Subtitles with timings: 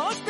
[0.00, 0.29] los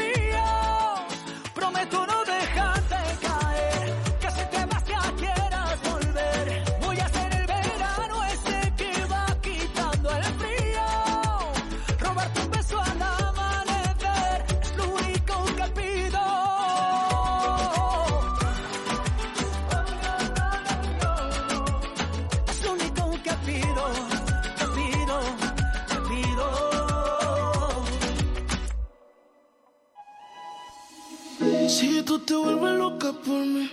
[32.11, 33.71] tú te vuelves loca por mí,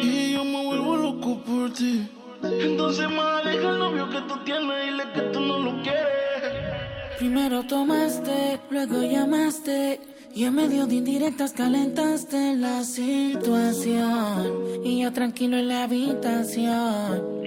[0.00, 2.08] y yo me vuelvo loco por ti,
[2.40, 7.18] entonces más deja el novio que tú tienes, dile que tú no lo quieres.
[7.18, 10.00] Primero tomaste, luego llamaste
[10.32, 14.52] y en medio de indirectas calentaste la situación
[14.84, 17.42] y yo tranquilo en la habitación.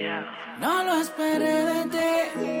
[0.60, 2.59] No lo esperé de ti.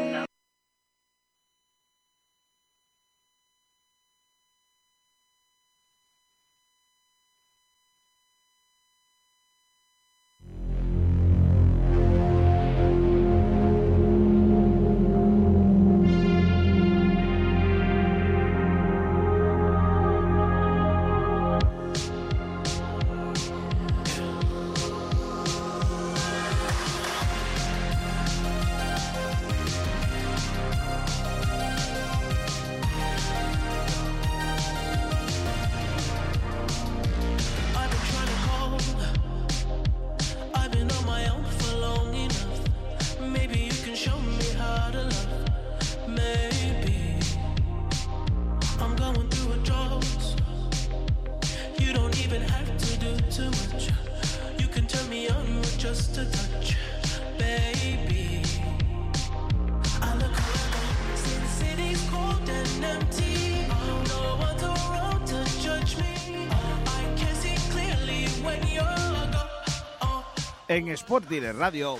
[71.10, 71.98] Sport Direct Radio,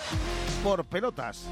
[0.62, 1.42] por pelotas.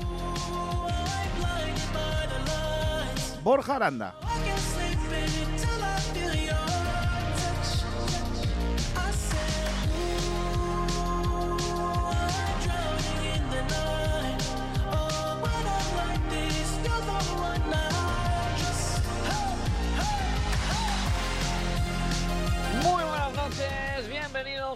[3.42, 4.14] Borja Aranda.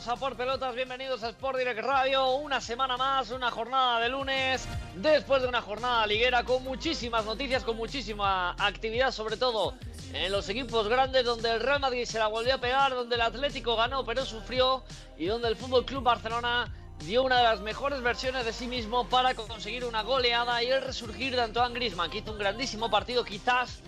[0.02, 2.34] Bienvenidos a Por Pelotas, bienvenidos a Sport Direct Radio.
[2.34, 7.62] Una semana más, una jornada de lunes, después de una jornada liguera con muchísimas noticias,
[7.62, 9.74] con muchísima actividad, sobre todo
[10.12, 13.20] en los equipos grandes, donde el Real Madrid se la volvió a pegar, donde el
[13.20, 14.82] Atlético ganó pero sufrió
[15.16, 16.74] y donde el Fútbol Club Barcelona
[17.04, 20.82] dio una de las mejores versiones de sí mismo para conseguir una goleada y el
[20.82, 23.82] resurgir de Antoine Griezmann, que hizo un grandísimo partido, quizás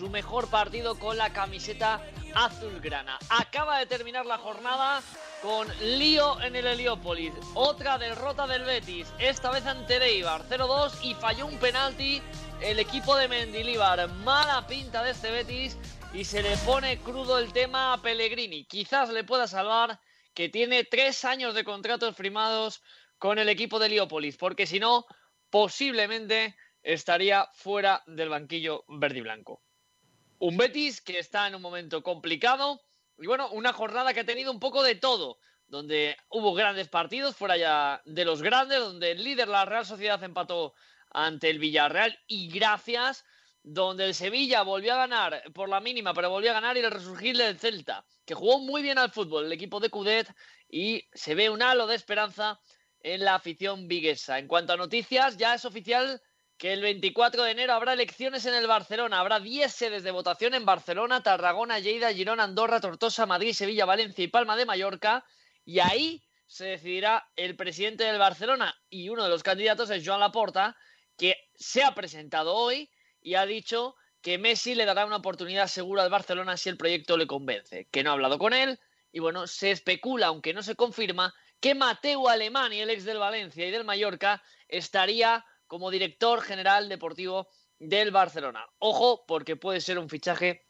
[0.00, 2.00] su mejor partido con la camiseta
[2.34, 3.18] azulgrana.
[3.28, 5.02] Acaba de terminar la jornada
[5.42, 5.68] con
[5.98, 7.34] lío en el Heliópolis.
[7.52, 12.22] Otra derrota del Betis, esta vez ante Eibar 0-2 y falló un penalti
[12.62, 14.08] el equipo de Mendilíbar.
[14.24, 15.76] Mala pinta de este Betis
[16.14, 18.64] y se le pone crudo el tema a Pellegrini.
[18.64, 20.00] Quizás le pueda salvar
[20.32, 22.82] que tiene tres años de contratos firmados
[23.18, 25.04] con el equipo de Heliópolis, porque si no,
[25.50, 29.60] posiblemente estaría fuera del banquillo verde y blanco.
[30.40, 32.80] Un Betis que está en un momento complicado
[33.18, 37.36] y bueno, una jornada que ha tenido un poco de todo, donde hubo grandes partidos
[37.36, 40.72] fuera ya de los grandes, donde el líder, la Real Sociedad, empató
[41.10, 43.22] ante el Villarreal y gracias,
[43.62, 46.90] donde el Sevilla volvió a ganar por la mínima, pero volvió a ganar y el
[46.90, 50.34] resurgir del Celta, que jugó muy bien al fútbol, el equipo de Cudet,
[50.70, 52.58] y se ve un halo de esperanza
[53.00, 54.38] en la afición viguesa.
[54.38, 56.22] En cuanto a noticias, ya es oficial
[56.60, 59.18] que el 24 de enero habrá elecciones en el Barcelona.
[59.18, 64.22] Habrá 10 sedes de votación en Barcelona, Tarragona, Lleida, Girona, Andorra, Tortosa, Madrid, Sevilla, Valencia
[64.22, 65.24] y Palma de Mallorca.
[65.64, 68.78] Y ahí se decidirá el presidente del Barcelona.
[68.90, 70.76] Y uno de los candidatos es Joan Laporta,
[71.16, 72.90] que se ha presentado hoy
[73.22, 77.16] y ha dicho que Messi le dará una oportunidad segura al Barcelona si el proyecto
[77.16, 77.88] le convence.
[77.90, 78.78] Que no ha hablado con él.
[79.12, 83.66] Y bueno, se especula, aunque no se confirma, que Mateo Alemani, el ex del Valencia
[83.66, 87.46] y del Mallorca, estaría como director general deportivo
[87.78, 88.66] del Barcelona.
[88.80, 90.66] Ojo, porque puede ser un fichaje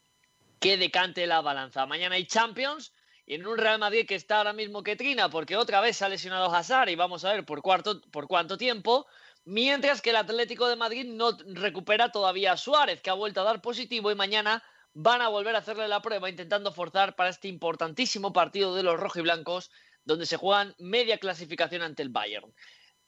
[0.61, 1.87] que decante la balanza.
[1.87, 2.93] Mañana hay Champions
[3.25, 6.05] y en un Real Madrid que está ahora mismo que trina, porque otra vez se
[6.05, 9.07] ha lesionado Hazard y vamos a ver por, cuarto, por cuánto tiempo.
[9.47, 13.45] Mientras que el Atlético de Madrid no recupera todavía a Suárez, que ha vuelto a
[13.45, 14.63] dar positivo y mañana
[14.93, 19.01] van a volver a hacerle la prueba intentando forzar para este importantísimo partido de los
[19.01, 19.71] rojiblancos
[20.05, 22.53] donde se juegan media clasificación ante el Bayern.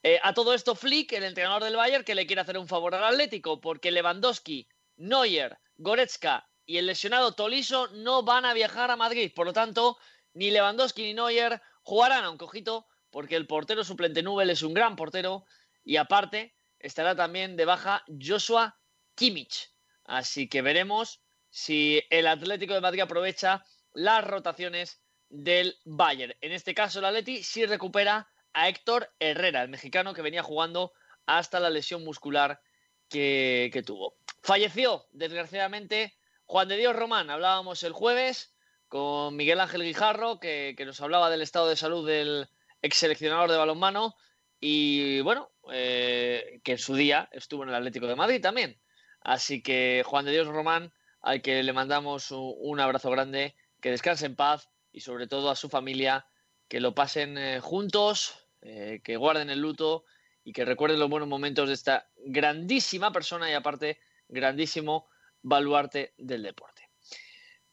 [0.02, 2.94] Eh, a todo esto, Flick, el entrenador del Bayern, que le quiere hacer un favor
[2.94, 8.96] al Atlético, porque Lewandowski, Neuer, Goretzka y el lesionado Toliso no van a viajar a
[8.96, 9.32] Madrid.
[9.34, 9.99] Por lo tanto,
[10.34, 14.75] ni Lewandowski ni Neuer jugarán a un cojito porque el portero suplente Nubel es un
[14.75, 15.44] gran portero
[15.84, 18.78] y aparte estará también de baja Joshua
[19.14, 19.72] Kimmich.
[20.05, 26.34] Así que veremos si el Atlético de Madrid aprovecha las rotaciones del Bayern.
[26.40, 30.93] En este caso, el Atleti sí recupera a Héctor Herrera, el mexicano que venía jugando
[31.26, 32.60] hasta la lesión muscular
[33.08, 34.16] que, tuvo.
[34.43, 36.16] Falleció, desgraciadamente,
[36.46, 37.31] Juan de Dios Román.
[37.31, 38.54] Hablábamos el jueves
[38.88, 42.49] con Miguel Ángel Guijarro, que, nos hablaba del estado de salud del
[42.81, 44.16] ex seleccionador de balonmano.
[44.60, 48.81] Y bueno, eh, que en su día estuvo en el Atlético de Madrid también.
[49.20, 53.90] Así que Juan de Dios Román, al que le mandamos un, un abrazo grande, que
[53.90, 56.26] descanse en paz y sobre todo a su familia,
[56.69, 60.05] que lo pasen eh, juntos, eh, que guarden el luto
[60.44, 63.99] y que recuerden los buenos momentos de esta grandísima persona y aparte
[64.29, 65.09] grandísimo
[65.43, 66.88] baluarte del deporte.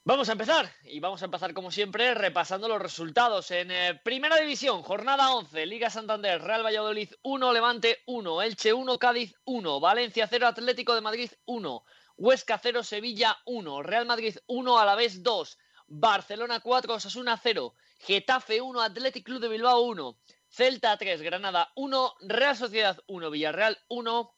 [0.03, 4.37] Vamos a empezar y vamos a empezar como siempre repasando los resultados en eh, Primera
[4.37, 10.25] División, jornada 11, Liga Santander, Real Valladolid 1, Levante 1, Elche 1, Cádiz 1, Valencia
[10.27, 11.83] 0, Atlético de Madrid 1,
[12.17, 15.57] Huesca 0, Sevilla 1, Real Madrid 1, Alavés 2,
[15.87, 20.17] Barcelona 4, Osasuna 0, Getafe 1, Athletic Club de Bilbao 1,
[20.49, 24.35] Celta 3, Granada 1, Real Sociedad 1, Villarreal 1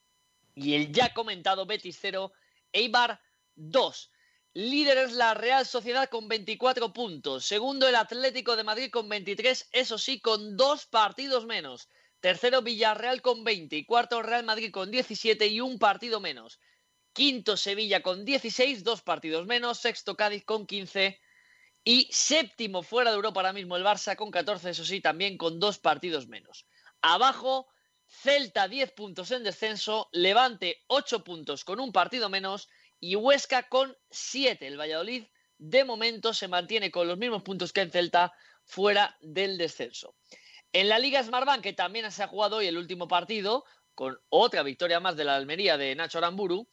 [0.55, 2.33] y el ya comentado Betis 0,
[2.73, 3.21] Eibar
[3.55, 4.11] 2.
[4.53, 7.45] Líder es la Real Sociedad con 24 puntos.
[7.45, 11.87] Segundo el Atlético de Madrid con 23, eso sí, con dos partidos menos.
[12.19, 16.59] Tercero Villarreal con 20 y cuarto Real Madrid con 17 y un partido menos.
[17.13, 19.79] Quinto Sevilla con 16, dos partidos menos.
[19.79, 21.19] Sexto Cádiz con 15
[21.83, 25.59] y séptimo fuera de Europa ahora mismo el Barça con 14, eso sí, también con
[25.59, 26.65] dos partidos menos.
[27.01, 27.67] Abajo
[28.07, 32.67] Celta 10 puntos en descenso, Levante 8 puntos con un partido menos
[32.99, 34.67] y Huesca con 7.
[34.67, 35.25] El Valladolid
[35.57, 38.33] de momento se mantiene con los mismos puntos que en Celta
[38.65, 40.15] fuera del descenso.
[40.73, 43.63] En la Liga Smartbank, que también se ha jugado hoy el último partido,
[43.95, 46.67] con otra victoria más de la Almería de Nacho Aramburu,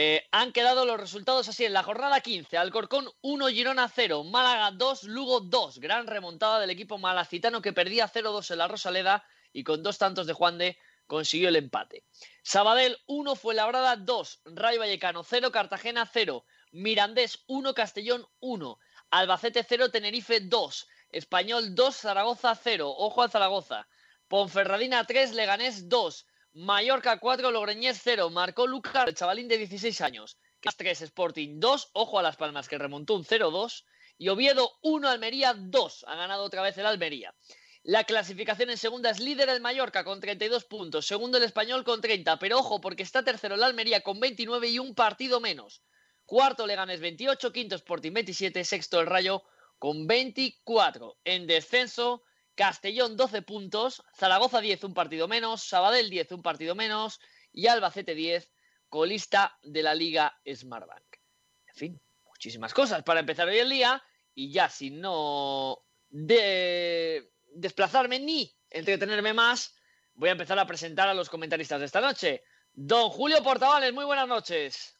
[0.00, 1.64] eh, han quedado los resultados así.
[1.64, 5.80] En la jornada 15, Alcorcón 1, Girona 0, Málaga 2, Lugo 2.
[5.80, 10.28] Gran remontada del equipo malacitano que perdía 0-2 en la Rosaleda y con dos tantos
[10.28, 10.78] de Juan de
[11.08, 12.04] consiguió el empate.
[12.44, 18.78] Sabadell 1, Fuenlabrada 2, Rayo Vallecano 0, Cartagena 0, Mirandés 1, Castellón 1,
[19.10, 23.88] Albacete 0, Tenerife 2, Español 2, Zaragoza 0, ojo al Zaragoza,
[24.28, 26.24] Ponferradina 3, Leganés 2,
[26.60, 31.90] Mallorca 4, Logroñés 0, marcó Lucar, el chavalín de 16 años, Cas 3, Sporting 2,
[31.92, 33.84] ojo a Las Palmas que remontó un 0-2,
[34.18, 37.32] y Oviedo 1, Almería 2, ha ganado otra vez el Almería.
[37.84, 42.00] La clasificación en segunda es líder el Mallorca con 32 puntos, segundo el Español con
[42.00, 45.84] 30, pero ojo porque está tercero el Almería con 29 y un partido menos.
[46.26, 49.44] Cuarto Leganés 28, quinto Sporting 27, sexto el Rayo
[49.78, 51.18] con 24.
[51.22, 52.24] En descenso,
[52.58, 57.20] Castellón 12 puntos, Zaragoza 10, un partido menos, Sabadell 10, un partido menos
[57.52, 58.50] y Albacete 10,
[58.88, 61.18] colista de la Liga Smartbank.
[61.68, 64.02] En fin, muchísimas cosas para empezar hoy el día
[64.34, 69.76] y ya si no de desplazarme ni entretenerme más,
[70.14, 72.42] voy a empezar a presentar a los comentaristas de esta noche.
[72.72, 74.98] Don Julio Portavales, muy buenas noches.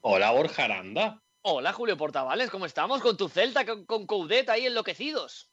[0.00, 1.22] Hola, Borja Aranda.
[1.42, 3.00] Hola, Julio Portavales, ¿cómo estamos?
[3.00, 5.49] Con tu Celta, con, con Coudet ahí enloquecidos.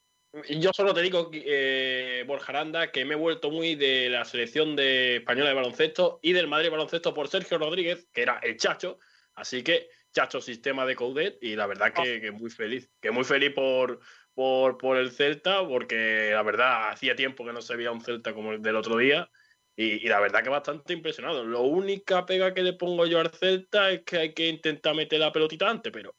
[0.49, 4.75] Yo solo te digo, eh, Borja Aranda, que me he vuelto muy de la selección
[4.75, 8.99] de española de baloncesto y del Madrid baloncesto por Sergio Rodríguez, que era el Chacho.
[9.35, 12.89] Así que, Chacho sistema de Coudet, y la verdad que, muy feliz.
[13.01, 13.99] Que muy feliz por,
[14.33, 18.33] por, por el Celta, porque la verdad hacía tiempo que no se veía un Celta
[18.33, 19.29] como el del otro día.
[19.75, 21.45] Y, y, la verdad que bastante impresionado.
[21.45, 25.19] Lo única pega que le pongo yo al Celta es que hay que intentar meter
[25.19, 26.15] la pelotita antes, pero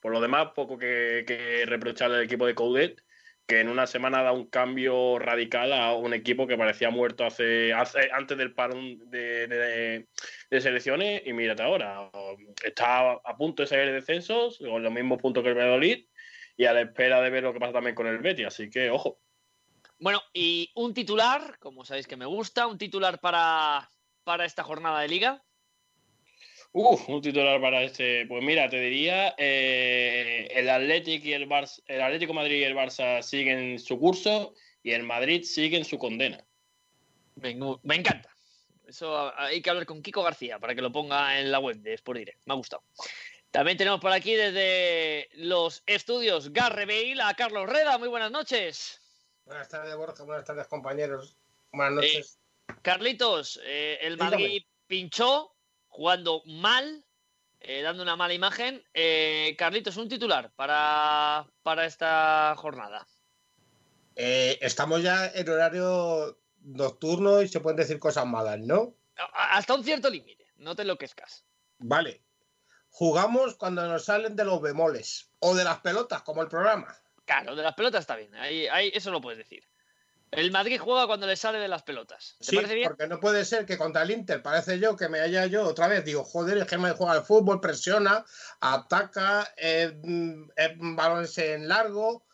[0.00, 3.03] por lo demás, poco que, que reprocharle al equipo de Coudet,
[3.46, 7.72] que en una semana da un cambio radical a un equipo que parecía muerto hace,
[7.74, 10.06] antes del parón de,
[10.50, 11.22] selecciones.
[11.26, 12.10] Y mírate ahora,
[12.62, 16.06] está a punto de salir de descensos, con los mismos puntos que el Valladolid,
[16.56, 18.46] y a la espera de ver lo que pasa también con el Betis.
[18.46, 19.20] Así que, ojo.
[19.98, 23.90] Bueno, y un titular, como sabéis que me gusta, un titular para,
[24.24, 25.44] para esta jornada de liga.
[26.76, 28.26] Uh, un titular para este.
[28.26, 32.74] Pues mira, te diría, eh, el Atlético y el Barça, el Atlético Madrid y el
[32.74, 36.44] Barça siguen su curso y el Madrid siguen su condena.
[37.36, 38.28] Me, me encanta.
[38.88, 41.94] Eso hay que hablar con Kiko García para que lo ponga en la web de
[41.94, 42.40] Sport Direct.
[42.44, 42.82] Me ha gustado.
[43.52, 47.98] También tenemos por aquí desde los estudios Garre Bale a Carlos Reda.
[47.98, 49.00] Muy buenas noches.
[49.44, 50.24] Buenas tardes, Borja.
[50.24, 51.36] Buenas tardes, compañeros.
[51.70, 52.40] Buenas noches.
[52.68, 54.66] Eh, Carlitos, eh, el Madrid Dígame.
[54.88, 55.53] pinchó
[55.98, 57.04] jugando mal
[57.60, 58.82] eh, dando una mala imagen.
[58.92, 63.06] Eh, Carlitos, un titular para, para esta jornada.
[64.16, 68.94] Eh, estamos ya en horario nocturno y se pueden decir cosas malas, ¿no?
[69.34, 71.44] Hasta un cierto límite, no te enloquezcas.
[71.78, 72.20] Vale.
[72.90, 76.92] Jugamos cuando nos salen de los bemoles o de las pelotas, como el programa.
[77.24, 79.64] Claro, de las pelotas está bien, ahí, ahí- eso lo puedes decir.
[80.36, 82.36] El Madrid juega cuando le sale de las pelotas.
[82.38, 82.88] ¿Te Sí, parece bien?
[82.88, 85.88] porque no puede ser que contra el Inter parece yo que me haya yo otra
[85.88, 86.04] vez.
[86.04, 88.24] Digo, joder, que me juega al fútbol, presiona,
[88.60, 92.26] ataca, eh, mm, eh, balones en largo,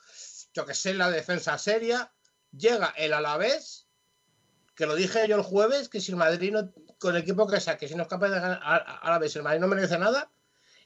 [0.54, 2.12] yo que sé, la defensa seria.
[2.52, 3.86] Llega el Alavés,
[4.74, 7.60] que lo dije yo el jueves, que si el Madrid no, con el equipo que
[7.60, 8.60] saque, si no es capaz de ganar
[9.02, 10.32] Alavés, el Madrid no merece nada.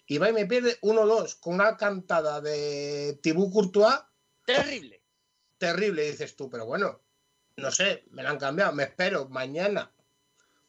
[0.07, 4.01] Y va y me pierde 1-2 con una cantada de Tibú Courtois
[4.45, 5.03] Terrible.
[5.57, 7.01] terrible, dices tú, pero bueno,
[7.57, 9.91] no sé, me la han cambiado, me espero mañana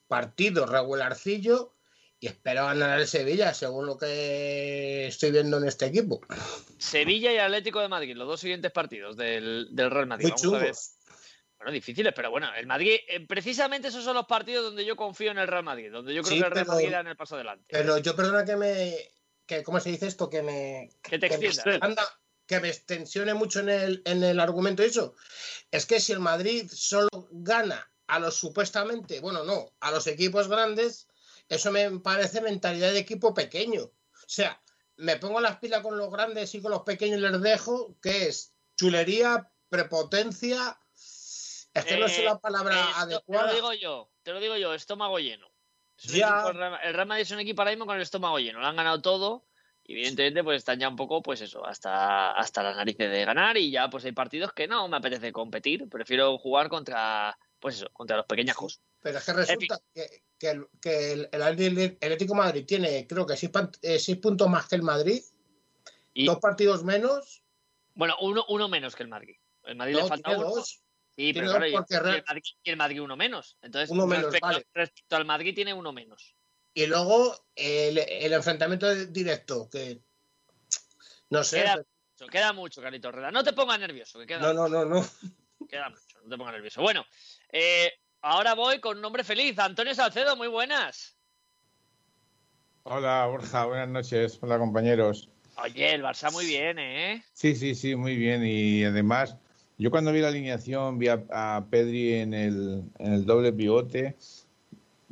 [0.08, 1.74] partido regularcillo
[2.20, 6.22] y espero ganar el Sevilla, según lo que estoy viendo en este equipo.
[6.77, 10.32] Sevilla y Atlético de Madrid, los dos siguientes partidos del, del Real Madrid.
[10.44, 10.92] Muy Vamos.
[11.58, 15.32] Bueno, difíciles, pero bueno, el Madrid, eh, precisamente esos son los partidos donde yo confío
[15.32, 17.08] en el Real Madrid, donde yo creo Sí, que el Real pero- Madrid da en
[17.08, 17.65] el paso adelante.
[17.70, 18.96] Pero yo perdona que me,
[19.46, 20.30] que, ¿cómo se dice esto?
[20.30, 22.18] Que me, Que te me extiendas.
[22.48, 25.16] Que me extensione mucho en el, en el argumento eso.
[25.72, 30.48] Es que si el Madrid solo gana a los supuestamente, bueno, no, a los equipos
[30.48, 31.08] grandes,
[31.50, 33.84] eso me parece mentalidad de equipo pequeño.
[33.84, 33.94] O
[34.28, 34.62] sea,
[34.98, 38.54] me pongo las pilas con los grandes y con los pequeños les dejo, que es
[38.78, 40.80] chulería, prepotencia.
[41.74, 43.48] Es que no sé Eh, la palabra Esto- Te adecuada.
[43.48, 45.52] lo digo yo, te lo digo yo, estómago lleno.
[45.98, 46.28] Es Ya.
[46.44, 46.50] equipo,
[46.84, 49.02] el Real Madrid es un equipo ahora mismo con el estómago lleno, lo han ganado
[49.02, 49.46] todo.
[49.88, 53.56] Evidentemente, pues están ya un poco, pues eso, hasta, hasta las narices de ganar.
[53.58, 55.88] Y ya, pues hay partidos que no me apetece competir.
[55.89, 58.82] Prefiero jugar contra, pues eso, contra los pequeñajos.
[59.01, 60.08] Pero es que resulta que,
[60.39, 63.51] que el, que el, el Atlético- Madrid tiene, creo que seis,
[63.84, 65.22] eh, seis puntos más que el Madrid,
[66.13, 67.44] Y, dos partidos menos.
[67.94, 69.36] bueno, uno, uno menos que el Madrid.
[69.65, 70.56] El Madrid le No, falta tiene uno.
[70.56, 70.82] dos.
[71.18, 73.58] Sí, pero claro, y- el Madrid, y el Madrid uno menos.
[73.62, 74.65] Entonces, Uno menos, respecto, vale.
[74.74, 76.35] respecto al Madrid tiene uno menos.
[76.75, 80.01] Y luego el, el enfrentamiento directo, que
[81.29, 81.62] no sé.
[81.62, 83.32] Queda mucho, queda mucho, Carlito Herrera.
[83.32, 85.05] No te pongas nervioso, que queda, No, no, no, no.
[85.70, 86.22] queda mucho.
[86.24, 86.82] No te pongas nervioso.
[86.82, 87.05] Bueno,
[87.53, 89.58] eh, ahora voy con un nombre feliz.
[89.58, 91.15] Antonio Salcedo, muy buenas.
[92.84, 94.38] Hola Borja, buenas noches.
[94.41, 95.29] Hola compañeros.
[95.63, 97.24] Oye, el Barça muy bien, ¿eh?
[97.32, 98.46] Sí, sí, sí, muy bien.
[98.46, 99.38] Y además,
[99.77, 104.17] yo cuando vi la alineación, vi a, a Pedri en el, en el doble pivote,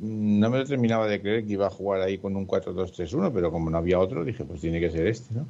[0.04, 3.50] no me lo terminaba de creer que iba a jugar ahí con un 4-2-3-1, pero
[3.50, 5.46] como no había otro, dije, pues tiene que ser este, ¿no?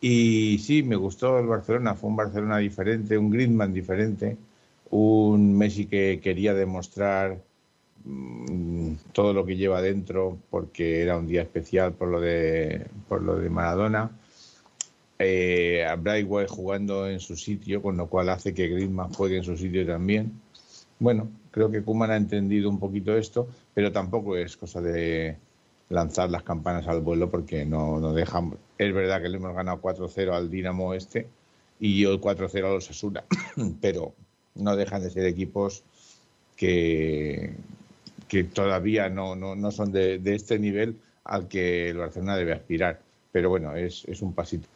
[0.00, 4.36] Y sí, me gustó el Barcelona, fue un Barcelona diferente, un Griezmann diferente,
[4.90, 7.42] un Messi que quería demostrar
[8.04, 13.22] mm, todo lo que lleva dentro porque era un día especial por lo de por
[13.22, 14.10] lo de Maradona
[15.18, 19.44] eh, a Brightway jugando en su sitio con lo cual hace que Griezmann juegue en
[19.44, 20.32] su sitio también
[21.00, 25.36] bueno creo que Koeman ha entendido un poquito esto pero tampoco es cosa de
[25.88, 29.80] lanzar las campanas al vuelo porque no, no dejan es verdad que le hemos ganado
[29.80, 31.26] 4-0 al Dinamo este
[31.80, 33.24] y yo 4-0 a los Asuna
[33.80, 34.12] pero
[34.54, 35.82] no dejan de ser equipos
[36.56, 37.54] que,
[38.28, 42.52] que todavía no, no, no son de, de este nivel al que el Barcelona debe
[42.52, 43.00] aspirar.
[43.32, 44.66] Pero bueno, es, es un pasito.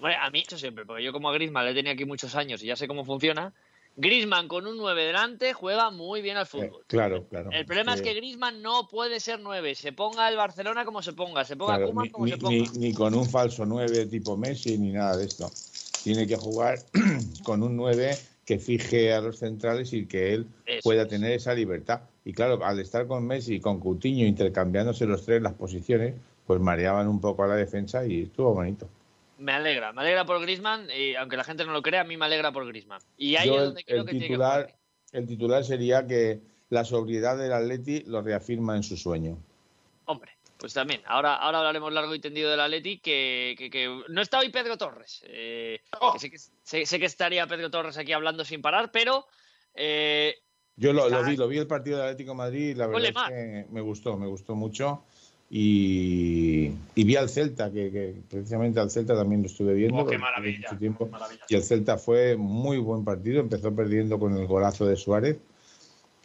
[0.00, 2.66] Bueno, a mí, siempre, porque yo como a Griezmann le tenía aquí muchos años y
[2.66, 3.52] ya sé cómo funciona.
[3.96, 6.84] Griezmann con un 9 delante juega muy bien al Eh, fútbol.
[6.86, 7.50] claro, claro.
[7.52, 9.74] El problema es Eh, que Griezmann no puede ser 9.
[9.74, 12.50] Se ponga el Barcelona como se ponga, se ponga claro, ni, como ni- se ponga.
[12.54, 15.50] ni- ni con un falso 9 tipo Messi ni nada de esto.
[16.02, 16.78] Tiene que jugar
[17.44, 18.16] con un 9
[18.46, 21.08] que fije a los centrales y que él Eso pueda es.
[21.08, 22.00] tener esa libertad.
[22.24, 26.14] Y claro, al estar con Messi y con Coutinho intercambiándose los tres las posiciones,
[26.46, 28.88] pues mareaban un poco a la defensa y estuvo bonito.
[29.40, 32.16] Me alegra, me alegra por Griezmann, y aunque la gente no lo crea, a mí
[32.16, 33.00] me alegra por Griezmann.
[33.16, 34.78] Y ahí Yo es el, donde creo el que tiene que titular, jugar.
[35.12, 39.38] el titular sería que la sobriedad del Atleti lo reafirma en su sueño.
[40.04, 41.00] Hombre, pues también.
[41.06, 44.76] Ahora, ahora hablaremos largo y tendido del Atleti, que, que, que no está hoy Pedro
[44.76, 45.22] Torres.
[45.26, 46.12] eh, Oh.
[46.12, 49.26] que sé, que, sé, sé que estaría Pedro Torres aquí hablando sin parar, pero
[49.74, 50.34] eh,
[50.76, 53.64] Yo lo, vi, lo vi el partido del Atlético de Madrid y la verdad es
[53.66, 55.04] que me gustó, me gustó mucho.
[55.52, 60.02] Y, y vi al Celta, que, que precisamente al Celta también lo estuve viendo.
[60.02, 61.06] Oh, qué maravilla, mucho tiempo.
[61.08, 61.42] maravilla.
[61.48, 65.38] Y el Celta fue muy buen partido, empezó perdiendo con el golazo de Suárez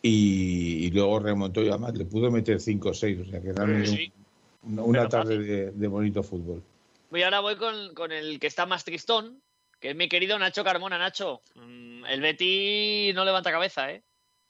[0.03, 3.51] y, y luego remontó y además le pudo meter 5 o 6, o sea que
[3.51, 4.13] realmente sí.
[4.61, 6.61] un- una Pero tarde de, de bonito fútbol.
[7.09, 9.41] voy ahora voy con, con el que está más tristón,
[9.79, 10.99] que es mi querido Nacho Carmona.
[10.99, 14.03] Nacho, mm, el Betty no levanta cabeza, ¿eh?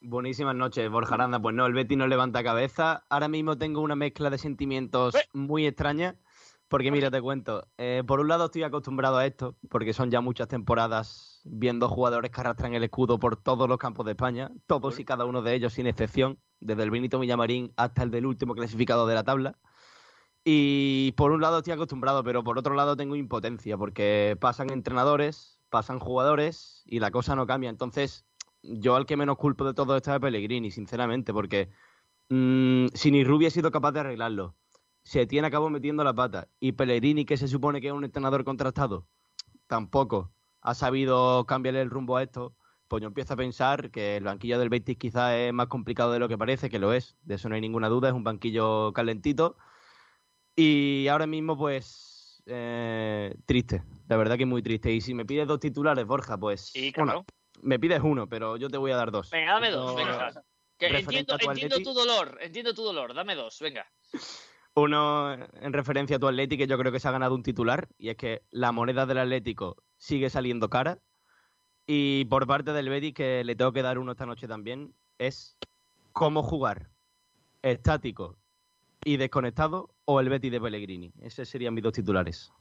[0.08, 1.42] Buenísimas noches, Borja Aranda.
[1.42, 3.04] Pues no, el Betis no levanta cabeza.
[3.10, 6.16] Ahora mismo tengo una mezcla de sentimientos muy extraña.
[6.68, 7.68] Porque mira, te cuento.
[7.78, 12.30] eh, por un lado estoy acostumbrado a esto, porque son ya muchas temporadas viendo jugadores
[12.30, 15.56] que arrastran el escudo por todos los campos de España, todos y cada uno de
[15.56, 19.58] ellos sin excepción, desde el Benito Villamarín hasta el del último clasificado de la tabla.
[20.44, 25.60] Y por un lado estoy acostumbrado, pero por otro lado tengo impotencia, porque pasan entrenadores,
[25.70, 27.70] pasan jugadores y la cosa no cambia.
[27.70, 28.26] Entonces,
[28.68, 31.70] yo al que menos culpo de todo esto es Pellegrini, sinceramente, porque
[32.30, 34.56] mm, si ni Rubio ha sido capaz de arreglarlo,
[35.04, 39.08] Setién acabó metiendo la pata y Pellegrini, que se supone que es un entrenador contrastado,
[39.68, 40.32] tampoco
[40.62, 42.56] ha sabido cambiarle el rumbo a esto,
[42.88, 46.20] pues yo empiezo a pensar que el banquillo del Betis quizás es más complicado de
[46.20, 48.94] lo que parece, que lo es, de eso no hay ninguna duda, es un banquillo
[48.94, 49.58] calentito.
[50.56, 54.92] Y ahora mismo, pues, eh, triste, la verdad que muy triste.
[54.94, 57.26] Y si me pides dos titulares, Borja, pues, Sí, bueno, claro.
[57.62, 59.30] Me pides uno, pero yo te voy a dar dos.
[59.30, 60.32] Venga, dame dos, venga.
[60.78, 63.86] Que entiendo, tu entiendo tu dolor, entiendo tu dolor, dame dos, venga.
[64.74, 67.88] Uno en referencia a tu Atleti, que yo creo que se ha ganado un titular,
[67.98, 71.00] y es que la moneda del Atlético sigue saliendo cara.
[71.88, 75.56] Y por parte del Betis, que le tengo que dar uno esta noche también, es
[76.12, 76.90] cómo jugar
[77.62, 78.38] estático
[79.04, 81.14] y desconectado o el Betis de Pellegrini.
[81.22, 82.52] Esos serían mis dos titulares.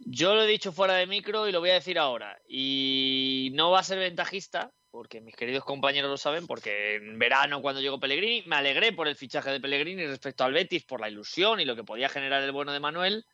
[0.00, 2.40] Yo lo he dicho fuera de micro y lo voy a decir ahora.
[2.48, 7.60] Y no va a ser ventajista, porque mis queridos compañeros lo saben, porque en verano
[7.60, 11.08] cuando llegó Pellegrini me alegré por el fichaje de Pellegrini respecto al Betis, por la
[11.08, 13.26] ilusión y lo que podía generar el bueno de Manuel.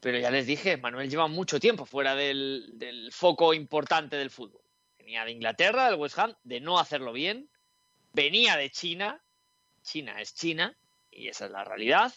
[0.00, 4.60] Pero ya les dije, Manuel lleva mucho tiempo fuera del, foco importante del fútbol.
[4.98, 7.48] Venía de Inglaterra, del West Ham, de no hacerlo bien.
[8.12, 9.22] Venía de China.
[9.82, 10.76] China es China,
[11.10, 12.12] y esa es la realidad.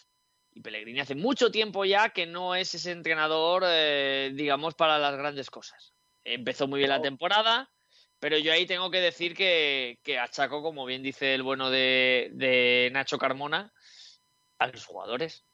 [0.58, 5.16] Y Pellegrini hace mucho tiempo ya que no es ese entrenador, eh, digamos, para las
[5.16, 5.94] grandes cosas.
[6.24, 7.70] Empezó muy bien la temporada,
[8.18, 12.30] pero yo ahí tengo que decir que, que achaco, como bien dice el bueno de,
[12.32, 13.72] de Nacho Carmona,
[14.58, 15.44] a los jugadores.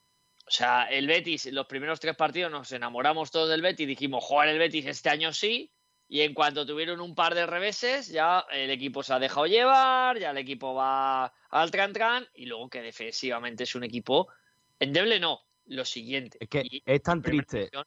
[0.46, 4.48] O sea, el Betis, los primeros tres partidos nos enamoramos todos del Betis, dijimos, jugar
[4.48, 5.70] el Betis este año sí,
[6.08, 10.18] y en cuanto tuvieron un par de reveses, ya el equipo se ha dejado llevar,
[10.18, 14.28] ya el equipo va al tran-tran, y luego que defensivamente es un equipo
[14.78, 16.38] endeble, no, lo siguiente.
[16.40, 17.86] Es que Y es tan triste ver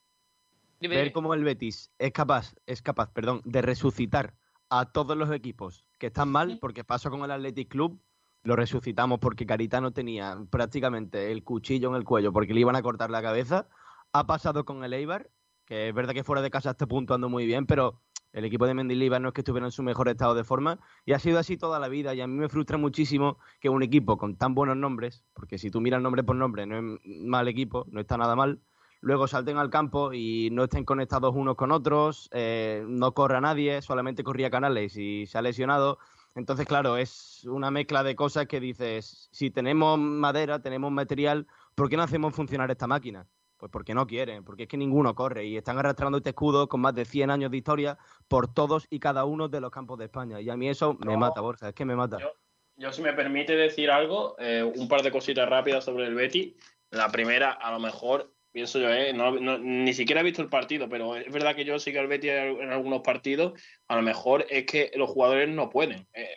[0.79, 1.11] dime.
[1.11, 4.35] cómo el Betis es capaz, es capaz, perdón, de resucitar
[4.69, 8.01] a todos los equipos que están mal, porque pasó con el Athletic Club,
[8.43, 12.81] lo resucitamos porque Caritano tenía prácticamente el cuchillo en el cuello porque le iban a
[12.81, 13.67] cortar la cabeza.
[14.13, 15.31] Ha pasado con el Eibar,
[15.65, 18.01] que es verdad que fuera de casa a este punto ando muy bien, pero
[18.37, 21.13] el equipo de Mendilibar no es que estuviera en su mejor estado de forma y
[21.13, 24.15] ha sido así toda la vida y a mí me frustra muchísimo que un equipo
[24.19, 27.87] con tan buenos nombres, porque si tú miras nombre por nombre no es mal equipo,
[27.89, 28.61] no está nada mal,
[29.01, 33.81] luego salten al campo y no estén conectados unos con otros, eh, no corra nadie,
[33.81, 35.97] solamente corría Canales y se ha lesionado.
[36.35, 41.89] Entonces, claro, es una mezcla de cosas que dices, si tenemos madera, tenemos material, ¿por
[41.89, 43.25] qué no hacemos funcionar esta máquina?
[43.57, 46.79] Pues porque no quieren, porque es que ninguno corre y están arrastrando este escudo con
[46.81, 50.05] más de 100 años de historia por todos y cada uno de los campos de
[50.05, 50.39] España.
[50.39, 51.17] Y a mí eso me No.
[51.19, 52.19] mata, Borja, es que me mata.
[52.19, 52.31] Yo,
[52.75, 56.55] yo, si me permite decir algo, eh, un par de cositas rápidas sobre el Betty.
[56.91, 60.49] La primera, a lo mejor, pienso yo, eh, no- no- ni siquiera he visto el
[60.49, 63.59] partido, pero es verdad que yo sigo al Betty en algunos partidos.
[63.87, 66.07] A lo mejor es que los jugadores no pueden.
[66.13, 66.29] Eh,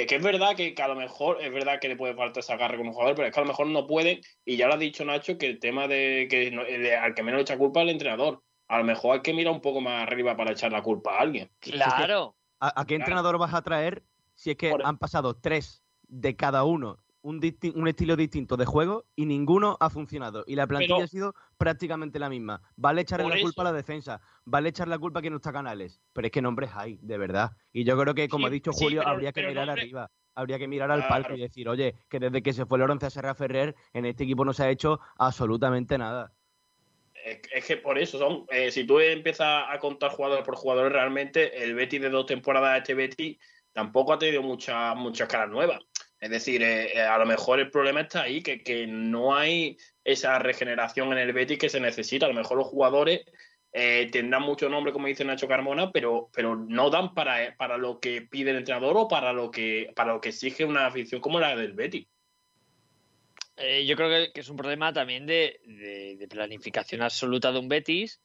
[0.00, 2.40] que, que es verdad que, que a lo mejor es verdad que le puede faltar
[2.40, 4.20] ese agarre con un jugador, pero es que a lo mejor no pueden.
[4.44, 7.22] Y ya lo ha dicho Nacho que el tema de que no- de- al que
[7.22, 8.42] menos le echa culpa es el entrenador.
[8.68, 11.20] A lo mejor hay que mirar un poco más arriba para echar la culpa a
[11.20, 11.50] alguien.
[11.60, 12.36] Claro.
[12.60, 13.02] ¿A, a qué Claro.
[13.02, 14.02] entrenador vas a traer
[14.34, 18.56] si es que Por- han pasado tres de cada uno un, disti- un estilo distinto
[18.56, 20.44] de juego y ninguno ha funcionado?
[20.46, 22.62] Y la plantilla Pero- ha sido prácticamente la misma.
[22.76, 25.52] Vale echarle la culpa a la defensa, vale echar la culpa a que no está
[25.52, 27.50] Canales, pero es que nombres hay, de verdad.
[27.72, 29.66] Y yo creo que, como Sí, ha dicho sí, Julio, pero- habría que pero mirar
[29.66, 30.10] nombre- arriba.
[30.38, 33.34] Habría que mirar al palco y decir, oye, que desde que se fue Lorenzo Serra
[33.34, 36.30] Ferrer, en este equipo no se ha hecho absolutamente nada.
[37.24, 38.44] Es, es que por eso son.
[38.50, 42.76] eh, si tú empiezas a contar jugador por jugador, realmente el Betty de dos temporadas,
[42.78, 43.38] este Betty,
[43.72, 45.80] tampoco ha tenido muchas muchas caras nuevas.
[46.20, 49.76] Es decir, eh, eh, a lo mejor el problema está ahí, que, que no hay
[50.04, 52.26] esa regeneración en el Betty que se necesita.
[52.26, 53.24] A lo mejor los jugadores
[53.72, 58.00] eh, tendrán mucho nombre, como dice Nacho Carmona, pero, pero no dan para, para lo
[58.00, 61.38] que pide el entrenador o para lo que, para lo que exige una afición como
[61.38, 61.76] la del.
[63.58, 68.20] Eh, yo creo que, es un problema también de, de- planificación absoluta de un Betis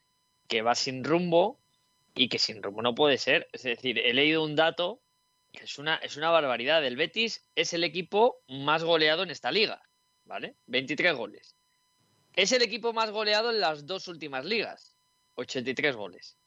[0.48, 1.60] que va sin rumbo
[2.16, 3.48] y que sin rumbo no puede ser.
[3.52, 5.02] Es decir, he leído un dato
[5.54, 6.86] es una, es una barbaridad.
[6.86, 9.82] El Betis es el equipo más goleado en esta liga,
[10.26, 10.56] ¿vale?
[10.68, 11.56] 23 goles.
[12.34, 14.96] Es el equipo más goleado en las dos últimas ligas,
[15.36, 16.38] 83 goles.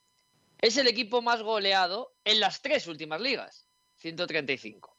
[0.59, 4.97] Es el equipo más goleado en las tres últimas ligas, 135.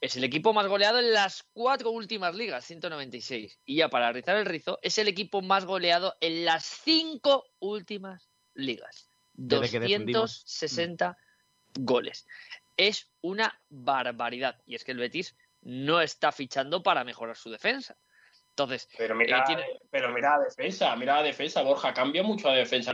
[0.00, 3.60] es el equipo más goleado en las cuatro últimas ligas, 196.
[3.66, 8.30] Y ya para rizar el rizo, es el equipo más goleado en las cinco últimas
[8.54, 9.10] ligas.
[9.34, 10.42] Desde que descendimos.
[10.44, 11.18] 260
[11.74, 12.26] goles.
[12.76, 14.60] Es una barbaridad.
[14.66, 17.96] Y es que el Betis no está fichando para mejorar su defensa.
[18.50, 22.48] Entonces, Pero mira, eh, tiene- pero mira la defensa, mira la defensa, Borja, cambia mucho
[22.48, 22.92] la defensa.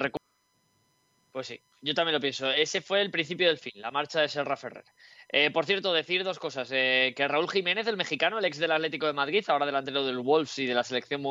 [1.33, 2.51] Pues sí, yo también lo pienso.
[2.51, 4.85] Ese fue el principio del fin, la marcha de Serra Ferrer.
[5.29, 6.69] Eh, por cierto, decir dos cosas.
[6.73, 10.19] eh, que Raúl Jiménez, el mexicano, el ex del Atlético de Madrid, ahora delantero del
[10.19, 11.23] Wolves y de la selección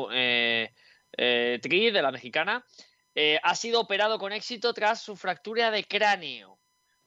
[1.10, 2.64] Tri, de la mexicana,
[3.42, 6.57] ha sido operado con éxito tras su fractura de cráneo.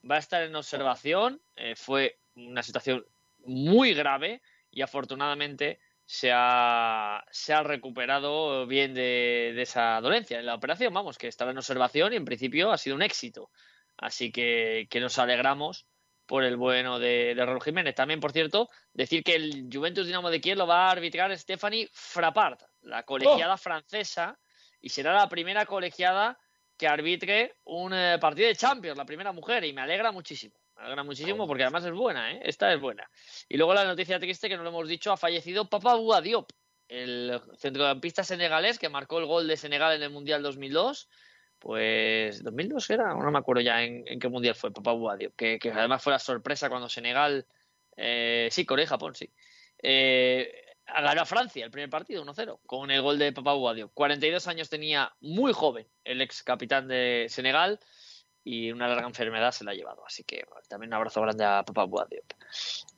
[0.09, 1.41] Va a estar en observación.
[1.55, 3.05] eh, fue una situación
[3.45, 10.45] muy grave y afortunadamente se ha, se ha recuperado bien de, de esa dolencia en
[10.45, 10.93] la operación.
[10.93, 13.49] Vamos, que estaba en observación y en principio ha sido un éxito.
[13.97, 15.85] Así que, que nos alegramos
[16.25, 17.93] por el bueno de, de Raúl Jiménez.
[17.93, 21.89] También, por cierto, decir que el Juventus Dinamo de Kiev lo va a arbitrar Stephanie
[21.91, 24.39] Frappart, la colegiada francesa,
[24.79, 26.39] y será la primera colegiada
[26.81, 30.55] que arbitre un eh, partido de Champions, la primera mujer, y me alegra muchísimo.
[30.75, 32.41] Me alegra muchísimo porque además es buena, ¿eh?
[32.43, 33.07] Esta es buena.
[33.47, 36.49] Y luego la noticia triste que no lo hemos dicho, ha fallecido Papa Diop,
[36.87, 41.07] el centrocampista senegalés que marcó el gol de Senegal en el Mundial 2002.
[41.59, 45.59] Pues 2002 era, no me acuerdo ya en, en qué mundial fue Papa Diop, que,
[45.59, 47.45] que además fue la sorpresa cuando Senegal,
[47.95, 49.29] eh, sí, Corea y Japón, sí,
[49.83, 53.91] eh, ganó a Francia el primer partido 1-0 con el gol de Papa Bouba Diop.
[53.93, 57.79] 42 años tenía, muy joven, el ex capitán de Senegal
[58.43, 60.05] y una larga enfermedad se la ha llevado.
[60.05, 62.33] Así que bueno, también un abrazo grande a Papa Bouba Diop.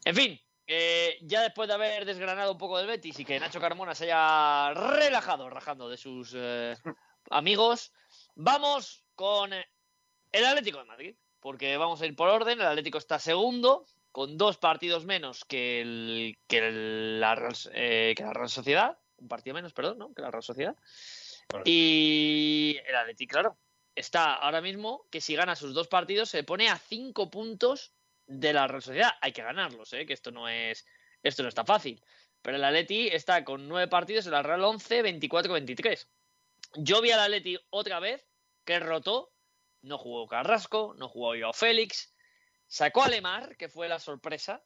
[0.05, 3.59] En fin, eh, ya después de haber desgranado un poco del Betis y que Nacho
[3.59, 6.75] Carmona se haya relajado, rajando de sus eh,
[7.29, 7.91] amigos,
[8.35, 12.59] vamos con el Atlético de Madrid, porque vamos a ir por orden.
[12.59, 18.13] El Atlético está segundo, con dos partidos menos que, el, que, el- la, Real- eh,
[18.15, 20.13] que la Real Sociedad, un partido menos, perdón, ¿no?
[20.13, 20.77] Que la Real Sociedad.
[21.65, 23.57] Y el Atlético, claro,
[23.95, 27.93] está ahora mismo que si gana sus dos partidos se pone a cinco puntos
[28.27, 29.11] de la Real Sociedad.
[29.21, 30.05] Hay que ganarlos, ¿eh?
[30.05, 30.85] que esto no es
[31.21, 32.03] esto no está fácil.
[32.41, 36.07] Pero el Atleti está con nueve partidos, el Real 11, 24-23.
[36.75, 38.27] Yo vi al Atleti otra vez
[38.65, 39.33] que rotó,
[39.81, 42.12] no jugó Carrasco, no jugó Joao Félix,
[42.73, 44.63] sacó a Lemar, que fue la sorpresa.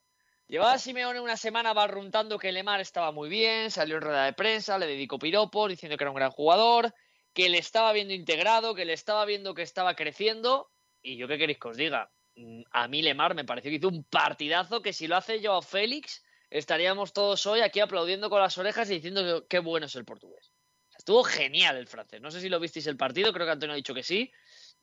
[0.48, 4.34] Llevaba a Simeone una semana barruntando que Lemar estaba muy bien, salió en rueda de
[4.34, 6.94] prensa, le dedicó piropos diciendo que era un gran jugador,
[7.34, 10.72] que le estaba viendo integrado, que le estaba viendo que estaba creciendo.
[11.02, 13.88] Y yo qué queréis que os diga, Mm, a mí Lemar me pareció que hizo
[13.88, 18.58] un partidazo que si lo hace Joao Félix estaríamos todos hoy aquí aplaudiendo con las
[18.60, 20.54] orejas y diciendo qué bueno es el portugués.
[20.96, 22.22] Estuvo genial el francés.
[22.22, 24.32] No sé si lo visteis el partido, creo que Antonio ha dicho que sí,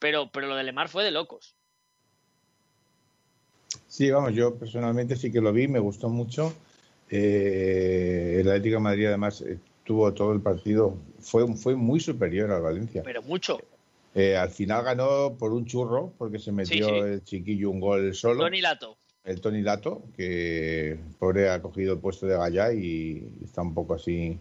[0.00, 1.54] pero, pero lo de Lemar fue de locos.
[3.94, 6.52] Sí, vamos, yo personalmente sí que lo vi, me gustó mucho.
[7.09, 12.50] Eh, el Atlético de Madrid además eh, tuvo todo el partido, fue, fue muy superior
[12.50, 13.02] al Valencia.
[13.04, 13.61] Pero mucho.
[14.16, 16.98] Eh, al final ganó por un churro, porque se metió Sí, sí.
[16.98, 18.42] el chiquillo un gol solo.
[18.42, 18.96] Tony Lato.
[19.22, 23.94] el Tony Lato, que pobre ha cogido el puesto de Gallá y está un poco
[23.94, 24.37] así.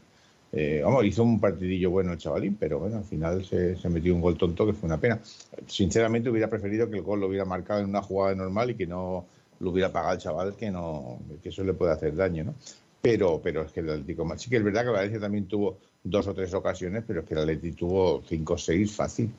[0.51, 4.15] eh, vamos, hizo un partidillo bueno el chavalín, pero bueno, al final se, se metió
[4.15, 5.19] un gol tonto que fue una pena.
[5.67, 8.87] Sinceramente hubiera preferido que el gol lo hubiera marcado en una jugada normal y que
[8.87, 9.25] no
[9.63, 12.53] lo hubiera pagado el chaval, que no que eso le puede hacer daño, ¿no?
[13.01, 16.27] Pero, pero es que el Atlético sí que es verdad que Valencia también tuvo dos
[16.27, 19.29] o tres ocasiones, pero es que el Atlético tuvo cinco o seis fácil.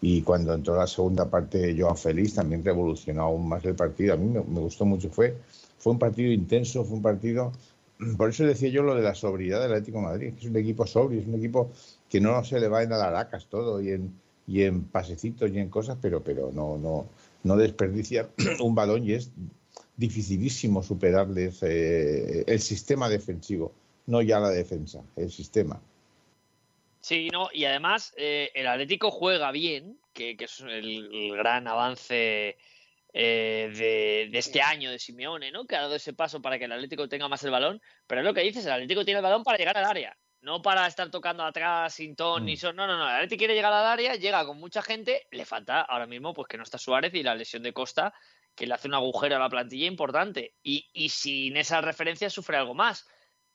[0.00, 4.14] Y cuando entró la segunda parte Joao Félix también revolucionó aún más el partido.
[4.14, 5.10] A mí me, gustó mucho.
[5.10, 5.36] Fue,
[5.78, 7.52] fue un partido intenso, fue un partido...
[8.16, 10.32] Por eso decía yo lo de la sobriedad del Atlético de Madrid.
[10.34, 11.70] que Es un equipo sobrio, es un equipo
[12.08, 14.12] que no se le va en alaracas todo y en,
[14.46, 17.06] y en pasecitos y en cosas, pero, pero no, no,
[17.44, 18.28] no desperdicia
[18.60, 19.30] un balón y es
[19.96, 23.74] dificilísimo superarles eh, el sistema defensivo,
[24.06, 25.80] no ya la defensa, el sistema.
[27.00, 31.66] Sí, no, y además eh, el Atlético juega bien, que, que es el, el gran
[31.66, 32.56] avance
[33.12, 35.66] eh, de, de este año de Simeone, ¿no?
[35.66, 37.82] Que ha dado ese paso para que el Atlético tenga más el balón.
[38.06, 40.62] Pero es lo que dices, el Atlético tiene el balón para llegar al área, no
[40.62, 42.76] para estar tocando atrás sin ton ni son.
[42.76, 43.08] No, no, no.
[43.08, 46.46] El Atlético quiere llegar al área, llega con mucha gente, le falta ahora mismo pues
[46.46, 48.14] que no está Suárez y la lesión de Costa
[48.54, 50.54] que le hace un agujero a la plantilla importante.
[50.62, 53.08] Y, y sin esa referencia sufre algo más.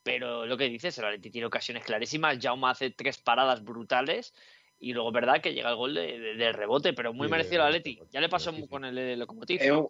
[0.04, 2.38] Pero lo que dices, el Atleti tiene ocasiones clarísimas.
[2.42, 4.34] Jaume hace tres paradas brutales.
[4.80, 7.32] Y luego es verdad que llega el gol de, de- de rebote, pero muy Sí,
[7.32, 8.00] merecido al Atleti.
[8.12, 8.68] Ya le pasó sí, sí.
[8.68, 9.60] con el de Lokomotiv.
[9.62, 9.90] Es un,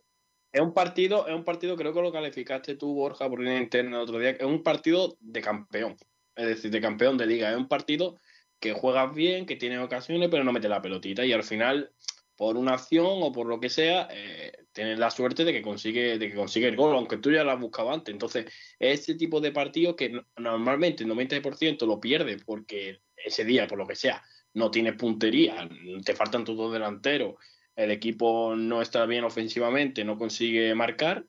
[0.52, 3.98] es un partido, es un partido, creo que lo calificaste tú, Borja, por línea interna
[3.98, 5.98] el otro día, es un partido de campeón,
[6.36, 7.52] es decir, de campeón de liga.
[7.52, 8.16] Es un partido
[8.60, 11.26] que juegas bien, que tienes ocasiones, pero no mete la pelotita.
[11.26, 11.94] Y al final,
[12.36, 16.20] por una acción o por lo que sea, eh, tiene la suerte de que consigue,
[16.20, 18.14] de que consigue el gol, aunque tú ya lo has buscado antes.
[18.14, 18.46] Entonces,
[18.78, 23.80] ese tipo de partido que no- normalmente el 90% lo pierde porque ese día, por
[23.80, 24.22] lo que sea,
[24.54, 25.68] no tienes puntería,
[26.06, 27.36] te faltan tus dos delanteros,
[27.76, 31.26] el equipo no está bien ofensivamente, no consigue marcar,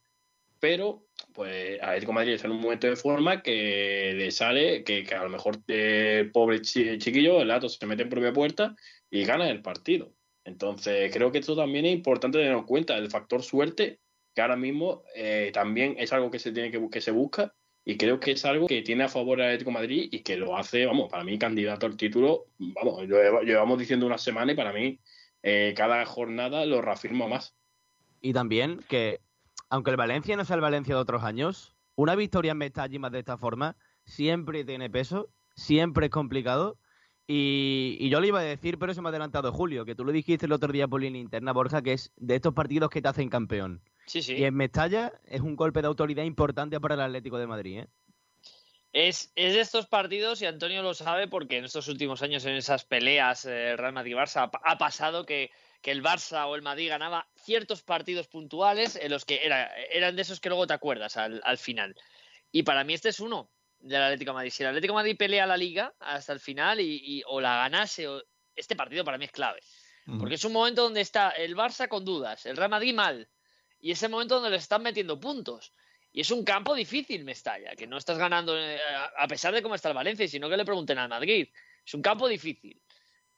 [0.61, 5.23] pero pues Atlético Madrid está en un momento de forma que le sale, que, a
[5.23, 8.77] lo mejor eh, el pobre chi- chiquillo, el Ato se mete en propia puerta
[9.11, 10.13] y gana el partido.
[10.49, 14.01] Entonces creo que esto también es importante tener en cuenta, el factor suerte,
[14.35, 17.97] que ahora mismo eh, también es algo que se tiene que, que se busca y
[17.97, 20.57] creo que es algo que tiene a favor el Atlético de Madrid y que lo
[20.57, 23.07] hace, vamos, para mí candidato al título, vamos,
[23.45, 24.99] llevamos diciendo una semana y para mí
[25.43, 27.55] eh, cada jornada lo reafirma más.
[28.21, 29.21] Y también que,
[29.69, 33.13] aunque el Valencia no sea el Valencia de otros años, una victoria en Mestalla más
[33.13, 36.79] de esta forma siempre tiene peso, siempre es complicado.
[37.31, 40.03] Y, y yo le iba a decir, pero se me ha adelantado Julio, que tú
[40.03, 43.03] lo dijiste el otro día por línea interna, Borja, que es de estos partidos que
[43.03, 43.83] te hacen campeón.
[44.07, 44.33] Sí, sí.
[44.35, 47.81] Y en Mestalla es un golpe de autoridad importante para el Atlético de Madrid.
[47.81, 47.87] ¿eh?
[48.95, 52.55] Es, es de estos partidos, y Antonio lo sabe, porque en estos últimos años, en
[52.55, 55.51] esas peleas eh, Real Madrid-Barça, ha, pa- ha pasado que,
[55.83, 60.17] que el Barça o el Madrid ganaba ciertos partidos puntuales en los que era, eran
[60.17, 61.95] de esos que luego te acuerdas al, al final.
[62.51, 64.51] Y para mí este es uno del Atlético de Madrid.
[64.51, 67.57] Si el Atlético de Madrid pelea la liga hasta el final y, y- o la
[67.57, 68.23] ganase, o,
[68.55, 69.61] este partido para mí es clave.
[70.19, 73.29] Porque es un momento donde está el Barça con dudas, el Real Madrid mal.
[73.79, 75.73] Y es el momento donde le están metiendo puntos.
[76.11, 78.81] Y es un campo difícil, Mestalla, que no estás ganando eh,
[79.19, 81.49] a pesar de cómo está el Valencia, sino que le pregunten al Madrid.
[81.85, 82.81] Es un campo difícil.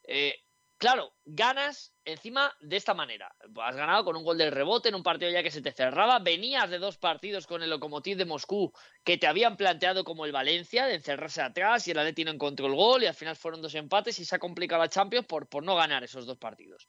[0.04, 0.40] Eh,
[0.80, 3.32] claro, ganas encima de esta manera.
[3.62, 6.18] Has ganado con un gol del rebote en un partido ya que se te cerraba.
[6.18, 8.72] Venías de dos partidos con el Lokomotiv de Moscú
[9.04, 12.66] que te habían planteado como el Valencia, de encerrarse atrás y el Atleti no encontró
[12.66, 15.48] el gol y al final fueron dos empates y se ha complicado la Champions por,
[15.48, 16.88] por no ganar esos dos partidos.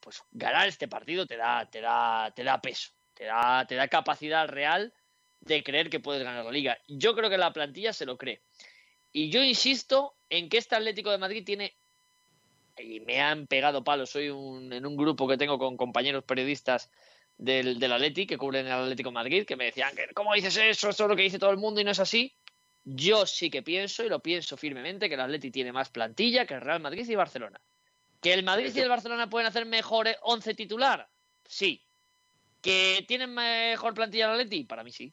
[0.00, 3.88] Pues ganar este partido te da, te da, te da peso, te da, te da
[3.88, 4.92] capacidad real
[5.40, 6.78] de creer que puedes ganar la liga.
[6.86, 8.42] Yo creo que la plantilla se lo cree.
[9.12, 11.74] Y yo insisto en que este Atlético de Madrid tiene
[12.80, 14.10] y me han pegado palos.
[14.10, 16.90] Soy un, en un grupo que tengo con compañeros periodistas
[17.36, 20.56] del, del Atleti que cubren el Atlético de Madrid que me decían que cómo dices
[20.56, 22.34] eso, eso es lo que dice todo el mundo y no es así.
[22.84, 26.54] Yo sí que pienso y lo pienso firmemente que el Atleti tiene más plantilla que
[26.54, 27.60] el Real Madrid y Barcelona.
[28.20, 31.08] ¿Que el Madrid y el Barcelona pueden hacer mejor 11 titular?
[31.46, 31.82] Sí.
[32.60, 34.64] ¿Que tienen mejor plantilla el Atleti?
[34.64, 35.12] Para mí sí.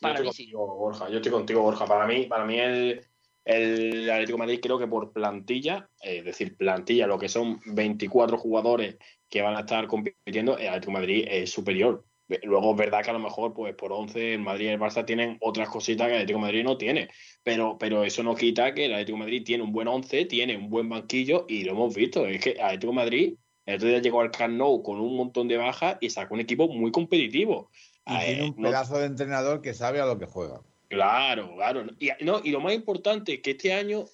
[0.00, 0.50] Para yo mí sí.
[0.52, 1.08] Borja.
[1.10, 1.84] Yo estoy contigo, Borja.
[1.84, 3.04] Para mí, para mí el,
[3.48, 7.60] el Atlético de Madrid creo que por plantilla, eh, es decir, plantilla, lo que son
[7.66, 8.96] 24 jugadores
[9.28, 12.04] que van a estar compitiendo, el Atlético de Madrid es superior.
[12.42, 15.02] Luego es verdad que a lo mejor pues por 11 el Madrid y el Barça
[15.06, 17.08] tienen otras cositas que el Atlético de Madrid no tiene,
[17.42, 20.54] pero, pero eso no quita que el Atlético de Madrid tiene un buen 11, tiene
[20.54, 23.34] un buen banquillo y lo hemos visto, es que el Atlético de Madrid
[23.64, 26.40] el otro día llegó al Camp Nou con un montón de bajas y sacó un
[26.40, 27.70] equipo muy competitivo.
[28.06, 30.60] Y Eh, tiene un no- pedazo de entrenador que sabe a lo que juega.
[30.88, 31.84] Claro, claro.
[31.98, 34.06] Y, no, y lo más importante es que este año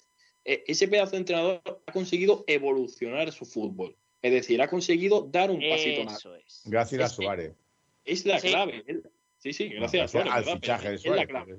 [0.43, 3.95] eh, ese pedazo de entrenador ha conseguido evolucionar su fútbol.
[4.21, 6.25] Es decir, ha conseguido dar un pasito más.
[6.45, 6.61] Es.
[6.65, 7.53] Gracias a Es Suárez.
[8.03, 8.47] Es la Sí.
[8.49, 8.83] clave.
[9.37, 10.55] Sí, sí, gracias, a Suárez, al ¿verdad?
[10.55, 11.21] fichaje de es Suárez.
[11.21, 11.57] la clave.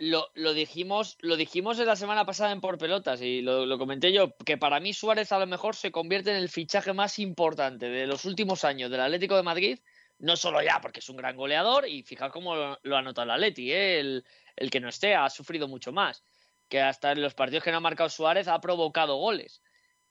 [0.00, 3.78] Lo, lo dijimos, lo dijimos en la semana pasada en Por Pelotas y lo, lo
[3.78, 7.18] comenté yo, que para mí Suárez a lo mejor se convierte en el fichaje más
[7.18, 9.78] importante de los últimos años del Atlético de Madrid,
[10.18, 13.24] no solo ya porque es un gran goleador y fijaos cómo lo, lo ha notado
[13.26, 14.00] el Atleti, ¿eh?
[14.00, 14.24] el,
[14.56, 16.22] el que no esté ha sufrido mucho más,
[16.68, 19.62] que hasta en los partidos que no ha marcado Suárez ha provocado goles,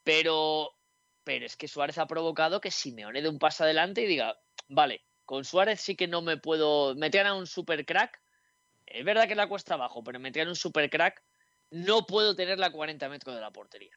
[0.04, 0.72] pero,
[1.24, 4.39] pero es que Suárez ha provocado que Simeone dé un paso adelante y diga,
[4.70, 8.22] vale, con Suárez sí que no me puedo, meter a un super crack,
[8.88, 11.22] es verdad que la cuesta abajo, pero me tiran un super crack.
[11.70, 13.96] No puedo tenerla a 40 metros de la portería.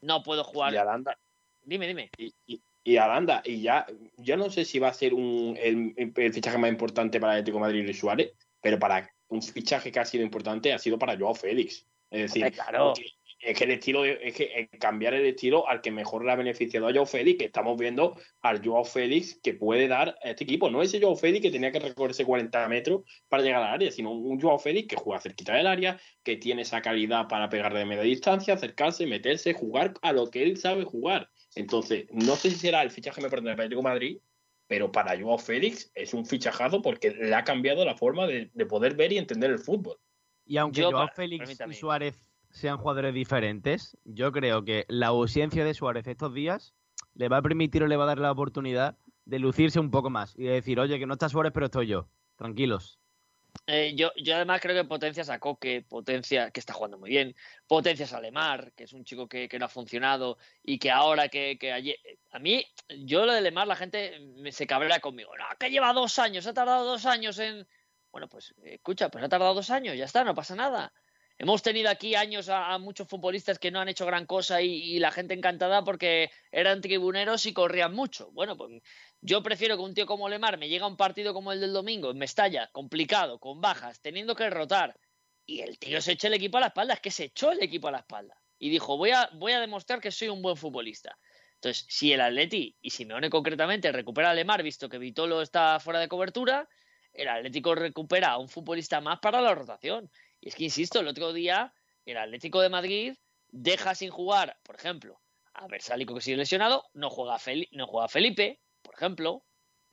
[0.00, 0.72] No puedo jugar.
[0.72, 1.18] Y Aranda,
[1.62, 2.10] Dime, dime.
[2.16, 3.86] y, y- y Aranda, y ya,
[4.18, 7.38] ya no sé si va a ser un, el, el fichaje más importante para el
[7.38, 10.98] Atlético de Madrid y Suárez, pero para un fichaje que ha sido importante ha sido
[10.98, 11.86] para Joao Félix.
[12.10, 12.92] Es decir, claro.
[13.40, 16.86] es que el estilo, es que cambiar el estilo al que mejor le ha beneficiado
[16.86, 20.70] a Joao Félix, que estamos viendo al Joao Félix que puede dar a este equipo.
[20.70, 24.12] No ese Joao Félix que tenía que recorrerse 40 metros para llegar al área, sino
[24.12, 27.86] un Joao Félix que juega cerquita del área, que tiene esa calidad para pegar de
[27.86, 31.30] media distancia, acercarse, meterse, jugar a lo que él sabe jugar.
[31.54, 34.18] Entonces, no sé si será el fichaje más importante para el Atlético de Madrid,
[34.66, 38.66] pero para Joao Félix es un fichajazo porque le ha cambiado la forma de, de
[38.66, 39.96] poder ver y entender el fútbol.
[40.46, 41.74] Y aunque Yo, Joao para- Félix y.
[41.74, 46.74] Suárez sean jugadores diferentes, yo creo que la ausencia de Suárez estos días
[47.14, 50.10] le va a permitir o le va a dar la oportunidad de lucirse un poco
[50.10, 52.08] más y de decir, oye, que no está Suárez, pero estoy yo.
[52.36, 52.98] Tranquilos.
[53.66, 57.34] Eh, yo, yo además creo que potencias a Coque, potencia, que está jugando muy bien,
[57.66, 61.28] potencias a Lemar, que es un chico que, que no ha funcionado y que ahora
[61.28, 61.96] que, que ayer...
[62.30, 65.34] A mí, yo lo de Lemar, la gente me, se cabrera conmigo.
[65.36, 67.66] No, que lleva dos años, ha tardado dos años en...
[68.12, 70.92] Bueno, pues escucha, pues ha tardado dos años, ya está, no pasa nada.
[71.36, 74.70] Hemos tenido aquí años a, a muchos futbolistas que no han hecho gran cosa y,
[74.70, 78.30] y la gente encantada porque eran tribuneros y corrían mucho.
[78.30, 78.82] Bueno, pues
[79.24, 81.72] yo prefiero que un tío como Lemar me llegue a un partido como el del
[81.72, 85.00] domingo en Mestalla, complicado, con bajas, teniendo que rotar,
[85.46, 87.62] y el tío se echa el equipo a la espalda, es que se echó el
[87.62, 88.38] equipo a la espalda.
[88.58, 91.18] Y dijo, voy a, voy a demostrar que soy un buen futbolista.
[91.54, 96.00] Entonces, si el Atleti, y Simeone concretamente, recupera a Lemar, visto que Vitolo está fuera
[96.00, 96.68] de cobertura,
[97.14, 100.10] el Atlético recupera a un futbolista más para la rotación.
[100.38, 101.72] Y es que, insisto, el otro día,
[102.04, 103.14] el Atlético de Madrid
[103.48, 105.18] deja sin jugar, por ejemplo,
[105.54, 107.38] a Versálico que sigue lesionado, no juega,
[107.72, 109.44] no juega Felipe, por ejemplo,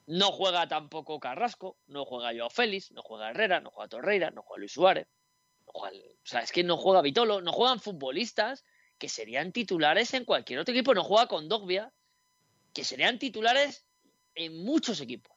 [0.06, 4.44] no juega tampoco Carrasco, no juega Joao Félix, no juega Herrera, no juega Torreira, no
[4.44, 5.08] juega Luis Suárez.
[5.66, 8.66] No juega, o sea, es que no juega Vitolo, no juegan futbolistas
[8.98, 11.92] que serían titulares en cualquier otro equipo, no juega con Dogbia,
[12.74, 13.86] que serían titulares
[14.36, 15.36] en muchos equipos.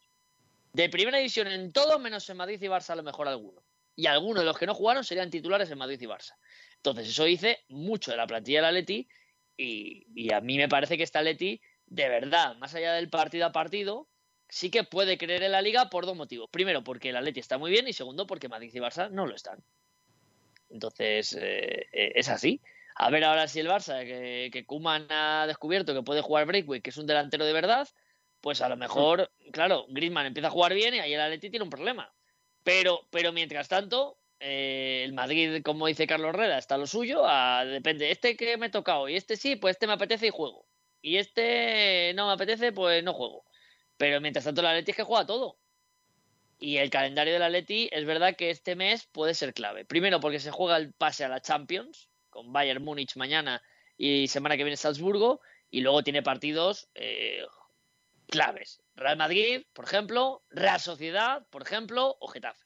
[0.73, 3.63] De primera división en todo, menos en Madrid y Barça a lo mejor alguno.
[3.97, 6.35] Y algunos de los que no jugaron serían titulares en Madrid y Barça.
[6.77, 9.09] Entonces, eso dice mucho de la plantilla del Atleti
[9.57, 13.47] y, y a mí me parece que esta Atleti de verdad, más allá del partido
[13.47, 14.09] a partido,
[14.49, 16.49] sí que puede creer en la liga por dos motivos.
[16.51, 19.35] Primero, porque el Atleti está muy bien y segundo, porque Madrid y Barça no lo
[19.35, 19.63] están.
[20.71, 22.61] Entonces, eh, eh, es así.
[22.97, 26.81] A ver ahora si el Barça, que, que Kuman ha descubierto que puede jugar Breakway,
[26.81, 27.89] que es un delantero de verdad,
[28.41, 31.65] pues a lo mejor, claro, Griezmann empieza a jugar bien y ahí el Atleti tiene
[31.65, 32.13] un problema.
[32.63, 37.23] Pero, pero mientras tanto, eh, el Madrid, como dice Carlos Herrera, está lo suyo.
[37.27, 40.67] A, depende, este que me toca hoy, este sí, pues este me apetece y juego
[41.05, 43.45] y este no me apetece, pues no juego.
[43.99, 45.59] Pero mientras tanto, el Atleti es que juega todo.
[46.59, 49.85] Y el calendario del Atleti es verdad que este mes puede ser clave.
[49.85, 53.63] Primero porque se juega el pase a la Champions, con Bayern Múnich mañana
[53.99, 55.43] y semana que viene Salzburgo.
[55.71, 57.45] Y luego tiene partidos eh,
[58.29, 58.81] claves.
[58.95, 62.65] Real Madrid, por ejemplo, Real Sociedad, por ejemplo, o Getafe.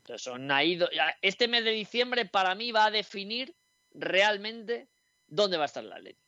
[0.00, 0.78] Entonces son ahí.
[1.22, 3.56] Este mes de diciembre para mí va a definir
[3.94, 4.90] realmente
[5.26, 6.27] dónde va a estar el Atleti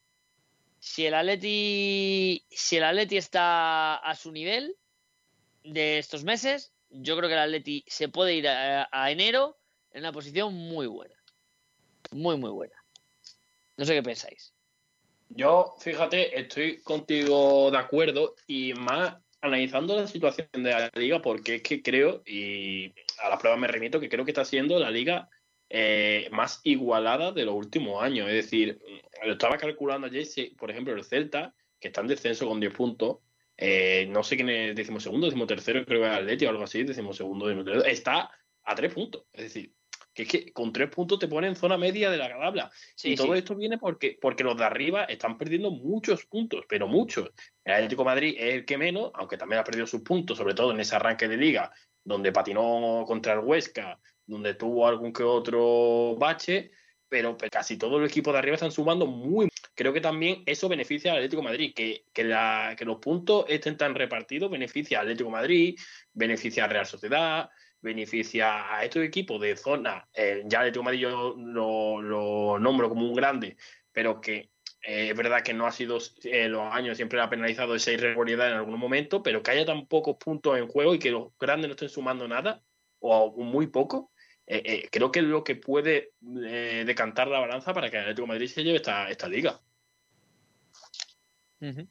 [0.81, 4.77] si el Atleti si el Atleti está a su nivel
[5.63, 9.59] de estos meses, yo creo que el Atleti se puede ir a, a, enero
[9.93, 11.15] en una posición muy buena.
[12.13, 12.75] Muy, muy buena.
[13.77, 14.55] No sé qué pensáis.
[15.29, 21.57] Yo, fíjate, estoy contigo de acuerdo y más analizando la situación de la liga porque
[21.57, 24.91] es que creo, y a la prueba me remito, que creo que está siendo la
[24.91, 25.29] liga
[25.73, 28.29] eh, más igualada de los últimos años.
[28.29, 28.81] Es decir,
[29.25, 30.27] lo estaba calculando ayer,
[30.59, 33.19] por ejemplo, el Celta, que está en descenso con 10 puntos,
[33.57, 37.47] eh, no sé quién es decimosegundo, decimotercero, creo que es Atleti o algo así, decimosegundo,
[37.47, 38.31] decimotercero, está
[38.65, 39.27] a 3 puntos.
[39.33, 39.73] Es decir,
[40.13, 42.71] que es que con 3 puntos te pone en zona media de la tabla.
[42.97, 43.39] Sí, y todo sí.
[43.39, 47.31] esto viene porque, porque los de arriba están perdiendo muchos puntos, pero muchos.
[47.65, 50.55] El Atlético de Madrid es el que menos, aunque también ha perdido sus puntos, sobre
[50.55, 51.71] todo en ese arranque de liga,
[52.03, 54.01] donde patinó contra el Huesca,
[54.31, 56.71] donde tuvo algún que otro bache,
[57.09, 59.49] pero casi todos los equipos de arriba están sumando muy.
[59.75, 64.51] Creo que también eso beneficia al Atlético Madrid, que, que, los puntos estén tan repartidos
[64.51, 65.77] beneficia al Atlético Madrid,
[66.13, 70.09] beneficia a Real Sociedad, beneficia a estos equipos de zona.
[70.15, 73.57] Eh, ya el Atlético Madrid yo lo, lo, nombro como un grande,
[73.93, 74.51] pero que
[74.83, 78.49] eh, es verdad que no ha sido eh, los años, siempre ha penalizado esa irregularidad
[78.49, 81.69] en algún momento, pero que haya tan pocos puntos en juego y que los grandes
[81.69, 82.63] no estén sumando nada
[83.01, 84.13] o muy poco,
[84.53, 86.11] eh, eh, creo que es lo que puede
[86.45, 89.61] eh, decantar la balanza para que el Atlético de Madrid se lleve esta, esta liga.
[91.61, 91.89] Uh -huh.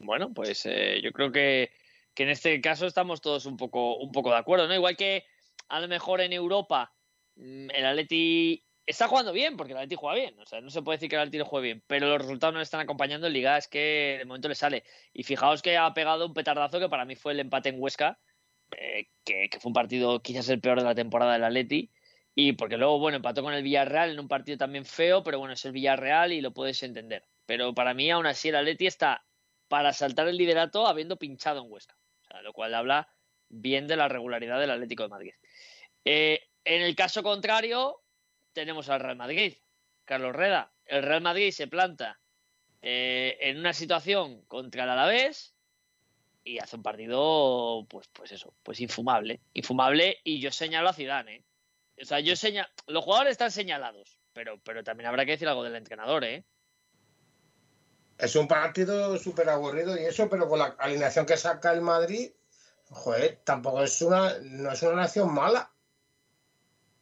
[0.00, 1.70] Bueno, pues eh, yo creo que,
[2.12, 4.74] que, en este caso estamos todos un poco, un poco de acuerdo, ¿no?
[4.74, 5.24] Igual que
[5.68, 6.92] a lo mejor en Europa
[7.36, 10.82] mm, el Atleti está jugando bien, porque el Atleti juega bien, o sea, no se
[10.82, 13.28] puede decir que el Atleti no juegue bien, pero los resultados no le están acompañando
[13.28, 14.82] en Liga, es que de momento le sale.
[15.12, 18.18] Y fijaos que ha pegado un petardazo que para mí fue el empate en Huesca,
[18.76, 21.90] eh, que, que, fue un partido quizás el peor de la temporada del Atleti,
[22.42, 25.52] y porque luego, bueno, empató con el Villarreal en un partido también feo, pero bueno,
[25.52, 27.22] es el Villarreal y lo puedes entender.
[27.44, 29.26] Pero para mí, aún así, el Atleti está
[29.68, 31.98] para saltar el liderato habiendo pinchado en Huesca.
[32.22, 33.12] O sea, lo cual habla
[33.50, 35.32] bien de la regularidad del Atlético de Madrid.
[36.06, 38.00] Eh, en el caso contrario,
[38.54, 39.58] tenemos al Real Madrid.
[40.06, 40.72] Carlos Reda.
[40.86, 42.20] El Real Madrid se planta
[42.80, 45.54] eh, en una situación contra el Alavés
[46.42, 49.40] y hace un partido, pues, pues eso, pues infumable.
[49.52, 51.44] Infumable y yo señalo a Zidane, ¿eh?
[52.00, 52.68] O sea, yo señal...
[52.86, 56.44] los jugadores están señalados, pero, pero también habrá que decir algo del entrenador, ¿eh?
[58.18, 62.30] Es un partido súper aburrido y eso, pero con la alineación que saca el Madrid,
[62.90, 65.70] Joder, tampoco es una, no es una nación mala.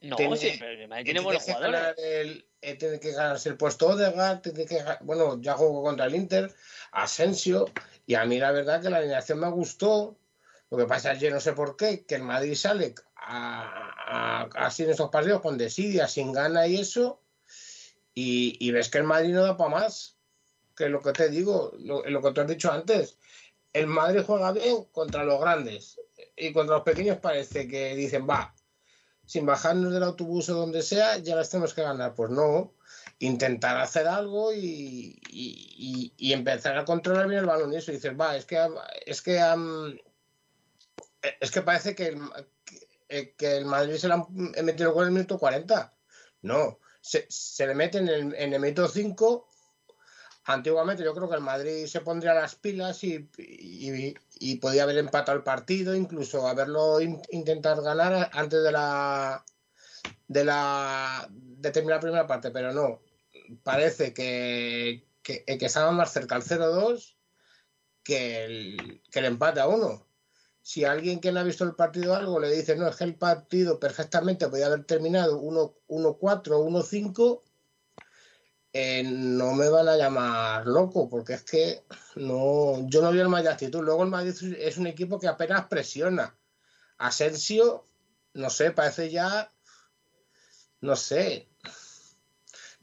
[0.02, 1.94] No, Tiene- sí, pero el Madrid tiene buenos jugadores.
[1.98, 6.14] el- eh, tiene que ganarse el puesto Odegaard, tiene que bueno, ya jugó contra el
[6.14, 6.54] Inter,
[6.92, 7.66] Asensio,
[8.06, 10.18] y a mí la verdad que la alineación me gustó.
[10.70, 14.42] Lo que pasa es que yo no sé por qué, que el Madrid sale a-
[14.42, 17.22] a- así en esos partidos con desidia, sin gana y eso,
[18.14, 20.16] y, ves que el Madrid no da para más,
[20.76, 23.16] que lo que te digo, lo, que te has dicho antes,
[23.72, 26.00] el Madrid juega bien contra los grandes,
[26.36, 28.54] y contra los pequeños parece que dicen, va,
[29.28, 32.14] sin bajarnos del autobús o donde sea, ya las tenemos que ganar.
[32.14, 32.72] Pues no,
[33.18, 35.20] intentar hacer algo y,
[36.18, 37.92] empezar a controlar bien el balón y eso.
[37.92, 38.58] Y dices, va, es que,
[39.04, 39.98] es que, am,
[41.40, 42.18] es que parece que
[43.08, 44.26] el, que, el Madrid se le han
[44.64, 45.94] metido gol en el minuto 40.
[46.42, 49.48] No, se, se le mete en el, en el minuto 5.
[50.44, 55.36] Antiguamente yo creo que el Madrid se pondría las pilas y, y, podía haber empatado
[55.36, 59.44] el partido, incluso haberlo in- intentar ganar antes de la
[60.26, 63.02] de la de terminar la primera parte, pero no.
[63.62, 67.16] Parece que, que, que estaba más cerca al 0-2
[68.02, 70.07] que el, que el empate a uno.
[70.68, 73.14] Si alguien que no ha visto el partido algo le dice, no, es que el
[73.14, 77.42] partido perfectamente podía haber terminado 1-4, 1-5,
[78.74, 81.84] eh, no me van a llamar loco, porque es que
[82.16, 83.82] no, yo no veo el Madrid actitud.
[83.82, 86.38] Luego el Madrid es un equipo que apenas presiona.
[86.98, 87.86] Asensio,
[88.34, 89.50] no sé, parece ya,
[90.82, 91.47] no sé,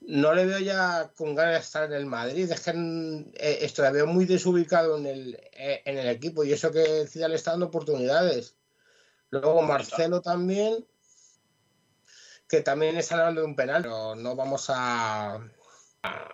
[0.08, 2.52] no le veo ya con ganas de estar en el Madrid.
[2.52, 6.44] Es que mm, eh, esto le veo muy desubicado en el, eh, en el equipo
[6.44, 8.56] y eso que Zidane le está dando oportunidades.
[9.30, 10.86] Luego Marcelo también,
[12.48, 15.36] que también están hablando de un penal, pero no vamos a,
[16.04, 16.34] a,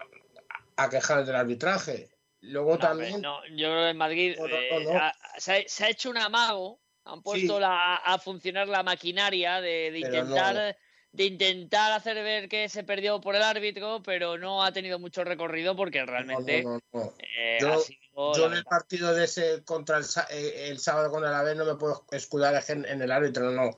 [0.76, 2.10] a quejarnos del arbitraje.
[2.42, 3.22] Luego No, también...
[3.22, 6.18] no, yo creo que en Madrid No, eh, ha- se, ha, se ha hecho un
[6.18, 7.62] amago, han puesto Sí.
[7.62, 10.78] la- a funcionar la maquinaria de, de intentar.
[11.14, 15.24] De intentar hacer ver que se perdió por el árbitro, pero no ha tenido mucho
[15.24, 17.14] recorrido porque realmente no, no, no.
[17.20, 21.10] eh, Yo- ha sido Yo en el partido de ese contra el, eh, el sábado
[21.12, 23.72] con el Alavés no me puedo escudar en, en el árbitro, no.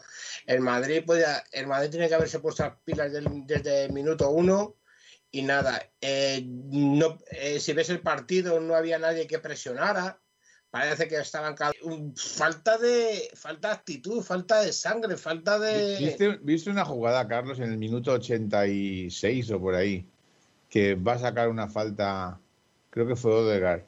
[0.46, 4.30] El Madrid podía- el Madrid tiene que haberse puesto las pilas del- desde el minuto
[4.30, 4.76] uno
[5.32, 5.82] y nada.
[6.02, 6.46] eh,
[7.32, 10.20] eh, si ves el partido no había nadie que presionara.
[10.74, 11.56] Parece que estaban
[12.16, 17.60] falta de falta de actitud, falta de sangre, falta de ¿Viste, viste una jugada, Carlos,
[17.60, 20.08] en el minuto 86 o por ahí?
[20.72, 22.40] Que va a sacar una falta,
[22.90, 23.84] creo que fue Odegaard.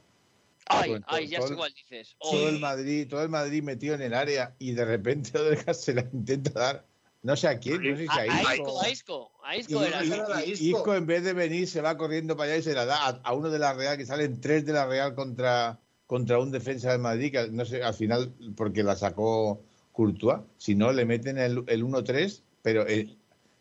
[0.67, 2.15] Ay, Bueno, ay, ya todo- sé cuál dices.
[2.21, 5.95] Todo el Madrid, todo el Madrid metido en el área y de repente Odegaard se
[5.95, 6.86] la intenta dar,
[7.23, 8.53] no sé a quién, no sé si a, a a Isco.
[8.53, 10.77] Isco, a Isco, a Isco y- Isco Isco.
[10.77, 13.09] Isco, en vez de venir se va corriendo para allá y se la da a,
[13.23, 16.91] a uno de la Real, que salen tres de la Real contra, contra un defensa
[16.91, 21.38] del Madrid, que no sé, al final, porque la sacó Courtois, si no le meten
[21.38, 23.16] el, el 1-3, pero eh,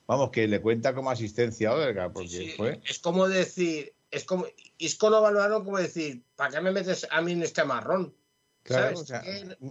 [0.06, 2.80] vamos, que le cuenta como asistencia a porque Sí, fue...
[2.84, 4.46] Es como decir, es como,
[4.78, 8.14] Isco lo valoraron como decir, ¿para qué me metes a mí en este marrón?
[8.62, 9.00] Claro, ¿Sabes?
[9.00, 9.22] o sea,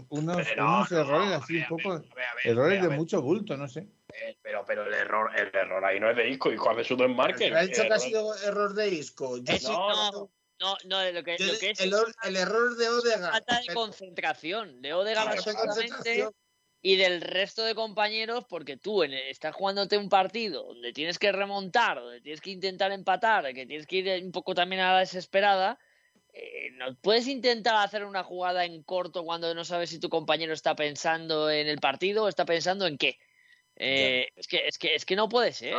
[0.09, 1.89] unos, Pero unos no, errores así, ver, un poco...
[1.89, 3.88] ver, a ver, a ver, errores de mucho bulto, no sé.
[4.13, 7.05] Eh, Pero, pero el error, el error ahí no es de Isco, Isco ha sido
[7.05, 7.51] en Marker.
[7.51, 9.38] ¿Me ha dicho que ha error- sido error de Isco?
[9.38, 10.30] Yo sí- no,
[10.64, 13.32] no, no, lo que, lo que es el, es or- el error de Odegaard.
[13.34, 16.34] falta de concentración de absolutamente concentración.
[16.82, 21.32] y del resto de compañeros porque tú en- estás jugándote un partido donde tienes que
[21.32, 24.99] remontar, donde tienes que intentar empatar, que tienes que ir un poco también a la
[24.99, 25.78] desesperada.
[26.36, 30.51] eh, no puedes intentar hacer una jugada en corto cuando no sabes si tu compañero
[30.53, 33.20] está pensando en el partido o está pensando en qué.
[33.76, 35.74] Eh, es que es que es que no puede De ser.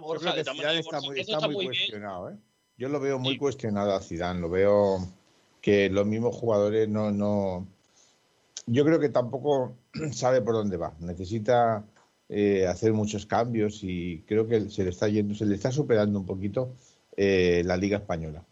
[0.00, 1.66] Borja, de está muy, está muy bien.
[1.66, 2.36] cuestionado, ¿eh?
[2.78, 3.38] Yo lo veo muy Sí.
[3.38, 4.98] cuestionado a Zidane, lo veo
[5.60, 7.66] que los mismos jugadores no, no...
[8.66, 9.74] Yo creo que tampoco
[10.12, 10.94] sabe por dónde va.
[11.00, 11.84] Necesita
[12.28, 16.18] eh, hacer muchos cambios y creo que se le está yendo, se le está superando
[16.18, 16.74] un poquito
[17.16, 18.44] eh, la Liga Española.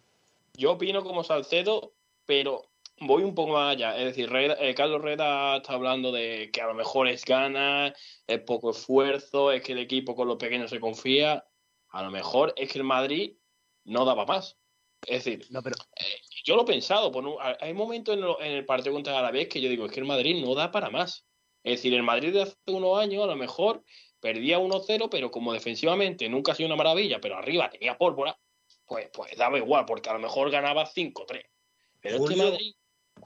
[0.56, 1.92] Yo opino como Salcedo,
[2.26, 2.62] pero
[3.00, 3.96] voy un poco más allá.
[3.98, 7.92] Es decir, Reda- eh, Carlos Reda está hablando de que a lo mejor es ganas,
[8.26, 11.44] es poco esfuerzo, es que el equipo con los pequeños se confía.
[11.90, 13.34] A lo mejor es que el Madrid
[13.84, 14.56] no daba más.
[15.06, 17.12] Es decir, No, pero eh, yo lo he pensado.
[17.12, 19.84] por un- hay momentos en, lo- en el partido contra el Alavés que yo digo,
[19.86, 21.26] es que el Madrid no da para más.
[21.62, 23.82] Es decir, el Madrid de hace unos años a lo mejor
[24.20, 28.38] perdía 1-0, pero como defensivamente nunca ha sido una maravilla, pero arriba tenía pólvora,
[28.86, 31.44] pues, pues daba igual, porque a lo mejor ganaba 5-3.
[32.00, 32.74] Pero este Madrid...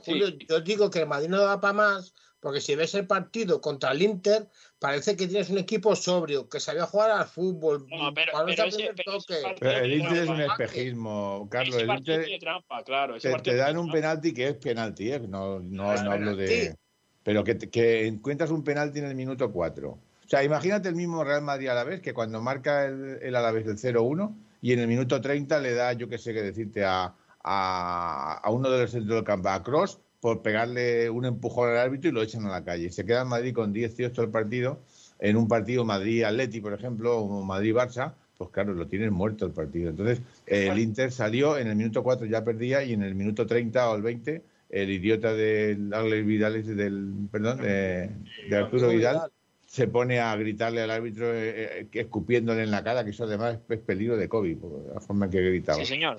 [0.02, 3.60] sí, yo digo que el Madrid no da para más, porque si ves el partido
[3.60, 7.86] contra el Inter, parece que tienes un equipo sobrio, que sabía jugar al fútbol.
[7.88, 11.74] No, pero- pero ese- pero ese Pero el Inter es un espejismo, Carlos.
[11.74, 13.16] ese El partido Inter tiene trampa, claro.
[13.16, 15.20] ese te, dan un penalti que es penalti, ¿eh?
[15.20, 16.76] No, no, hablo de...
[17.22, 19.90] pero que, que encuentras un penalti en el minuto 4.
[19.90, 23.34] O sea, imagínate el mismo Real Madrid a la vez que cuando marca el, el
[23.34, 26.84] Alavés del 0-1 y en el minuto 30 le da, yo qué sé qué decirte,
[26.84, 31.70] a, a, a uno de los centros del campo, a Cross, por pegarle un empujón
[31.70, 32.90] al árbitro y lo echan a la calle.
[32.90, 34.80] Se queda en Madrid con 18 el partido.
[35.20, 39.90] En un partido Madrid-Atleti, por ejemplo, o Madrid-Barça, pues claro, lo tienen muerto el partido.
[39.90, 43.44] Entonces, eh, el Inter salió, en el minuto 4 ya perdía y en el minuto
[43.44, 48.10] 30 o el 20, el idiota del Ángel Vidal, del, perdón, de,
[48.56, 49.30] Arturo Vidal,
[49.66, 53.58] se pone a gritarle al árbitro eh, eh escupiéndole en la cara, que eso además
[53.68, 55.78] es peligro de COVID, por la forma en que gritaba.
[55.78, 56.16] Sí, señor.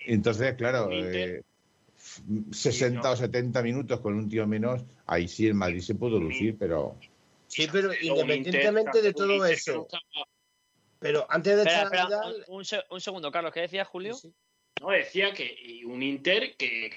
[0.00, 0.90] Entonces, claro,
[2.50, 6.56] 60 o 70 minutos con un tío menos, ahí sí el Madrid se pudo lucir,
[6.58, 6.96] pero.
[7.46, 9.86] Sí, pero independientemente de todo eso.
[10.98, 12.08] Pero antes de espera,
[12.48, 14.16] un, segundo, Carlos, ¿qué decías, Julio?
[14.80, 16.90] No, decía que un Inter que,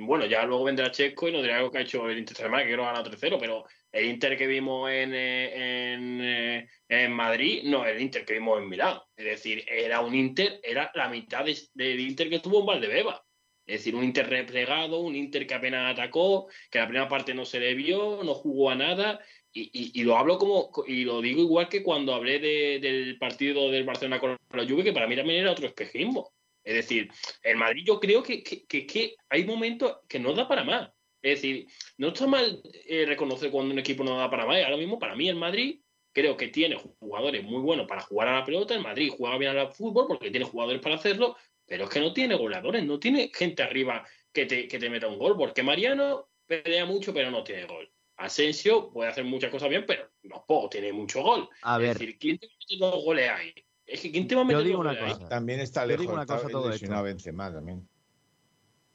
[0.00, 2.64] bueno, ya luego vendrá Checo y nos dirá algo que ha hecho el Inter semana,
[2.64, 7.62] que no ha ganado 3-0, pero el Inter que vimos en, en, eh, en, Madrid
[7.64, 8.98] no el Inter que vimos en Milán.
[9.16, 11.44] Es decir, era un Inter, era la mitad
[11.74, 13.24] del Inter que tuvo en Valdebeba.
[13.66, 17.44] Es decir, un Inter replegado, un Inter que apenas atacó, que la primera parte no
[17.44, 19.20] se le vio, no jugó a nada.
[19.54, 23.70] Y, y- lo hablo como, y lo digo igual que cuando hablé de- del partido
[23.70, 26.32] del Barcelona con la Juve, que para mí también era otro espejismo.
[26.64, 27.10] Es decir,
[27.42, 30.90] el Madrid yo creo que, que, que- hay momentos que no da para más.
[31.20, 31.66] Es decir,
[31.98, 34.62] no está mal eh, reconocer cuando un equipo no da para más.
[34.64, 35.80] Ahora mismo, para mí, el Madrid
[36.12, 38.74] creo que tiene jugadores muy buenos para jugar a la pelota.
[38.74, 41.36] El Madrid juega bien al fútbol porque tiene jugadores para hacerlo,
[41.66, 45.08] pero es que no tiene goleadores, no tiene gente arriba que te, que te meta
[45.08, 45.36] un gol.
[45.36, 47.90] Porque Mariano pelea mucho, pero no tiene gol.
[48.16, 51.48] Asensio puede hacer muchas cosas bien, pero no puedo, tiene mucho gol.
[51.62, 53.54] A es ver, decir, ¿quién te va a meter los goles ahí?
[53.86, 55.18] Es que ¿quién te va a Yo meter digo los una goles ahí?
[55.18, 55.28] cosa.
[55.28, 56.00] también está Yo lejos.
[56.02, 57.02] digo una cosa todo esto.
[57.02, 57.88] Benzema también.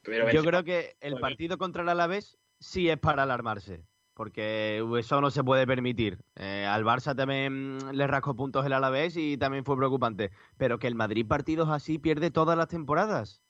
[0.04, 3.82] Pero yo Benzema- creo que el partido contra el Alavés sí es para alarmarse,
[4.18, 6.18] porque eso no se puede permitir.
[6.36, 10.80] Eh, al Barça también mm, le rascó puntos el Alavés y también fue preocupante, pero
[10.80, 13.44] que el Madrid partidos así pierde todas las temporadas.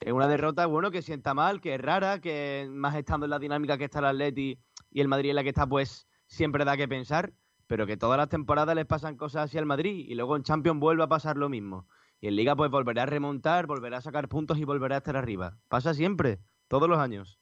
[0.00, 3.38] Es una derrota, bueno, que sienta mal, que es rara, que más estando en la
[3.38, 4.58] dinámica que está el Atleti
[4.90, 7.34] y el Madrid en la que está, pues siempre da que pensar,
[7.66, 10.80] pero que todas las temporadas les pasan cosas así al Madrid y luego en Champions
[10.80, 11.86] vuelve a pasar lo mismo.
[12.22, 15.18] Y en Liga pues volverá a remontar, volverá a sacar puntos y volverá a estar
[15.18, 15.58] arriba.
[15.68, 17.39] Pasa siempre, todos los años.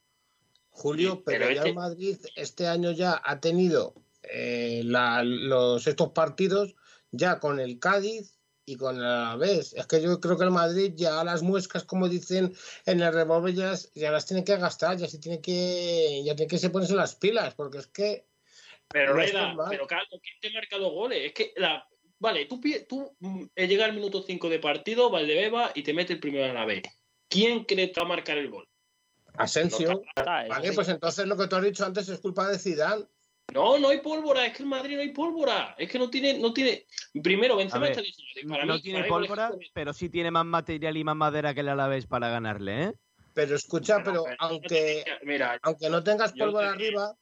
[0.79, 3.95] Julio, Sí, pero, pero ya este- el Madrid este año ya ha tenido
[4.31, 6.75] eh, la- los, estos partidos
[7.11, 8.35] ya con el Cádiz
[8.67, 9.73] y con el Alavés.
[9.75, 12.53] Es que yo creo que el Madrid ya las muescas, como dicen
[12.85, 16.35] en el revólver, ya, las- ya las tiene que gastar, ya se tiene que, ya
[16.37, 18.27] tiene que se ponerse las pilas, porque es que
[18.91, 21.27] Pero No Reda, pero Carlos, ¿quién te marca los goles?
[21.27, 21.87] Es que la.
[22.19, 26.21] Vale, tú, tú mm, llega al minuto 5 de partido, Valdebeba y te mete el
[26.21, 26.83] primero a la vez.
[27.29, 28.67] ¿Quién cree que va a marcar el gol?
[29.39, 30.03] Asensio.
[30.25, 33.05] Vale, pues entonces lo que tú has dicho antes es culpa de Zidane.
[33.55, 35.75] No, no hay pólvora, es que el Madrid no hay pólvora.
[35.79, 36.85] Es que no tiene, no tiene.
[37.23, 40.31] Primero, A Benzema ver, está para no mí- tiene para pólvora, ejemplo, pero sí tiene
[40.31, 42.93] más material y más madera que el Alavés para ganarle, ¿eh?
[43.33, 47.15] Pero escucha, pero, pero- aunque, Mira, aunque no tengas pólvora te- arriba,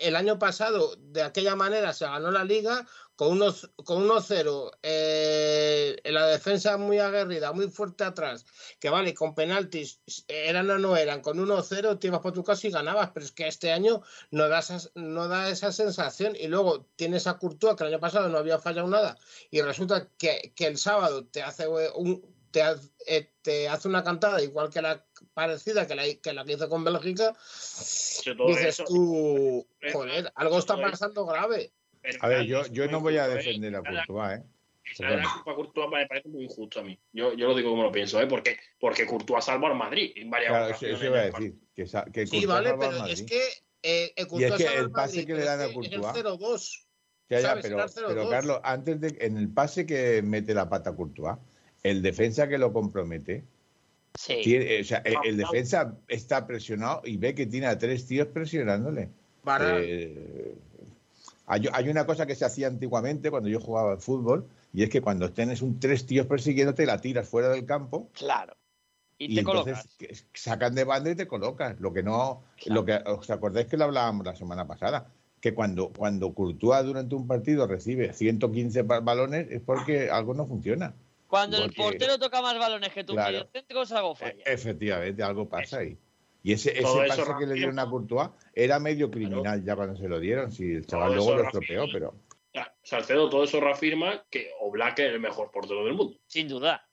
[0.00, 2.86] el año pasado de aquella manera se ganó la liga
[3.20, 8.46] con unos con 1-0, eh, en la defensa muy aguerrida, muy fuerte atrás,
[8.78, 12.66] que vale, con penaltis, eran o no eran, con 1-0 te ibas por tu casa
[12.66, 14.00] y ganabas, pero es que este año
[14.30, 18.00] no da, esa, no da esa sensación y luego tienes a Courtois, que el año
[18.00, 19.18] pasado no había fallado nada,
[19.50, 22.62] y resulta que, que el sábado te hace un, te,
[23.06, 26.68] eh, te hace una cantada igual que la parecida que la, que la que hizo
[26.68, 27.34] con Bélgica,
[28.46, 31.72] dices eso- tú, joder, algo está pasando grave.
[32.20, 33.34] A ver, yo, yo no voy a ¿eh?
[33.34, 34.44] defender a Courtois, ¿eh?
[34.98, 36.98] La culpa a Courtois me parece muy injusto a mí.
[37.12, 38.26] Yo, yo lo digo como lo pienso, ¿eh?
[38.26, 41.54] Porque, porque Courtois salva al Madrid en varias Claro, eso, ocasiones eso iba a decir.
[41.74, 43.12] Que, sa- que Sí, vale, pero Madrid.
[43.12, 43.42] es que
[43.82, 46.86] eh, eh, Y es el pase Madrid, que le dan a el Courtois- 0-2.
[47.28, 47.62] Ya, ya, ¿sabes?
[47.62, 48.30] pero, Era el pero 0-2.
[48.30, 51.36] Carlos, antes de, en el pase que mete la pata Courtois,
[51.82, 53.44] el defensa que lo compromete,
[54.14, 54.40] sí.
[54.42, 59.08] tiene- o sea, el, defensa está presionado y ve que tiene a tres tíos presionándole.
[59.82, 60.54] Eh,
[61.46, 64.88] hay, hay una cosa que se hacía antiguamente cuando yo jugaba al fútbol, y es
[64.90, 68.54] que cuando tienes un tres tíos persiguiéndote, la tiras fuera del campo Claro.
[69.18, 70.26] Y, y, te entonces colocas.
[70.32, 71.78] sacan de banda y te colocas.
[71.80, 75.08] Lo que no, lo que os acordáis que lo hablábamos la semana pasada,
[75.42, 80.46] que cuando, cuando Courtois durante un partido recibe 115 ba- balones es porque algo no
[80.46, 80.94] funciona.
[81.30, 83.30] Cuando el portero toca más balones que tú, Claro.
[83.32, 84.42] mediocentros, algo E- falla.
[84.44, 85.96] efectivamente, algo pasa ahí.
[86.42, 90.08] Y ese, ese pase que le dieron a Courtois era medio criminal ya cuando se
[90.08, 90.50] lo dieron.
[90.50, 92.14] Si el chaval Todo luego lo estropeó, pero
[92.52, 96.18] Ya, Salcedo, todo eso reafirma que Oblak es el mejor portero del mundo.
[96.26, 96.84] Sin duda.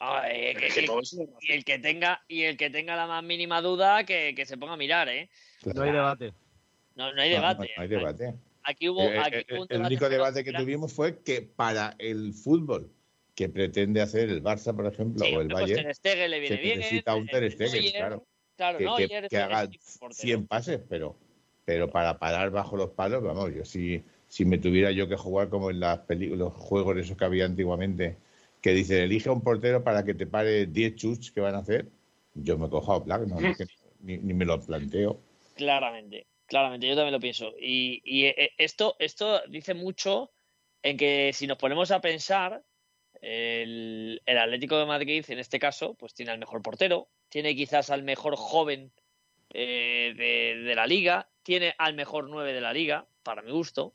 [0.00, 3.22] Ay, Es que todo eso y el que tenga y el que tenga la más
[3.22, 5.30] mínima duda que, que se ponga a mirar, ¿eh?
[5.64, 6.32] No hay debate.
[6.96, 7.70] No, no hay No, no, debate.
[7.76, 8.34] no hay debate.
[8.64, 9.02] Aquí hubo.
[9.02, 12.90] Eh, aquí eh, hubo un el único debate que tuvimos fue que para el fútbol
[13.36, 16.40] que pretende hacer el Barça, por ejemplo, Sí, o el pues Bayern, Ter Stegen le
[16.40, 16.78] viene bien.
[16.78, 18.26] necesita un Ter eh, Stegen, claro.
[18.56, 20.22] Claro, que, no, haga tipo de portero.
[20.22, 21.14] 100 pases, pero,
[21.66, 25.50] pero para parar bajo los palos, vamos, yo si, si me tuviera yo que jugar
[25.50, 28.16] como en las películas, los juegos esos que había antiguamente,
[28.62, 31.58] que dicen, elige a un portero para que te pare 10 chuts que van a
[31.58, 31.86] hacer,
[32.32, 33.36] yo me cojo a Black, no,
[34.00, 35.20] ni, ni me lo planteo.
[35.54, 37.52] Claramente, claramente, yo también lo pienso.
[37.60, 40.30] Y, y, eh, esto, esto dice mucho
[40.82, 42.62] en que si nos ponemos a pensar,
[43.26, 47.90] el, el Atlético de Madrid, en este caso, pues tiene al mejor portero, tiene quizás
[47.90, 48.92] al mejor joven
[49.52, 53.94] eh, de, de la liga, tiene al mejor nueve de la liga, para mi gusto.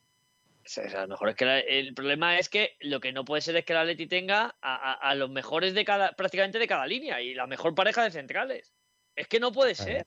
[0.64, 3.26] O sea, a lo mejor es que la- el problema es que lo que no
[3.26, 6.60] puede ser es que el Atleti tenga a, a- a los mejores de cada, prácticamente
[6.60, 8.74] de cada línea y la mejor pareja de centrales.
[9.16, 10.06] Es que no puede ser.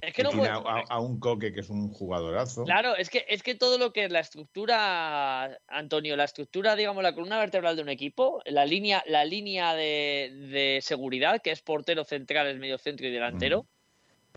[0.00, 2.64] Es que Y no tiene a, un coque que es un jugadorazo.
[2.64, 7.02] Claro, es que, es que todo lo que es la estructura, Antonio, la estructura, digamos,
[7.02, 11.62] la columna vertebral de un equipo, la línea, la línea de, de seguridad, que es
[11.62, 13.66] portero, centrales, medio centro y delantero,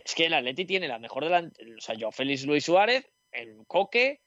[0.04, 3.56] es que el Atleti tiene la mejor delantera, o sea, yo, Félix Luis Suárez, el
[3.68, 4.20] Coque,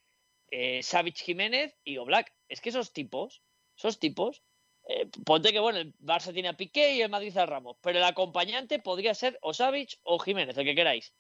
[0.53, 2.32] eh, Savic Jiménez y Oblak.
[2.49, 3.43] Es que esos tipos,
[3.76, 4.43] esos tipos,
[4.89, 7.99] eh, ponte que bueno, el Barça tiene a Piqué y el Madrid a Ramos, pero
[7.99, 9.53] el acompañante podría ser o
[10.05, 11.12] o Jiménez, el que queráis.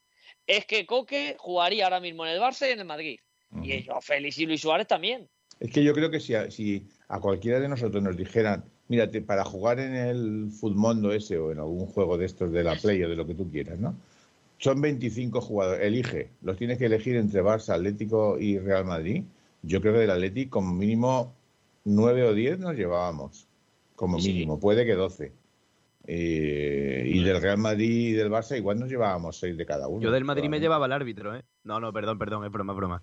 [0.46, 3.18] Es que Coque jugaría ahora mismo en el Barça y en el Madrid.
[3.62, 5.28] Y yo, Félix y Luis Suárez también.
[5.60, 9.22] Es que yo creo que si a, si a cualquiera de nosotros nos dijeran, mírate,
[9.22, 13.02] para jugar en el Futmundo ese o en algún juego de estos de la Play
[13.04, 13.94] o de lo que tú quieras, ¿no?
[14.58, 19.22] Son 25 jugadores, elige, los tienes que elegir entre Barça, Atlético y Real Madrid.
[19.62, 21.32] Yo creo que del Atlético como mínimo
[21.84, 23.46] 9 o 10 nos llevábamos,
[23.96, 24.32] como Sí.
[24.32, 25.32] mínimo, puede que 12.
[26.06, 30.02] Eh, y del Real Madrid y del Barça igual nos llevábamos 6 de cada uno.
[30.02, 31.44] Yo del Madrid me llevaba el árbitro, ¿eh?
[31.62, 33.02] No, no, perdón, perdón, es broma, broma.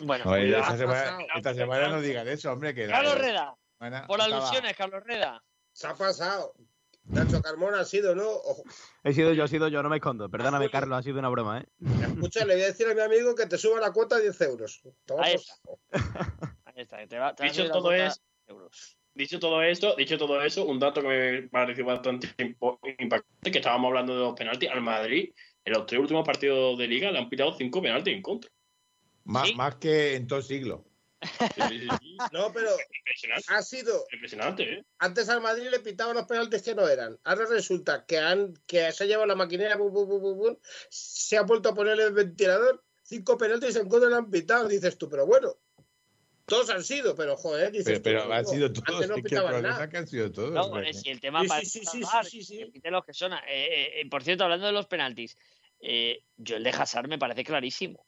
[0.00, 1.18] Bueno, No, Cuidado, esta, semana, pasado.
[1.36, 3.88] esta semana no digan eso, hombre, que Carlos Reda, por
[4.20, 5.42] estaba- alusiones, Carlos Reda.
[5.72, 6.52] Se ha pasado.
[7.04, 8.28] Nacho Carmona ha sido, ¿no?
[8.28, 8.62] Ojo.
[9.02, 10.28] He sido yo, he sido yo, no me escondo.
[10.28, 10.70] Perdóname.
[10.70, 11.66] Carlos, ha sido una broma, ¿eh?
[12.02, 14.40] Escucha, le voy a decir a mi amigo que te suba la cuota a 10
[14.42, 14.82] euros.
[15.06, 15.54] Toma Ahí está.
[16.66, 18.96] Ahí está, que te va, te Dicho todo es- euros.
[19.14, 23.88] Dicho todo esto, dicho todo eso, un dato que me pareció bastante impactante, que estábamos
[23.88, 25.32] hablando de los penaltis, al Madrid,
[25.64, 28.50] en los tres últimos partidos de liga le han pitado cinco penaltis en contra.
[29.24, 29.54] Más, Sí.
[29.54, 30.84] más que en todo el siglo.
[31.22, 31.28] Sí,
[31.80, 32.16] sí, sí.
[32.32, 34.04] No, pero Impresionante, ha sido.
[34.12, 34.84] impresionante, ¿eh?
[34.98, 37.18] Antes al Madrid le pitaban los penaltis que no eran.
[37.24, 40.56] Ahora resulta que, han, que se ha llevado la maquinera, bum, bum, bum,
[40.88, 42.82] se ha vuelto a poner el ventilador.
[43.02, 44.68] Cinco penaltis en contra le han pitado.
[44.68, 45.56] Dices tú, pero bueno.
[46.50, 48.88] Todos han sido, pero joder, dices Pero, tú, pero han sido todos.
[48.88, 49.84] Antes no que el pitaban problema nada.
[49.84, 50.50] es que han sido todos.
[50.50, 53.14] No, porque- eh, si el tema Sí, para sí, sí, sí, sí, sí, los que
[53.14, 53.32] son.
[53.32, 55.36] Eh, eh, eh, por cierto, hablando de los penaltis,
[55.80, 58.00] eh, yo el de Hazard me parece clarísimo.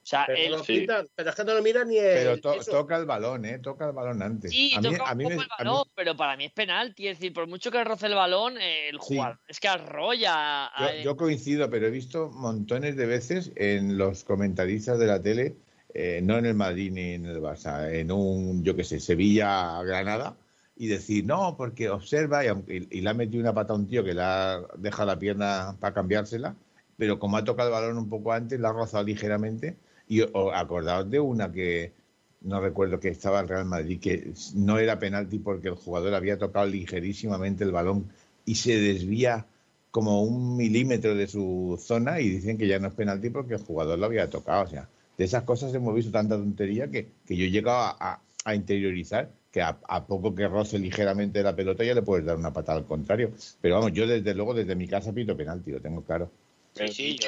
[0.00, 2.04] O sea, Pero, el- no pitan, pero es que no lo miran ni el.
[2.04, 3.58] Pero to- toca el balón, ¿eh?
[3.58, 4.50] Toca el balón antes.
[4.52, 6.44] sí, a mí, toca a un mí poco me- el mí- balón, pero para mí
[6.46, 7.08] es penalti.
[7.08, 9.16] Es decir, por mucho que roce el balón, eh, el Sí.
[9.16, 10.66] jugador es que arrolla.
[10.66, 15.20] a- yo, yo coincido, pero he visto montones de veces en los comentaristas de la
[15.20, 15.56] tele,
[15.94, 20.36] eh, no en el Madrid ni en el Barça, en un, yo qué sé, Sevilla-Granada,
[20.76, 23.88] y decir, no, porque observa, y, aunque- y le ha metido una pata a un
[23.88, 26.54] tío que le ha dejado la pierna para cambiársela,
[26.96, 29.76] pero como ha tocado el balón un poco antes, la ha rozado ligeramente.
[30.08, 31.92] Y o, acordaos de una que
[32.40, 36.38] no recuerdo que estaba el Real Madrid, que no era penalti porque el jugador había
[36.38, 38.08] tocado ligerísimamente el balón
[38.44, 39.46] y se desvía
[39.90, 43.60] como un milímetro de su zona y dicen que ya no es penalti porque el
[43.62, 44.64] jugador lo había tocado.
[44.64, 44.88] O sea,
[45.18, 48.54] de esas cosas hemos visto tanta tontería que, que yo he llegado a, a- a
[48.54, 52.52] interiorizar que a, a poco que roce ligeramente la pelota ya le puedes dar una
[52.52, 53.32] patada al contrario.
[53.60, 56.30] Pero vamos, yo desde luego desde mi casa pito penalti, lo tengo claro.
[56.74, 57.18] Sí,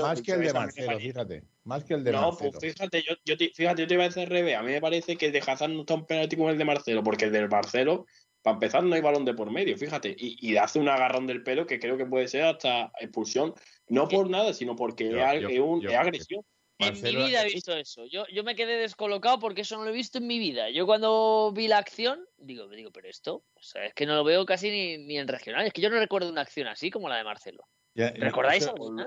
[0.00, 1.42] más que el de Marcelo, fíjate.
[1.64, 2.52] Más que el de No, Marcelo.
[2.52, 4.56] pues fíjate, yo, yo te, fíjate, yo te iba a decir al revés.
[4.56, 6.64] A mí me parece que el de Hazard no está un penalti como el de
[6.64, 8.06] Marcelo, porque el del Marcelo,
[8.42, 10.14] para empezar, no hay balón de por medio, fíjate.
[10.16, 13.54] Y, y hace un agarrón del pelo que creo que puede ser hasta expulsión,
[13.88, 16.44] no por nada, sino porque Yo- es, al- yo- es un- yo- es agresión.
[16.78, 18.04] En mi vida he visto eso.
[18.06, 20.70] Yo, yo me quedé descolocado porque eso no lo he visto en mi vida.
[20.70, 24.24] Yo cuando vi la acción, digo, digo, pero esto, o sea, es que no lo
[24.24, 25.66] veo casi ni, ni en regional.
[25.66, 27.64] Es que yo no recuerdo una acción así como la de Marcelo.
[27.94, 29.06] Ya- ¿Recordáis eso- alguna?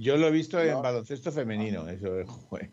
[0.00, 0.82] Yo lo he visto en No.
[0.82, 2.70] baloncesto femenino, eso es joder,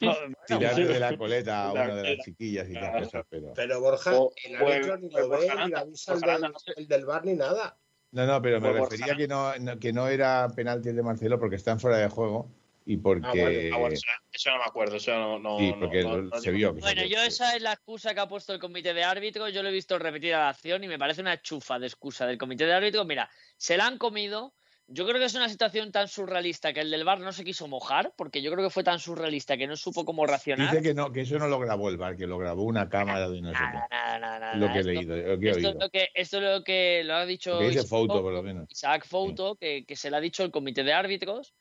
[0.00, 0.14] No,
[0.94, 3.02] de la coleta a una de las chiquillas y Claro.
[3.02, 3.52] cosas, pero...
[3.54, 6.52] Pero Borja, O- el o árbitro ni lo ve, Borja ni avisa el del, no
[6.76, 7.76] el del bar ni nada.
[8.12, 11.02] No, no, pero me Por refería que no, no- que no era penalti el de
[11.02, 12.48] Marcelo porque están fuera de juego
[12.84, 13.26] y porque...
[13.26, 16.16] Ah, bueno, ah, bueno, eso, eso no me acuerdo, eso no, no, sí, porque no-
[16.16, 16.72] lo- no se vio.
[16.74, 19.52] Bueno, se yo esa es la excusa que ha puesto el comité de árbitros.
[19.52, 22.38] Yo lo he visto repetida la acción y me parece una chufa de excusa del
[22.38, 23.06] comité de árbitros.
[23.06, 24.54] Mira, se la han comido,
[24.88, 27.68] yo creo que es una situación tan surrealista que el del bar no se quiso
[27.68, 30.70] mojar, porque yo creo que fue tan surrealista que no supo cómo reaccionar.
[30.70, 33.30] Dice que no, que eso no lo grabó el bar, que lo grabó una cámara
[33.30, 33.94] de no sé Nada, qué.
[33.94, 34.56] nada, nada, nada.
[34.56, 35.80] Lo que he leído, lo que he esto, es oído.
[35.80, 38.32] lo que, esto es lo que lo ha dicho Lo que dice Isaac Fouto, por
[38.32, 38.66] lo menos.
[38.70, 41.54] Isaac Fouto, que, que se le ha dicho el comité de árbitros,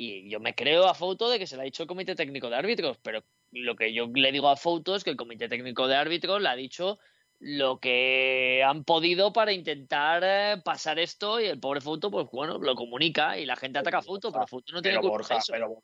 [0.00, 2.48] y yo me creo a Fouto de que se le ha dicho el comité técnico
[2.48, 3.22] de árbitros, pero
[3.52, 6.48] lo que yo le digo a Fouto es que el comité técnico de árbitros le
[6.48, 6.98] ha dicho
[7.38, 12.58] lo que han podido para intentar eh, pasar esto y el pobre Fouto, pues bueno,
[12.58, 15.38] lo comunica y la gente ataca a Fouto, pero Fouto no tiene Pero culpa Borja,
[15.38, 15.52] eso.
[15.52, 15.82] pero,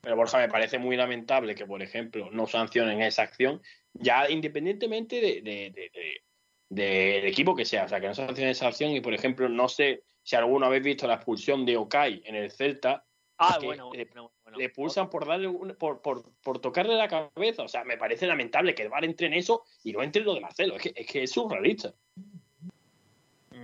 [0.00, 3.60] pero Borja, me parece muy lamentable que, por ejemplo, no sancionen esa acción,
[3.92, 6.22] ya independientemente de, de- de- de-
[6.68, 9.68] del equipo que sea, o sea, que no sancionen esa acción y, por ejemplo, no
[9.68, 13.04] sé si alguno habéis visto la expulsión de Okai en el Celta,
[13.38, 14.58] Ah, bueno, le- bueno, bueno.
[14.58, 18.26] le pulsan por darle un- por, por, por tocarle la cabeza, o sea, me parece
[18.26, 20.82] lamentable que el VAR entre en eso y no entre en lo de Marcelo, es
[20.82, 21.94] que es, que es surrealista.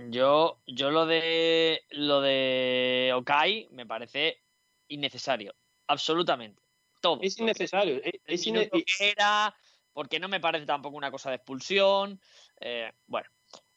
[0.09, 4.41] Yo, yo lo de lo de Okai me parece
[4.87, 5.55] innecesario,
[5.87, 6.61] absolutamente.
[7.01, 7.19] Todo.
[7.21, 9.55] Es innecesario, es, es que era,
[9.93, 12.19] porque no me parece tampoco una cosa de expulsión.
[12.59, 13.29] eh, bueno,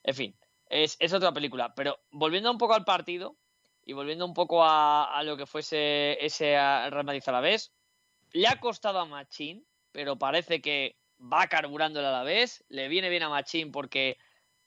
[0.03, 0.36] en fin,
[0.66, 1.72] es, es otra película.
[1.74, 3.36] Pero volviendo un poco al partido
[3.84, 7.72] y volviendo un poco a, a lo que fuese ese Real Madrid Alavés,
[8.32, 13.22] le ha costado a Machín, pero parece que va carburando el Alavés, le viene bien
[13.22, 14.18] a Machín porque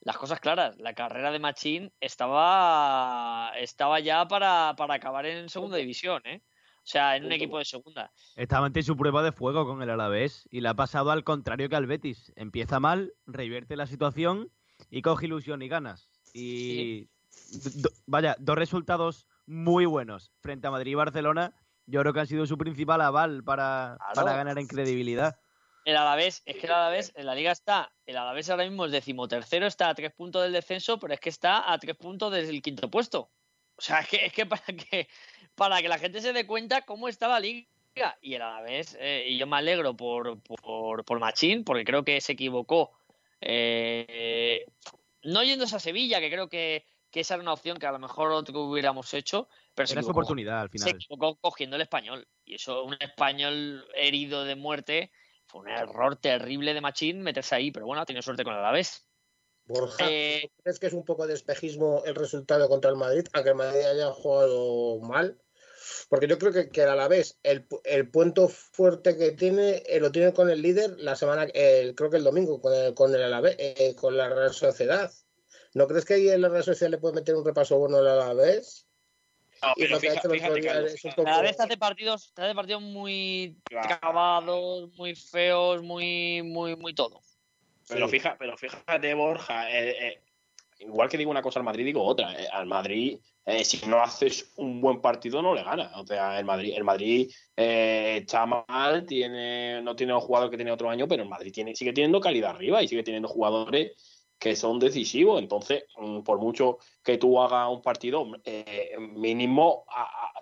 [0.02, 5.78] las cosas claras, la carrera de Machín estaba, estaba ya para, para acabar en segunda
[5.78, 6.42] división, ¿eh?
[6.78, 8.12] O sea, en un equipo de segunda.
[8.36, 11.68] Estaba ante su prueba de fuego con el Alavés y le ha pasado al contrario
[11.68, 12.32] que al Betis.
[12.36, 14.52] Empieza mal, revierte la situación
[14.92, 16.12] y coge ilusión y ganas.
[16.32, 17.10] Y
[17.52, 21.54] do- vaya, dos resultados muy buenos frente a Madrid y Barcelona.
[21.86, 24.14] Yo creo que han sido su principal aval para, Claro.
[24.16, 25.40] para ganar en credibilidad.
[25.86, 28.92] El Alavés, es que el Alavés en la liga está, el Alavés ahora mismo es
[28.92, 32.50] decimotercero, está a tres puntos del descenso, pero es que está a tres puntos desde
[32.50, 33.30] el quinto puesto.
[33.78, 35.08] O sea, es que, es que para que
[35.54, 37.68] para que la gente se dé cuenta cómo está la liga.
[38.20, 42.20] Y el Alavés, eh, y yo me alegro por, por, por Machín, porque creo que
[42.20, 42.92] se equivocó.
[43.42, 44.66] eh,
[45.24, 48.00] no yéndose a Sevilla, que creo que, que esa era una opción que a lo
[48.00, 50.96] mejor otro hubiéramos hecho, pero se Era equivocó oportunidad al se final.
[50.96, 52.28] equivocó cogiendo el español.
[52.44, 55.14] Y eso, un español herido de muerte,
[55.48, 58.60] fue un error terrible de Machín meterse ahí, pero bueno, ha tenido suerte con el
[58.60, 59.08] Alavés.
[59.64, 63.52] Borja, Eh, ¿crees que es un poco de espejismo el resultado contra el Madrid, aunque
[63.52, 65.42] el Madrid haya jugado mal?
[66.10, 69.84] Porque yo creo que, que a la vez el, pu- el punto fuerte que tiene
[69.86, 72.94] eh, lo tiene con el líder la semana, el- creo que el domingo, con el,
[72.94, 75.10] con el Alavés, eh, con la Real Sociedad.
[75.76, 78.08] ¿No crees que ahí en la Real Sociedad le puede meter un repaso bueno al
[78.08, 78.88] Alavés?
[79.62, 84.00] No, Y pero fija- fíjate, Carlos, Alavés te hace partidos, te hace partidos muy Claro.
[84.00, 87.22] trabados, muy feos, muy, muy, muy todo.
[87.90, 88.12] Pero, Sí.
[88.14, 90.22] fija, pero fíjate, Borja, eh, eh,
[90.80, 92.42] igual que digo una cosa al Madrid, digo otra.
[92.42, 95.92] Eh, al Madrid, eh, si no haces un buen partido, no le gana.
[96.00, 100.58] O sea, el Madrid, el Madrid eh, está mal, tiene, no tiene los jugadores que
[100.58, 104.15] tenía otro año, pero el Madrid tiene, sigue teniendo calidad arriba y sigue teniendo jugadores
[104.40, 105.42] que son decisivos.
[105.42, 109.86] Entonces, mm, por mucho que tú hagas un partido, eh, mínimo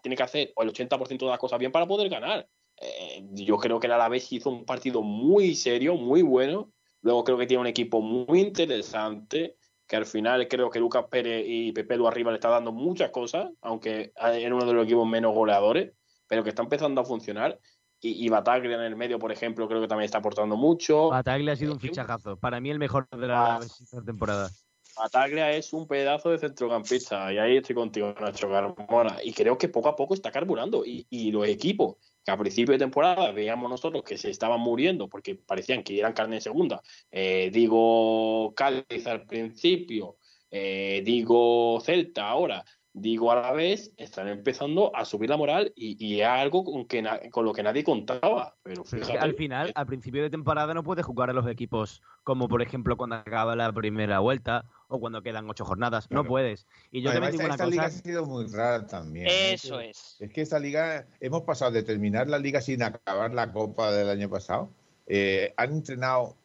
[0.01, 2.47] tiene que hacer el 80% de las cosas bien para poder ganar.
[2.79, 6.71] Eh, yo creo que el Alavés hizo un partido muy serio, muy bueno.
[7.01, 11.45] Luego creo que tiene un equipo muy interesante, que al final creo que Lucas Pérez
[11.47, 15.07] y Pepe Lu arriba le está dando muchas cosas, aunque era uno de los equipos
[15.07, 15.93] menos goleadores,
[16.27, 17.59] pero que está empezando a funcionar.
[18.03, 21.09] Y, y Bataglia en el medio, por ejemplo, creo que también está aportando mucho.
[21.09, 22.35] Bataglia ha sido un Eh, fichajazo.
[22.37, 23.59] Para mí el mejor de Ah.
[23.59, 24.49] la esta temporada.
[24.95, 29.17] Bataglia es un pedazo de centrocampista y ahí estoy contigo, Nacho Carmona.
[29.23, 30.85] Y creo que poco a poco está carburando.
[30.85, 35.07] Y, y los equipos que a principio de temporada veíamos nosotros que se estaban muriendo
[35.09, 36.81] porque parecían que eran carne de segunda.
[37.11, 40.17] Eh, digo Cádiz al principio,
[40.51, 42.63] eh, digo Celta ahora,
[42.95, 46.85] digo a la vez, están empezando a subir la moral y, y es algo con,
[46.85, 48.55] que na- con lo que nadie contaba.
[48.61, 52.47] Pero fíjate, al final, al principio de temporada, no puedes jugar a los equipos como,
[52.47, 56.05] por ejemplo, cuando acaba la primera vuelta o cuando quedan ocho jornadas.
[56.11, 56.29] No Claro.
[56.29, 56.67] puedes.
[56.91, 58.01] Y yo Además, también digo esta, una esta liga ha cosa.
[58.03, 59.25] sido muy rara también.
[59.25, 59.31] ¿no?
[59.31, 60.17] Eso es.
[60.19, 64.07] Es que esta liga, hemos pasado de terminar la liga sin acabar la copa del
[64.09, 64.69] año pasado.
[65.07, 66.35] Eh, han entrenado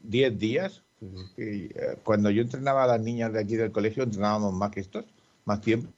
[0.00, 0.82] 10 días.
[1.38, 4.80] Y, eh, Cuando yo entrenaba a las niñas de aquí del colegio, entrenábamos más que
[4.80, 5.06] estos,
[5.44, 5.88] más tiempo.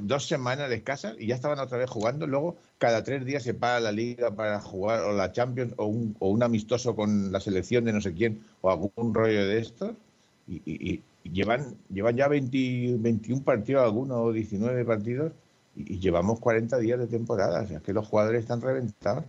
[0.00, 2.26] Dos semanas escasas y ya estaban otra vez jugando.
[2.26, 6.16] Luego, cada tres días se para la liga para jugar o la Champions o un,
[6.18, 9.92] o un amistoso con la selección de no sé quién o algún rollo de estos.
[10.48, 15.32] Y, llevan, llevan ya 20 21 partidos algunos o 19 partidos
[15.74, 17.62] y, llevamos 40 días de temporada.
[17.62, 19.24] O sea, que los jugadores están reventados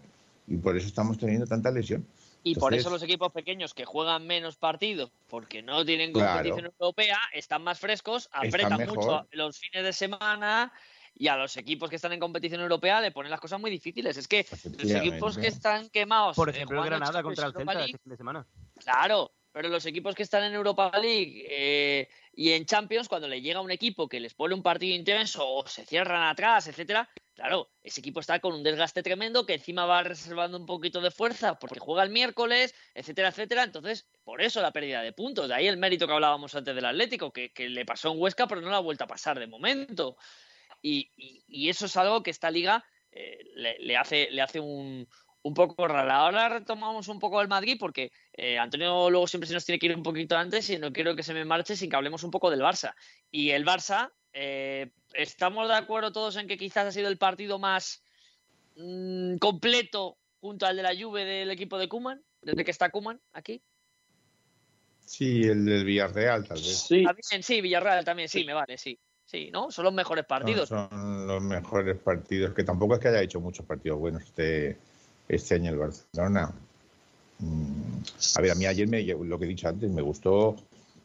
[0.47, 2.05] y por eso estamos teniendo tanta lesión.
[2.47, 6.33] Y por Entonces- eso los equipos pequeños que juegan menos partidos porque no tienen Claro.
[6.33, 10.71] competición europea están más frescos, apretan mucho los fines de semana
[11.13, 14.15] y a los equipos que están en competición europea le ponen las cosas muy difíciles.
[14.15, 16.37] Es que los equipos que están quemados.
[16.37, 18.47] Por ejemplo, Granada contra el Europa Celta League, este fin de semana.
[18.79, 23.41] Claro, pero los equipos que están en Europa League eh, y en Champions, cuando le
[23.41, 27.69] llega un equipo que les pone un partido intenso o se cierran atrás, etcétera, claro,
[27.83, 31.59] ese equipo está con un desgaste tremendo que encima va reservando un poquito de fuerza
[31.59, 33.63] porque juega el miércoles, etcétera, etcétera.
[33.63, 35.47] Entonces, por eso la pérdida de puntos.
[35.47, 38.59] De ahí el mérito que hablábamos antes del Atlético, que, le pasó en Huesca, pero
[38.59, 40.17] no la ha vuelto a pasar de momento.
[40.81, 41.11] Y,
[41.69, 45.07] eso es algo que esta liga eh, le, le hace, le hace un,
[45.47, 46.17] un poco rara.
[46.17, 49.87] Ahora retomamos un poco el Madrid porque eh, Antonio luego siempre se nos tiene que
[49.87, 52.31] ir un poquito antes y no quiero que se me marche sin que hablemos un
[52.31, 52.93] poco del Barça.
[53.31, 57.59] Y el Barça, eh, ¿estamos de acuerdo todos en que quizás ha sido el partido
[57.59, 58.03] más
[58.75, 62.23] mm, completo junto al de la Juve del equipo de Kuman?
[62.41, 63.61] Desde que está Kuman aquí.
[65.05, 66.85] Sí, el del Villarreal, tal vez.
[66.87, 68.99] Sí, También, sí, Villarreal también, sí, me vale, sí.
[69.27, 69.71] Sí, ¿no?
[69.71, 70.71] Son los mejores partidos.
[70.71, 74.77] No, son los mejores partidos, que tampoco es que haya hecho muchos partidos buenos este,
[75.27, 76.53] este año el Barcelona.
[77.39, 77.99] Mm,
[78.37, 80.55] A ver, a mí ayer, me, lo que he dicho antes, me gustó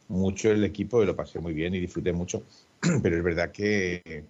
[0.07, 2.43] mucho el equipo y lo pasé muy bien y disfruté mucho,
[3.01, 4.25] pero es verdad que,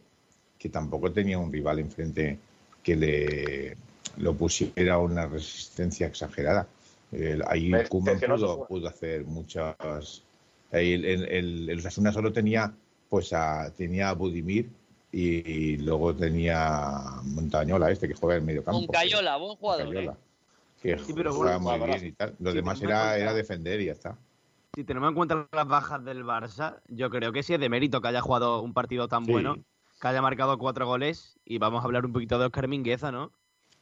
[0.57, 2.37] que tampoco tenía un rival enfrente
[2.81, 3.77] que le
[4.17, 6.67] lo pusiera una resistencia exagerada.
[7.11, 9.75] El- ahí Koeman pudo, pudo hacer muchas...
[10.71, 12.73] ahí El, el, el, el Osasuna solo tenía
[13.09, 14.69] pues a, tenía a Budimir
[15.11, 18.81] y, y luego tenía Montañola, este que juega en medio campo.
[18.81, 19.85] Moncayola, buen jugador.
[19.85, 20.15] Moncayola, ¿eh?
[20.81, 22.35] que Sí, pero juega bueno, muy bien y tal.
[22.39, 24.17] Lo Sí, demás era, era defender y ya está.
[24.75, 28.01] Si tenemos en cuenta las bajas del Barça, yo creo que sí es de mérito
[28.01, 29.31] que haya jugado un partido tan Sí.
[29.31, 29.55] bueno,
[30.01, 33.31] que haya marcado cuatro goles y vamos a hablar un poquito de Oscar Mingueza, ¿no?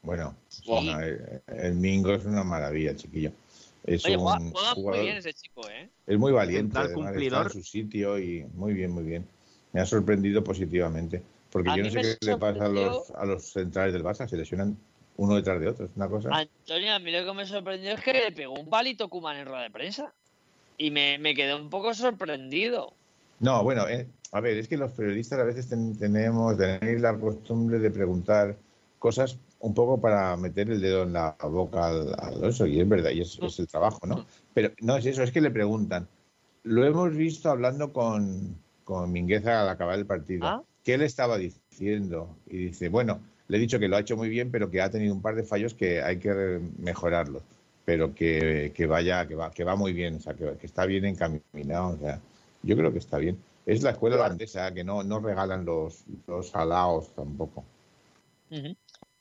[0.01, 0.35] Bueno,
[0.67, 3.31] una- el, el Mingo es una maravilla, chiquillo.
[3.85, 5.89] Es Oye, un juega, juega muy jugador- bien ese chico, ¿eh?
[6.07, 7.45] Es muy valiente, está cumplidor.
[7.45, 9.25] en su sitio y muy bien, muy bien.
[9.71, 11.23] Me ha sorprendido positivamente.
[11.51, 14.03] Porque A yo no sé qué le pasa a sorprendió- los, a los centrales del
[14.03, 14.77] Barça, se lesionan
[15.17, 16.29] uno detrás de otro, es una cosa.
[16.33, 19.45] Antonio, a mí lo que me sorprendió es que le pegó un palito Kuman en
[19.45, 20.13] rueda de prensa.
[20.81, 22.93] Y me, me quedé un poco sorprendido.
[23.39, 27.15] No, bueno, eh, a ver, es que los periodistas a veces ten- tenemos, tenéis la
[27.19, 28.57] costumbre de preguntar
[28.97, 32.89] cosas un poco para meter el dedo en la boca al, al oso, y es
[32.89, 34.25] verdad, y es, es el trabajo, ¿no?
[34.55, 36.07] Pero no es eso, es que le preguntan.
[36.63, 40.47] Lo hemos visto hablando con, con Mingueza al acabar el partido.
[40.47, 40.63] ¿Ah?
[40.83, 42.35] ¿Qué le estaba diciendo?
[42.47, 44.89] Y dice, bueno, le he dicho que lo ha hecho muy bien, pero que ha
[44.89, 47.43] tenido un par de fallos que hay que mejorarlos.
[47.85, 50.85] Pero que, que vaya, que va, que va muy bien, o sea, que, que está
[50.85, 52.19] bien encaminado, o sea,
[52.63, 53.37] yo creo que está bien.
[53.65, 57.63] Es la escuela holandesa, que no, no regalan los, los alaos tampoco.
[58.49, 58.75] Ujú.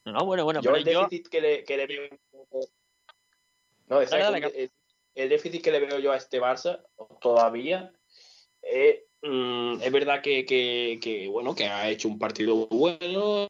[0.04, 1.00] No, no, bueno, bueno, yo pero el yo.
[1.02, 2.08] déficit que le, que le veo.
[3.88, 4.70] No, es Dale, que dale, el,
[5.14, 6.80] el déficit que le veo yo a este Barça
[7.20, 7.92] todavía
[8.62, 13.48] es, mm, es verdad que, que, que, bueno que ha hecho un partido bueno.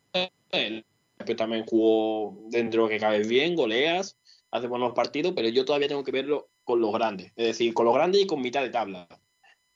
[0.50, 0.84] El
[1.18, 4.16] Pepe también jugó dentro que cabe bien, goleas,
[4.50, 7.86] hace buenos partidos, pero yo todavía tengo que verlo con los grandes, es decir, con
[7.86, 9.08] los grandes y con mitad de tabla.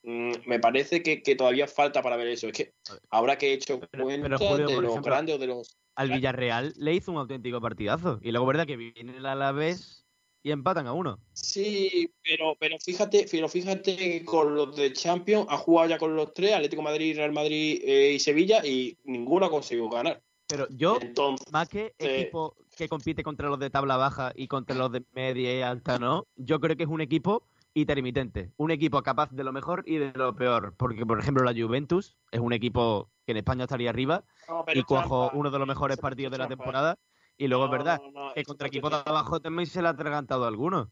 [0.03, 2.47] Mm, Me parece que, que todavía falta para ver eso.
[2.47, 2.73] Es que
[3.09, 5.77] ahora que he hecho Pero- cuenta pero, Julio, de los ejemplo, grandes o de los
[5.95, 8.19] Al Villarreal le hizo un auténtico partidazo.
[8.21, 8.67] Y luego, ¿verdad?
[8.67, 10.05] Que viene el Alavés
[10.43, 11.17] y empatan a uno.
[11.33, 16.15] Sí, pero, pero fíjate, pero fíjate que con los de Champions ha jugado ya con
[16.15, 20.21] los tres, Atlético Madrid, Real Madrid eh, y Sevilla, y ninguno ha conseguido ganar.
[20.47, 24.75] Pero yo, Entonces, más que equipo que compite contra los de tabla baja y contra
[24.75, 27.43] los de media y alta, no, yo creo que es un equipo
[27.73, 31.53] intermitente, un equipo capaz de lo mejor y de lo peor, porque por ejemplo la
[31.53, 35.67] Juventus es un equipo que en España estaría arriba no, y cuajo uno de los
[35.67, 36.97] mejores partidos de la temporada
[37.37, 40.45] y luego es verdad no, que contra equipos de abajo también se le ha atragantado
[40.45, 40.89] a alguno.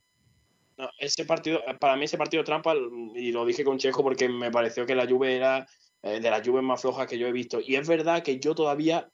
[0.77, 2.73] No, ese partido, para mí ese partido trampa,
[3.15, 5.67] y lo dije con Checo porque me pareció que la Juve era
[6.01, 7.59] eh, de las Juves más flojas que yo he visto.
[7.61, 9.12] Y es verdad que yo todavía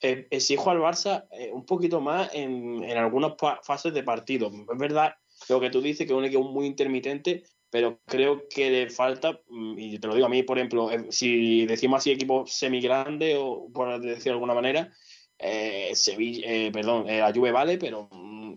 [0.00, 3.32] exijo al Barça eh, un poquito más en, en algunas
[3.62, 4.48] fases de partido.
[4.48, 5.14] Es verdad
[5.48, 9.40] lo que tú dices, que es un equipo muy intermitente, pero creo que le falta,
[9.48, 13.36] mm, y te lo digo a mí, por ejemplo, eh, si decimos así equipo semigrande,
[13.36, 14.92] o por decirlo de alguna manera,
[15.38, 18.54] eh, Sevilla, eh, perdón, eh, la Juve vale, pero mm,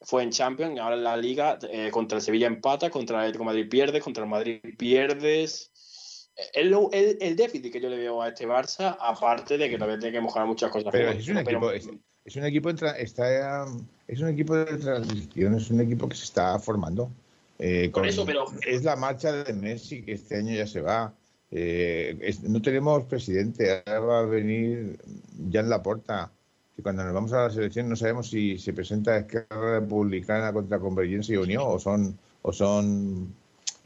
[0.00, 3.68] fue en Champions, ahora en la Liga, eh, contra el Sevilla empata, contra el Madrid
[3.68, 5.72] pierdes, contra el Madrid pierdes.
[6.54, 6.72] El,
[7.20, 10.22] el déficit que yo le veo a este Barça, aparte de que todavía tiene que
[10.22, 10.90] mejorar muchas cosas.
[10.92, 11.88] Pero es un pero- equipo, es,
[12.24, 13.66] es un equipo, tra- está,
[14.06, 17.10] es un equipo de transición, es un equipo que se está formando.
[17.58, 20.80] Eh, Por con- eso, pero- Es la marcha de Messi, que este año ya se
[20.80, 21.12] va.
[21.50, 24.98] Eh, es- no tenemos presidente, ahora va a venir
[25.50, 26.30] ya en la puerta.
[26.76, 30.78] Y cuando nos vamos a la selección no sabemos si se presenta Esquerra Republicana contra
[30.78, 33.34] Convergencia y Unión o son, o son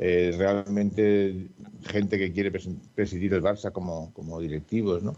[0.05, 1.49] eh, realmente
[1.85, 2.51] gente que quiere
[2.95, 5.15] presidir el Barça como, como directivos, ¿no?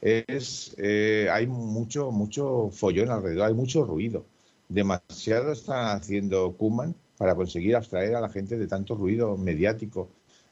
[0.00, 4.24] Es, eh, hay mucho, mucho follón alrededor, hay mucho ruido.
[4.68, 10.08] Demasiado está haciendo Kuman para conseguir abstraer a la gente de tanto ruido mediático.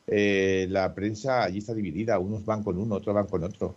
[0.08, 3.74] Eh, la prensa allí está dividida, unos van con uno, otros van con otro.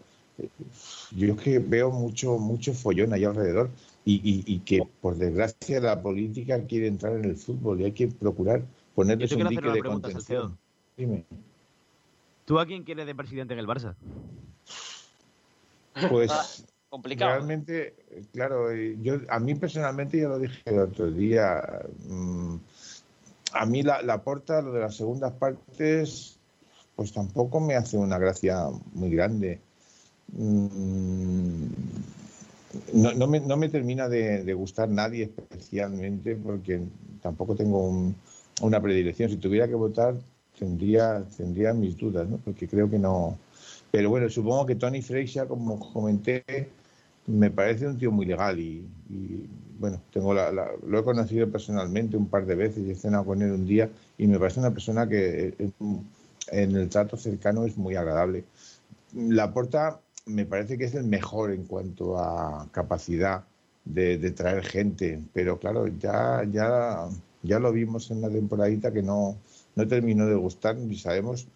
[1.16, 3.70] Yo es que veo mucho, mucho follón ahí alrededor
[4.06, 8.08] y- y que, por desgracia, la política quiere entrar en el fútbol y hay que
[8.08, 8.64] procurar
[9.00, 10.58] ponerles Yo te un quiero hacer dique una de pregunta, contención.
[10.98, 11.26] Dime.
[12.44, 13.96] ¿Tú a quién quieres de presidente en el Barça?
[16.10, 16.46] Pues Ah,
[16.90, 17.32] complicado.
[17.32, 17.96] realmente,
[18.34, 21.62] claro, eh, yo a mí personalmente ya lo dije el otro día.
[22.10, 22.56] mm,
[23.54, 26.38] a mí la, la porta, lo de las segundas partes,
[26.96, 29.60] pues tampoco me hace una gracia muy grande.
[30.34, 31.68] Mm,
[32.94, 36.82] No, no me, no me termina de, de gustar nadie especialmente porque
[37.22, 38.16] tampoco tengo un-
[38.62, 39.30] una predilección.
[39.30, 40.16] Si tuviera que votar,
[40.58, 42.38] tendría, tendría mis dudas, ¿no?
[42.38, 43.38] Porque creo que no.
[43.92, 46.44] Pero bueno, supongo que Tony Freixa, como comenté,
[47.28, 49.46] me parece un tío muy legal y, y,
[49.80, 53.26] bueno, tengo la- la- lo he conocido personalmente un par de veces y he cenado
[53.26, 55.72] con él un día y me parece una persona que eh,
[56.52, 58.44] en el trato cercano es muy agradable.
[59.16, 63.44] La Porta me parece que es el mejor en cuanto a capacidad
[63.86, 67.08] de, de traer gente, pero claro, ya, ya,
[67.42, 69.38] ya lo vimos en la temporadita que no,
[69.76, 71.48] no terminó de gustar y sabemos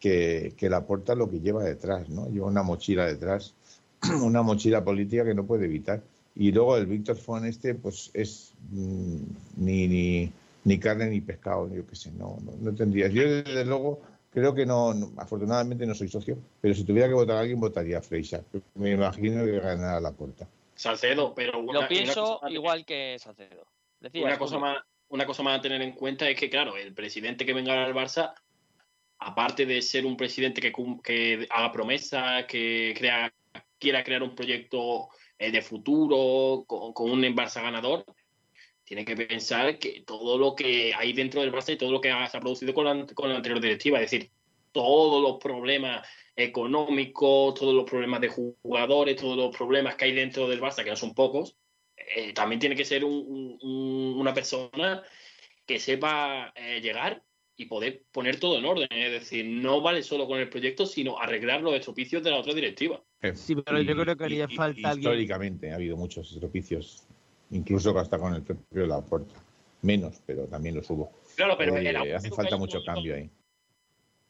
[0.00, 2.28] que, que la Porta lo que lleva detrás, ¿no?
[2.28, 3.54] Lleva una mochila detrás,
[4.22, 6.02] una mochila política que no puede evitar.
[6.34, 9.16] Y luego el Víctor Fon este, pues es mm,
[9.56, 10.32] ni, ni,
[10.64, 13.08] ni carne ni pescado, yo qué sé, no, no, no tendría.
[13.08, 14.00] Yo desde luego
[14.32, 17.58] creo que no, no- afortunadamente no soy socio, pero si tuviera que votar a alguien
[17.58, 18.42] votaría a Freixa.
[18.74, 20.46] Me imagino que ganará la Porta.
[20.74, 23.64] Salcedo, pero una, Lo una pienso cosa igual que Salcedo.
[24.14, 24.76] Una cosa más
[25.08, 27.94] una cosa más a tener en cuenta es que claro el presidente que venga al
[27.94, 28.34] Barça
[29.18, 33.32] aparte de ser un presidente que, que haga promesas que crea
[33.78, 38.04] quiera crear un proyecto eh, de futuro con, con un Barça ganador
[38.84, 42.08] tiene que pensar que todo lo que hay dentro del Barça y todo lo que
[42.08, 44.30] se ha producido con la, con la anterior directiva es decir
[44.72, 50.48] todos los problemas económicos todos los problemas de jugadores todos los problemas que hay dentro
[50.48, 51.56] del Barça que no son pocos
[52.14, 55.02] eh, también tiene que ser un- un- un- una persona
[55.66, 57.22] que sepa eh, llegar
[57.56, 58.88] y poder poner todo en orden.
[58.90, 62.52] Es decir, no vale solo con el proyecto, sino arreglar los estropicios de la otra
[62.54, 63.02] directiva.
[63.34, 67.06] Sí, pero yo creo que haría y- falta alguien- Históricamente ha habido muchos estropicios,
[67.50, 69.34] incluso hasta con el propio Laporta.
[69.82, 71.12] Menos, pero también los hubo.
[71.36, 73.30] Claro, pero Eh, el agujero hace falta mucho cambio ahí.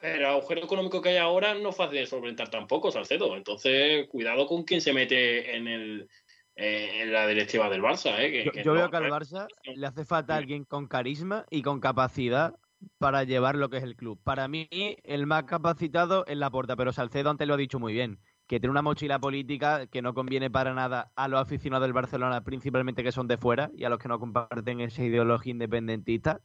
[0.01, 3.35] El agujero económico que hay ahora no es fácil de solventar tampoco, Salcedo.
[3.37, 6.09] Entonces, cuidado con quien se mete en el
[6.57, 8.19] eh, en la directiva del Barça.
[8.19, 10.87] Eh, que- Yo, que yo no- veo que al Barça le hace falta alguien con
[10.89, 12.55] carisma y con capacidad
[12.99, 14.19] para llevar lo que es el club.
[14.23, 14.69] Para mí,
[15.05, 18.61] el más capacitado es la porta, pero Salcedo antes lo ha dicho muy bien, que
[18.61, 23.03] tiene una mochila política que no conviene para nada a los aficionados del Barcelona, principalmente
[23.03, 26.41] que son de fuera y a los que no comparten esa ideología independentista.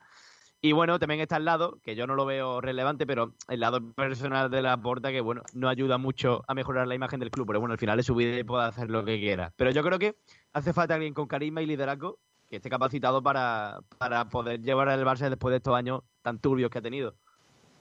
[0.63, 3.81] Y bueno, también está al lado, que yo no lo veo relevante, pero el lado
[3.93, 7.47] personal de la porta, que bueno, no ayuda mucho a mejorar la imagen del club,
[7.47, 9.51] pero bueno, al final es su vida y puede hacer lo que quiera.
[9.55, 10.15] Pero yo creo que
[10.53, 15.03] hace falta alguien con carisma y liderazgo que esté capacitado para, para poder llevar al
[15.03, 17.15] Barça después de estos años tan turbios que ha tenido.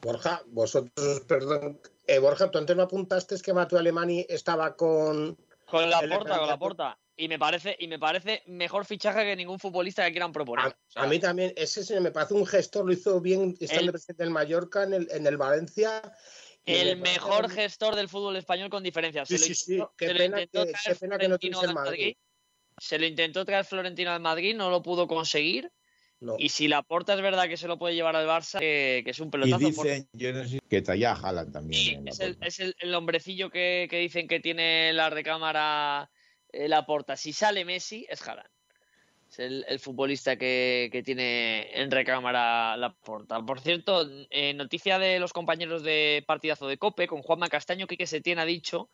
[0.01, 5.37] Borja, vosotros, perdón, eh, Borja, tú antes no apuntaste que Mateo Alemani estaba con...
[5.71, 6.99] Con la el porta, con la porta.
[7.21, 10.65] Y me parece, y me parece mejor fichaje que ningún futbolista que quieran proponer.
[10.65, 13.55] A, O sea, a mí también, ese señor me parece un gestor, lo hizo bien
[13.61, 16.01] estando El- presidente del Mallorca, en el, en el Valencia.
[16.65, 19.27] y me el parece mejor gestor del fútbol español con diferencia.
[19.27, 21.39] Se Sí, lo sí, sí, intentó- qué se pena que- traer qué pena que no
[21.39, 22.17] Florentino tuviese el al Madrid.
[22.79, 25.71] Se lo intentó traer Florentino al Madrid, no lo pudo conseguir.
[26.21, 26.37] No.
[26.39, 29.11] Y si la porta es verdad que se lo puede llevar al Barça, que, que
[29.11, 29.71] es un Y pelotazo.
[29.77, 31.83] porque- dicen, yo no sé, que traía a Haaland también.
[31.83, 35.09] Sí, en la es, el, es el- el hombrecillo que, que dicen que tiene la
[35.11, 36.11] recámara
[36.53, 37.17] la porta.
[37.17, 38.49] Si sale Messi, es Haaland.
[39.31, 43.41] Es el, futbolista que, que tiene en recámara la porta.
[43.41, 44.05] Por cierto,
[44.55, 48.91] noticia de los compañeros de partidazo de Cope, con Juanma Castaño, que Setién ha dicho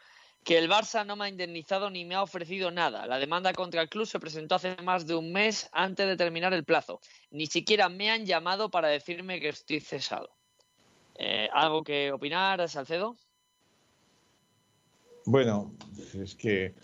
[0.47, 3.05] que el Barça no me ha indemnizado ni me ha ofrecido nada.
[3.07, 6.55] La demanda contra el club se presentó hace más de un mes antes de terminar
[6.55, 7.01] el plazo.
[7.33, 10.31] Ni siquiera me han llamado para decirme que estoy cesado.
[11.17, 13.17] Eh, ¿Algo que opinar, Salcedo?
[15.25, 15.75] Bueno,
[16.15, 16.77] es que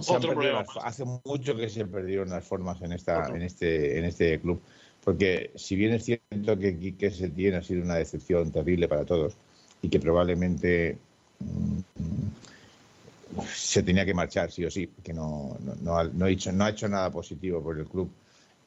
[0.00, 3.98] se Otro problema las- hace mucho que se perdieron las formas en esta, en este,
[3.98, 4.60] en este club.
[5.04, 9.36] Porque si bien es cierto que Quique Setién ha sido una decepción terrible para todos
[9.82, 10.96] y que probablemente
[11.40, 11.78] mm,
[13.52, 16.52] se tenía que marchar sí o sí, porque no, no, no, ha, no ha hecho,
[16.52, 18.10] no ha hecho nada positivo por el club.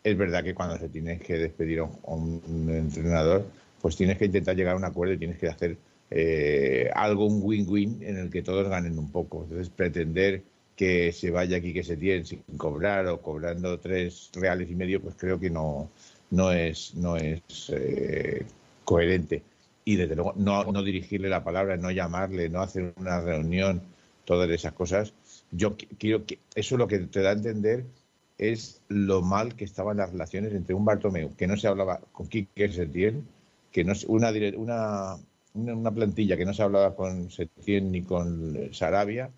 [0.03, 3.45] Es verdad que cuando se tiene que despedir a un, a un entrenador,
[3.81, 5.77] pues tienes que intentar llegar a un acuerdo y tienes que hacer
[6.11, 9.43] eh, algo, un win-win en el que todos ganen un poco.
[9.43, 10.43] Entonces, pretender
[10.77, 15.01] que se vaya aquí que se tiene sin cobrar o cobrando tres reales y medio,
[15.01, 15.89] pues creo que no,
[16.31, 17.41] no es, no es
[17.73, 18.45] eh,
[18.85, 19.43] coherente.
[19.85, 23.81] Y desde luego no, no dirigirle la palabra, no llamarle, no hacer una reunión,
[24.25, 25.13] todas esas cosas.
[25.51, 27.85] Yo qui- quiero que eso lo que te da a entender
[28.37, 32.27] es lo mal que estaban las relaciones entre un Bartomeu, que no se hablaba con
[32.27, 33.25] Quique Setién,
[33.71, 35.17] que no una, una,
[35.55, 39.31] una, plantilla que no se hablaba con Setién ni con Sarabia,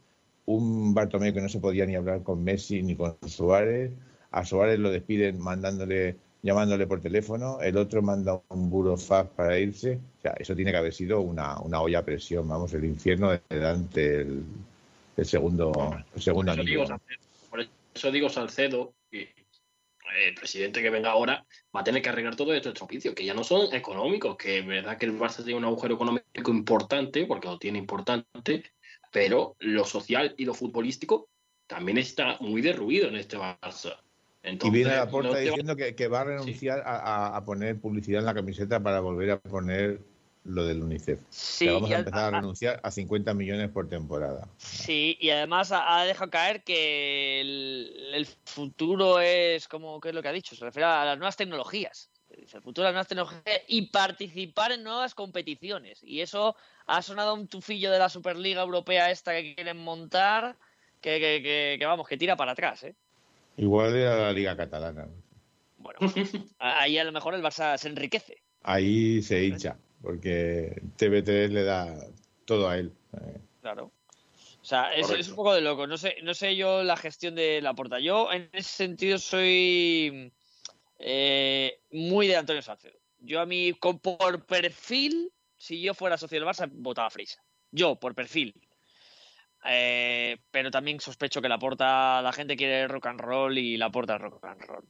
[0.50, 3.92] un Bartomeu que no se podía ni hablar con Messi ni con Suárez,
[4.32, 10.00] a Suárez lo despiden mandándole, llamándole por teléfono, el otro manda un burofax para irse,
[10.18, 13.30] o sea, eso tiene que haber sido una, una olla a presión, vamos, el infierno
[13.30, 14.44] de Dante, el,
[15.18, 15.72] el segundo,
[16.16, 16.98] el segundo Por digo, anillo.
[16.98, 17.60] Salcedo, por
[17.94, 19.30] eso digo Salcedo, que
[20.26, 21.46] el presidente que venga ahora
[21.76, 24.66] va a tener que arreglar todo estos estropicios, que ya no son económicos, que es
[24.66, 28.64] verdad que el Barça tiene un agujero económico importante, porque lo tiene importante,
[29.12, 31.28] pero lo social y lo futbolístico
[31.68, 33.98] también está muy derruido en este Barça.
[34.44, 37.46] Y viene la no puerta va- diciendo que, que va a renunciar a, a- a
[37.46, 40.00] poner publicidad en la camiseta para volver a poner
[40.46, 41.20] lo del UNICEF.
[41.30, 44.48] Sí, que vamos a a- empezar a a- renunciar a 50 millones por temporada.
[44.58, 50.16] Sí, y además ha ha dejado caer que el, el futuro es, como ¿qué es
[50.16, 50.56] lo que ha dicho?
[50.56, 52.10] Se refiere a las nuevas tecnologías.
[52.42, 56.00] Dice, El futuro de las nuevas tecnologías y participar en nuevas competiciones.
[56.04, 60.56] Y eso ha sonado un tufillo de la Superliga Europea esta que quieren montar,
[61.02, 62.96] que, que, que- que, vamos, que tira para atrás, ¿eh?
[63.58, 65.08] Igual era la Liga Catalana.
[65.78, 66.00] Bueno,
[66.60, 68.42] ahí a lo mejor el Barça se enriquece.
[68.64, 71.96] Ahí se hincha, porque TV3 le da
[72.46, 72.92] todo a él.
[73.14, 73.92] Eh, Claro.
[74.62, 75.88] O sea, es, es un poco de loco.
[75.88, 78.00] No sé, no sé yo la gestión de la porta.
[78.00, 80.32] Yo, en ese sentido, soy
[81.00, 82.98] eh, muy de Antonio Salcedo.
[83.20, 87.10] Yo a mí, con- por perfil, si yo fuera socio del Barça, votaba.
[87.72, 88.54] Yo, por perfil.
[89.66, 93.92] Eh, pero también sospecho que la porta, la gente quiere rock and roll y la
[93.92, 94.86] porta rock and roll.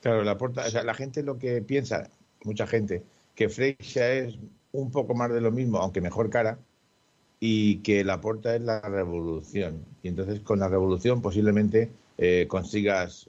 [0.00, 2.10] Claro, la, porta, o sea, la gente lo que piensa,
[2.44, 3.02] mucha gente,
[3.34, 4.36] que Freixa es
[4.72, 6.58] un poco más de lo mismo, aunque mejor cara,
[7.40, 9.84] y que la porta es la revolución.
[10.02, 13.28] Y entonces con la revolución posiblemente eh, consigas,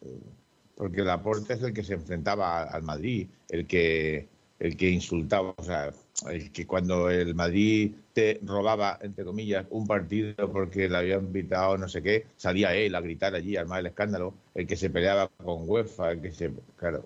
[0.76, 4.28] porque porta es el que se enfrentaba al Madrid, el que,
[4.59, 5.91] el que insultaba, o sea,
[6.30, 11.78] el que cuando el Madrid te robaba, entre comillas, un partido porque le habían invitado
[11.78, 15.28] no sé qué, salía él a gritar allí, armar el escándalo, el que se peleaba
[15.30, 16.51] con UEFA, el que se...
[16.78, 17.05] Claro,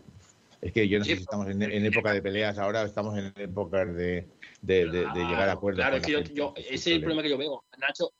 [0.61, 3.17] es que yo no sé si estamos en, en época de peleas ahora o estamos
[3.17, 4.27] en época de,
[4.61, 5.79] de, de- de llegar a acuerdos.
[5.81, 6.33] Claro, es que la yo, gente.
[6.35, 7.63] yo- Ese ese es el problema que yo veo.
[7.77, 8.11] Nacho.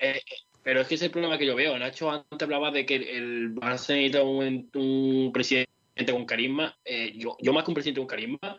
[0.00, 0.20] eh, eh,
[0.62, 1.78] pero es que es el problema que yo veo.
[1.78, 5.68] Nacho antes hablaba de que el, Barça necesita un, presidente
[6.12, 6.76] con carisma.
[6.84, 8.58] Eh, yo, yo más que un presidente con carisma,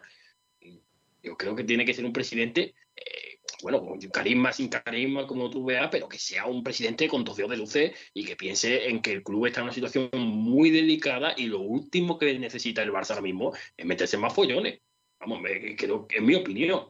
[1.24, 5.49] yo creo que tiene que ser un presidente, eh, bueno, con carisma, sin carisma, como
[5.49, 8.89] tú veas, pero que sea un presidente con dos dedos de luces y que piense
[8.89, 12.84] en que el club está en una situación muy delicada y lo último que necesita
[12.84, 14.82] el Barça ahora mismo es meterse en más follones.
[15.20, 15.39] Vamos,
[15.78, 16.88] creo que es mi opinión.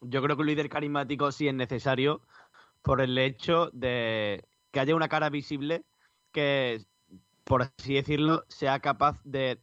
[0.00, 2.22] Yo creo que un líder carismático sí es necesario
[2.82, 4.44] por el hecho de
[4.76, 5.86] que haya una cara visible
[6.32, 6.84] que,
[7.44, 9.58] por así decirlo, sea capaz de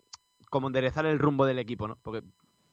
[0.49, 1.99] como enderezar el rumbo del equipo, ¿no?
[2.01, 2.23] Porque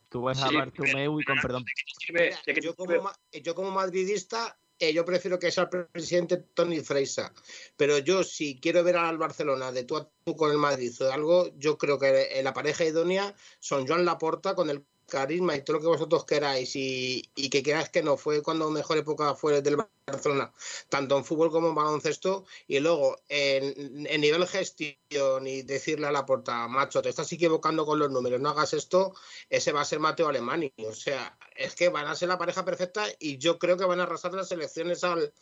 [0.09, 1.66] tú ves a Sí, Bartomeu y con perdón.
[2.09, 6.80] Mira, yo, como, ma- yo como madridista, eh, yo prefiero que sea el presidente Tony
[6.80, 7.34] Freisa.
[7.76, 11.05] Pero yo, si quiero ver al Barcelona de tú a tú con el Madrid o
[11.05, 15.62] de algo, yo creo que la pareja idónea son Joan Laporta con el carisma y
[15.62, 19.61] todo lo que vosotros queráis y, que queráis que no fue cuando mejor época fue
[19.61, 20.52] del Barcelona,
[20.88, 26.12] tanto en fútbol como en baloncesto y luego en, en nivel gestión y decirle a
[26.12, 29.14] la porta, macho, te estás equivocando con los números, no hagas esto,
[29.51, 30.72] ese va a ser Mateo Alemani.
[30.86, 34.01] O sea, es que van a ser la pareja perfecta y yo creo que van
[34.01, 35.32] a arrasar las elecciones al,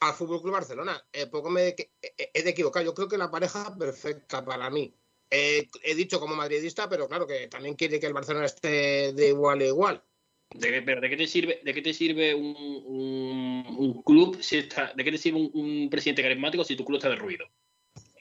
[0.00, 1.02] al Fútbol Club Barcelona.
[1.12, 1.90] Eh, poco me he,
[2.32, 2.84] he de equivocar.
[2.84, 4.94] Yo creo que la pareja perfecta para mí.
[5.36, 9.28] Eh, he dicho como madridista, pero claro que también quiere que el Barcelona esté de
[9.28, 10.04] igual a igual.
[10.50, 14.40] ¿De, qué- pero ¿de qué te sirve, de qué te sirve un, un- un club
[14.40, 17.46] si está, de qué te sirve un, un presidente carismático si tu club está derruido?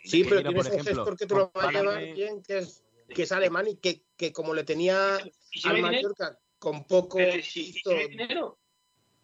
[0.04, 2.42] Sí, pero Mira, tienes por un ejemplo, gestor que te lo va a llevar bien,
[2.42, 2.84] que es,
[3.14, 5.20] que es alemán y que, que como le tenía
[5.52, 5.94] ¿Y si al dinero?
[5.94, 7.74] Mallorca con poco si
[8.10, 8.60] dinero.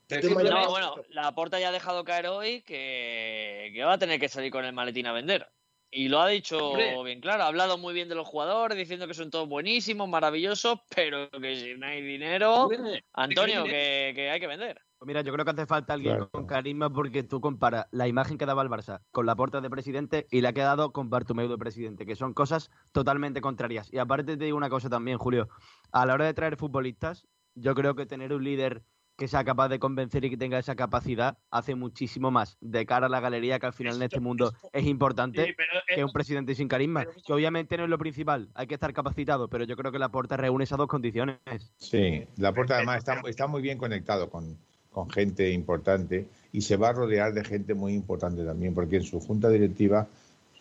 [0.09, 4.27] No, bueno, la porta ya ha dejado caer hoy que, que va a tener que
[4.29, 5.47] salir con el maletín a vender.
[5.91, 6.95] Y lo ha dicho Hombre.
[7.03, 10.79] bien claro, ha hablado muy bien de los jugadores, diciendo que son todos buenísimos, maravillosos,
[10.95, 12.69] pero que si no hay dinero,
[13.13, 14.79] Antonio, que, que hay que vender.
[14.99, 16.29] Pues mira, yo creo que hace falta alguien Claro.
[16.29, 19.69] con carisma porque tú comparas la imagen que daba el Barça con la porta de
[19.69, 23.91] presidente y la que ha dado con Bartomeu de presidente, que son cosas totalmente contrarias.
[23.93, 25.47] Y aparte te digo una cosa también, Julio,
[25.93, 28.83] a la hora de traer futbolistas, yo creo que tener un líder
[29.19, 33.07] que sea capaz de convencer y que tenga esa capacidad hace muchísimo más de cara
[33.07, 36.13] a la galería que al final en este mundo es importante Sí, pero, que un
[36.13, 39.65] presidente sin carisma, pero- que obviamente no es lo principal, hay que estar capacitado, pero
[39.65, 41.37] yo creo que la porta reúne esas dos condiciones.
[41.77, 44.57] Sí, la puerta además está, está muy bien conectado con,
[44.89, 49.03] con gente importante y se va a rodear de gente muy importante también, porque en
[49.03, 50.07] su junta directiva,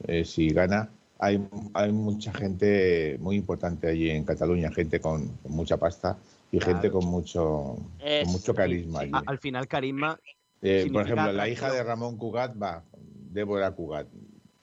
[0.09, 0.89] eh, si gana,
[1.21, 6.19] hay, hay mucha gente muy importante allí en Cataluña, gente con, con mucha pasta
[6.51, 6.73] y Claro.
[6.75, 9.01] gente con mucho, Es- con mucho carisma.
[9.27, 10.19] al final, carisma
[10.63, 12.83] Eh, por ejemplo, la hija de Ramón Cugat va,
[13.31, 14.09] Débora Cugat.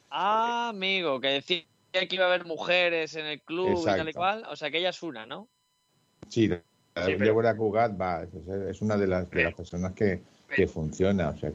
[0.10, 4.02] Ah, amigo, que decía que iba a haber mujeres en el club y tal y
[4.02, 4.12] Exacto.
[4.20, 4.44] cual.
[4.50, 5.48] O sea, que ella es una, ¿no?
[6.28, 6.54] Sí, Sí,
[6.94, 8.30] pero- Débora Cugat va, es,
[8.70, 10.22] es una de las, de las personas que,
[10.54, 11.30] que funciona.
[11.30, 11.52] O sea,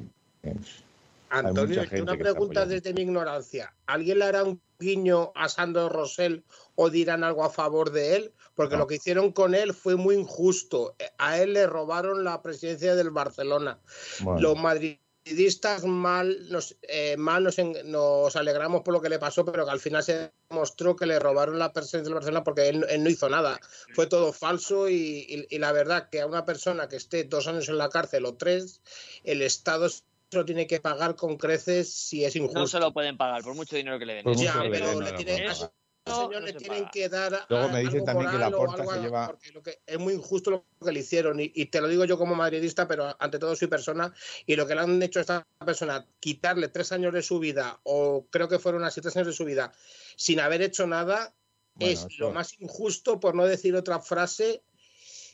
[1.30, 3.72] Antonio, mucha y gente una pregunta desde mi ignorancia.
[3.86, 6.42] ¿Alguien le hará un guiño a Sandro Rosell
[6.82, 8.32] o dirán algo a favor de él?
[8.54, 8.80] Porque No.
[8.80, 10.94] lo que hicieron con él fue muy injusto.
[11.18, 13.78] A él le robaron la presidencia del Barcelona.
[14.22, 14.40] bueno.
[14.40, 19.44] Los madridistas mal nos, eh, mal nos, en- nos alegramos por lo que le pasó,
[19.44, 22.84] pero que al final se demostró que le robaron la presidencia del Barcelona porque él,
[22.88, 23.60] él no hizo nada.
[23.94, 27.46] Fue todo falso y, y- y la verdad que a una persona que esté dos
[27.46, 28.80] años en la cárcel o tres,
[29.24, 30.02] el Estado se
[30.32, 32.58] lo tiene que pagar con creces si es injusto.
[32.60, 34.34] No se lo pueden pagar por mucho dinero que le den.
[34.34, 35.70] Ya, pero le no
[36.06, 36.90] señor no le se tienen paga.
[36.90, 39.26] que dar Luego a- me dicen también que la o Porta algo se a- lleva-
[39.26, 42.04] porque lo que es muy injusto lo que le hicieron y, y te lo digo
[42.04, 44.12] yo como madridista pero ante todo soy persona
[44.46, 47.80] y lo que le han hecho a esta persona quitarle tres años de su vida
[47.82, 49.72] o creo que fueron así tres años de su vida
[50.16, 51.34] sin haber hecho nada
[51.74, 54.62] Bueno, es eso- lo más injusto por no decir otra frase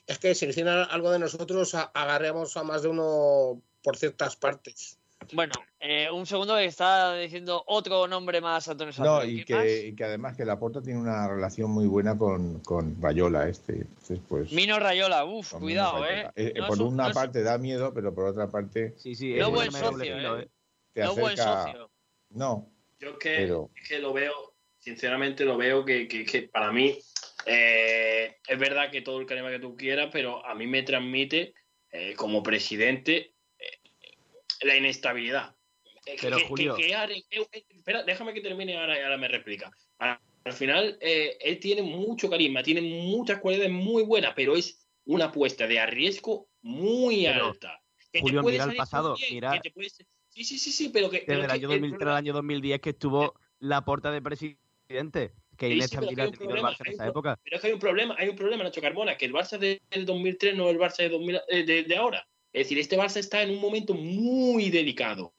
[0.07, 4.99] es que si hicieran algo de nosotros agarremos a más de uno por ciertas partes
[5.35, 9.25] Bueno, eh, un segundo que está diciendo otro nombre más, Antonio No, Santos.
[9.47, 13.73] que, y que además que Laporta tiene una relación muy buena con, con Rayola este.
[13.75, 16.09] Entonces, pues, Mino Rayola, uff, cuidado, eh.
[16.09, 16.33] Rayola.
[16.37, 18.95] Eh, eh, No por un- una no es- parte da miedo, pero por otra parte
[18.97, 20.49] Sí, sí, No es buen un doble socio, eh.
[20.93, 21.91] te No buen socio.
[22.31, 24.33] No, Yo es que, Pero- es que lo veo,
[24.79, 26.99] sinceramente lo veo que, que- que para mí
[27.45, 31.55] eh, es verdad que todo el carisma que tú quieras, pero a mí me transmite
[31.93, 33.35] eh, como presidente eh,
[34.63, 35.55] la inestabilidad.
[36.07, 39.17] Eh, Pero, que- que- Julio- que Are- eh, eh, espera, déjame que termine ahora, ahora
[39.17, 39.71] me replica.
[39.99, 44.87] Al, al final, eh, él tiene mucho carisma, tiene muchas cualidades muy buenas, pero es
[45.05, 47.81] una apuesta de arriesgo muy Pero, alta.
[48.13, 51.09] Que Julio, mira el pasado, bien, mira- que te puede- Sí, sí, sí, sí, pero
[51.11, 51.25] que...
[51.27, 54.21] pero Desde el que año el 2003 al año 2010 que estuvo la porta de
[54.21, 55.33] presidente.
[55.57, 57.41] Que Sí, sí, pero que inestabilidad tenido el Barça en esa época.
[57.43, 59.81] Pero es que hay un problema, hay un problema, Nacho Carbona, que el Barça de-
[59.91, 62.29] del 2003 no es el Barça de, 2000 eh, de, de ahora.
[62.57, 65.35] Es decir, este Barça está en un momento muy delicado.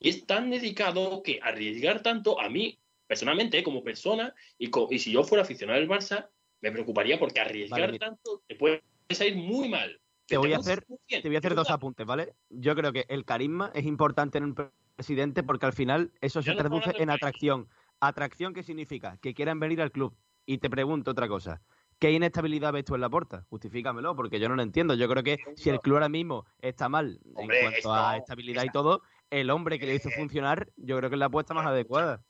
[0.00, 4.98] Y es tan delicado que arriesgar tanto, a mí, personalmente, como persona, y, co- y
[4.98, 6.30] si yo fuera aficionado del Barça,
[6.62, 10.00] me preocuparía porque arriesgar Vale, tanto te puede salir muy mal.
[10.24, 11.20] Te voy a hacer- salir muy bien.
[11.22, 12.32] Te voy a hacer Yo dos apuntes, ¿vale?
[12.48, 16.40] Yo creo que el carisma es importante en un pre- presidente porque al final eso
[16.40, 17.68] se no traduce en atracción.
[18.00, 19.18] ¿Atracción qué significa?
[19.20, 20.16] Que quieran venir al club.
[20.46, 21.60] Y te pregunto otra cosa.
[21.98, 23.44] ¿Qué inestabilidad ves tú en la porta?
[23.50, 24.94] Justifícamelo, porque yo no lo entiendo.
[24.94, 28.64] Yo creo que si el club ahora mismo está mal Hombre, en cuanto a estabilidad
[28.64, 31.66] y todo, el hombre que le hizo funcionar, yo creo que es la apuesta más
[31.66, 32.22] adecuada.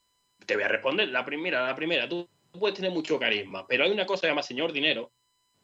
[0.46, 1.08] te voy a responder.
[1.08, 4.30] La primera, la primera, tú puedes tener mucho carisma, pero hay una cosa que se
[4.30, 5.12] llama señor dinero,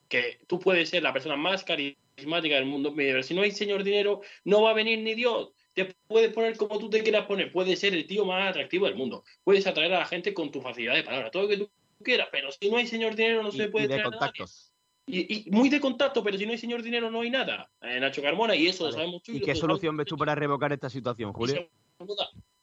[0.09, 3.85] que tú puedes ser la persona más carismática del mundo, pero si no hay señor
[3.85, 5.53] dinero, no va a venir ni Dios.
[5.73, 8.97] Te puedes poner como tú te quieras poner, puedes ser el tío más atractivo del
[8.97, 11.71] mundo, puedes atraer a la gente con tu facilidad de palabra, todo lo que tú
[12.03, 14.73] quieras, pero si no hay señor dinero no Y, se puede y de traer contactos.
[15.07, 17.71] Y, y muy de contacto, pero si no hay señor dinero no hay nada.
[17.83, 19.33] Eh, Nacho Carmona, y eso lo sabemos tú.
[19.33, 21.69] ¿Y qué solución ves tú para revocar esta situación, Julio?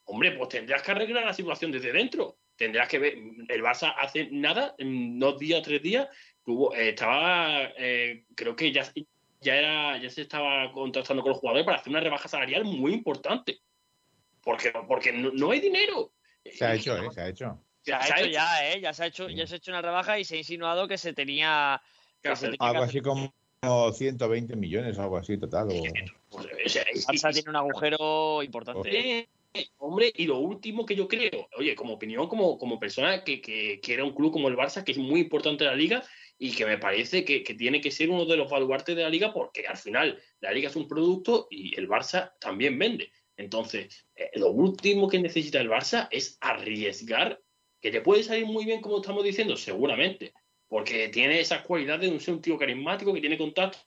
[0.05, 2.37] Hombre, pues tendrás que arreglar la situación desde dentro.
[2.55, 3.13] Tendrás que ver.
[3.47, 6.09] El Barça hace nada, en dos días, tres días,
[6.43, 8.91] tuvo, eh, estaba, eh, creo que ya,
[9.39, 12.93] ya era, ya se estaba contratando con los jugadores para hacer una rebaja salarial muy
[12.93, 13.59] importante.
[14.43, 16.11] Porque, porque no, no hay dinero.
[16.43, 17.07] se ha hecho, ¿eh?
[17.11, 17.63] Se ha hecho.
[17.83, 18.81] Se ha Se ha hecho ya, ¿eh?
[18.81, 20.97] Ya se ha hecho, ya se ha hecho una rebaja y se ha insinuado que
[20.97, 21.81] se tenía.
[22.21, 25.69] que se tenía que Algo hacer- así como 120 millones, algo así total.
[25.69, 25.83] o-
[26.29, 26.47] Pues,
[27.07, 29.27] Barça tiene un agujero importante.
[29.79, 33.81] Hombre, y lo último que yo creo, oye, como opinión, como, como persona que, que
[33.81, 36.03] quiere un club como el Barça, que es muy importante en la liga
[36.37, 39.09] y que me parece que, que tiene que ser uno de los baluartes de la
[39.09, 43.11] liga, porque al final la liga es un producto y el Barça también vende.
[43.35, 47.37] Entonces, eh, lo último que necesita el Barça es arriesgar,
[47.81, 50.33] que te puede salir muy bien, como estamos diciendo, seguramente,
[50.67, 53.79] porque tiene esas cualidades de un ser un tío carismático que tiene contacto,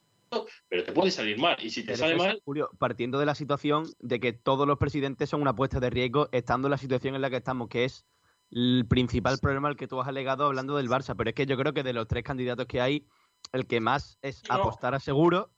[0.68, 1.56] pero te puede salir mal.
[1.62, 4.66] Y si te Pero sale eso mal, Julio, partiendo de la situación de que todos
[4.66, 7.68] los presidentes son una apuesta de riesgo, estando en la situación en la que estamos,
[7.68, 8.04] que es
[8.50, 11.14] el principal problema al que tú has alegado hablando del Barça.
[11.16, 13.06] Pero es que yo creo que de los tres candidatos que hay,
[13.52, 14.56] el que más es No.
[14.56, 15.50] apostar a seguro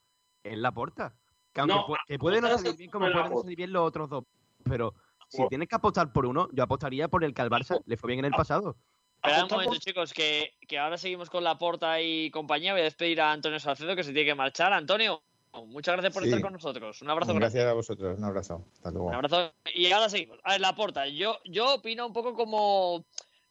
[0.45, 1.17] es la porta.
[1.53, 3.43] Que, aunque No, pu- que puede no salir bien como pueden Laporta.
[3.43, 4.25] salir bien los otros dos.
[4.65, 4.95] Pero
[5.28, 8.09] si tienes que apostar por uno, yo apostaría por el que al Barça le fue
[8.09, 8.77] bien en el pasado.
[9.16, 12.73] Esperad un momento, chicos, que, que ahora seguimos con la porta y compañía.
[12.73, 14.73] Voy a despedir a Antonio Salcedo, que se tiene que marchar.
[14.73, 15.23] Antonio,
[15.66, 16.28] muchas gracias por Sí.
[16.28, 17.03] estar con nosotros.
[17.03, 17.47] Un abrazo grande.
[17.47, 18.19] Gracias a vosotros.
[18.19, 18.65] Un abrazo.
[18.74, 19.07] Hasta luego.
[19.09, 19.53] Un abrazo.
[19.74, 20.39] Y ahora seguimos.
[20.44, 21.09] A ver, la porta.
[21.09, 23.05] Yo, yo opino un poco como,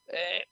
[0.07, 0.45] eh,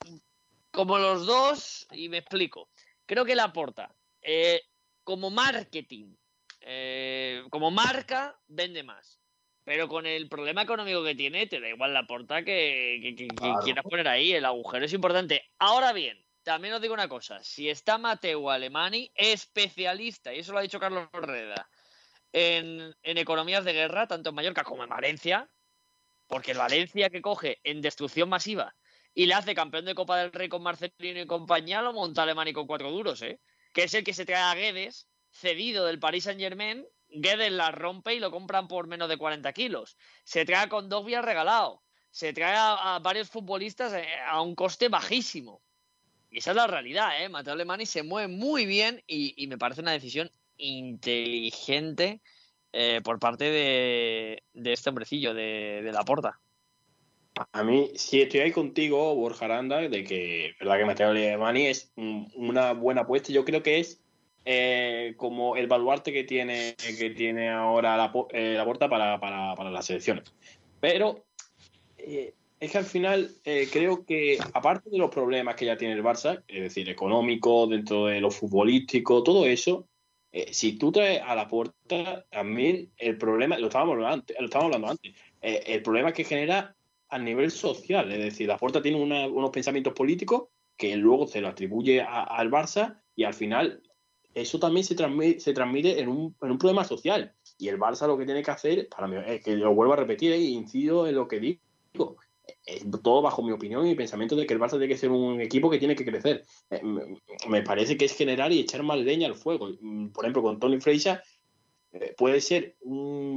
[0.71, 2.67] como los dos y me explico.
[3.05, 4.61] Creo que la porta, eh,
[5.03, 6.15] como marketing,
[6.61, 9.19] eh, como marca, vende más.
[9.65, 13.27] Pero con el problema económico que tiene, te da igual la porta que, que- que-
[13.27, 13.59] que Claro.
[13.63, 14.33] quieras poner ahí.
[14.33, 15.49] El agujero es importante.
[15.57, 17.41] Ahora bien, también os digo una cosa.
[17.43, 21.69] Si está Mateo Alemani, especialista, y eso lo ha dicho Carlos Reda,
[22.33, 25.49] en, en economías de guerra, tanto en Mallorca como en Valencia,
[26.27, 28.75] porque el Valencia que coge en destrucción masiva
[29.13, 32.51] y le hace campeón de Copa del Rey con Marcelino y compañía, lo monta Alemani
[32.51, 33.39] con cuatro duros, ¿eh?
[33.71, 37.71] Que es el que se trae a Guedes, cedido del Paris Saint Germain, Guedes la
[37.71, 39.97] rompe y lo compran por menos de 40 kilos.
[40.23, 41.83] Se trae a Condovia regalado.
[42.09, 45.61] Se trae a, varios futbolistas eh, a un coste bajísimo.
[46.29, 47.29] Y esa es la realidad, ¿eh?
[47.29, 52.21] Mateo Alemani se mueve muy bien y, me parece una decisión inteligente
[52.71, 56.39] eh, por parte de, este hombrecillo, de, de la porta.
[57.51, 61.91] A mí, sí estoy ahí contigo, Borja Aranda, de que verdad que Mateo Alemani es
[61.95, 63.33] una buena apuesta.
[63.33, 64.02] Yo creo que es
[64.45, 69.55] eh, como el baluarte que tiene, que tiene ahora la, eh, la Porta para, para,
[69.55, 70.33] para las elecciones.
[70.79, 71.25] Pero
[71.97, 75.93] eh, es que al final eh, creo que, aparte de los problemas que ya tiene
[75.93, 79.87] el Barça, es decir, económico, dentro de lo futbolístico, todo eso,
[80.49, 84.73] si tú traes a la puerta, también el problema, lo estábamos hablando antes, lo estábamos
[84.73, 86.75] hablando antes el problema que genera
[87.09, 90.45] a nivel social, es decir, la puerta tiene una- unos pensamientos políticos
[90.75, 93.82] que luego se lo atribuye al Barça y al final
[94.33, 97.33] eso también se transmite, se transmite en, un, en un problema social.
[97.57, 99.97] Y el Barça lo que tiene que hacer, para mí, es que lo vuelvo a
[99.97, 102.17] repetir e incido en lo que digo,
[102.65, 105.11] es todo bajo mi opinión y mi pensamiento de que el Barça tiene que ser
[105.11, 106.43] un equipo que tiene que crecer.
[106.69, 106.81] Eh,
[107.47, 109.69] me- parece que es generar y echar más leña al fuego.
[109.79, 111.23] Mm, Por ejemplo, con Tony Freixa
[111.93, 112.75] eh, puede ser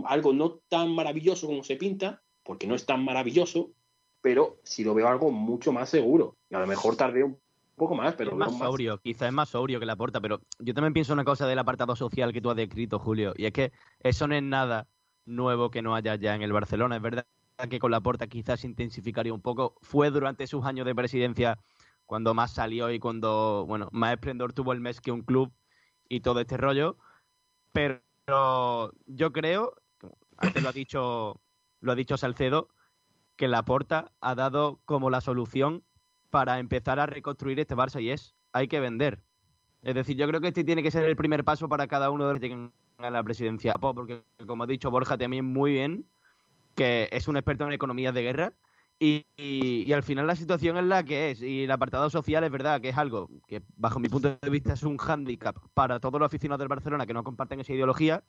[0.07, 3.71] algo no tan maravilloso como se pinta, porque no es tan maravilloso,
[4.23, 6.37] pero sí lo veo algo mucho más seguro.
[6.51, 7.39] Y a lo mejor tardé un
[7.77, 10.41] poco más, pero es más más sobrio, quizás es más sobrio que la porta, pero
[10.59, 13.53] yo también pienso una cosa del apartado social que tú has descrito, Julio, y es
[13.53, 14.89] que eso no es nada
[15.27, 16.97] nuevo que no haya ya en el Barcelona.
[16.97, 17.27] Es verdad
[17.69, 19.77] que con la porta quizás se intensificaría un poco.
[19.83, 21.59] Fue durante sus años de presidencia
[22.07, 25.53] cuando más salió y cuando, bueno, más esplendor tuvo el mes que un club
[26.09, 26.97] y todo este rollo.
[27.73, 28.01] Pero
[29.07, 29.75] yo creo,
[30.39, 31.41] antes lo ha dicho,
[31.81, 32.69] lo ha dicho Salcedo,
[33.37, 35.85] que la porta ha dado como la solución
[36.37, 39.23] para empezar a reconstruir este Barça y es hay que vender.
[39.81, 42.27] Es decir, yo creo que este tiene que ser el primer paso para cada uno
[42.27, 43.73] de los que lleguen a la presidencia.
[43.73, 46.05] Po, Porque, como ha dicho Borja también muy bien,
[46.75, 48.53] que es un experto en economías de guerra
[48.99, 51.41] y, y- y al final la situación es la que es.
[51.41, 54.75] Y el apartado social es verdad que es algo que, bajo mi punto de vista,
[54.75, 58.23] es un hándicap para todos los aficionados del Barcelona que no comparten esa ideología.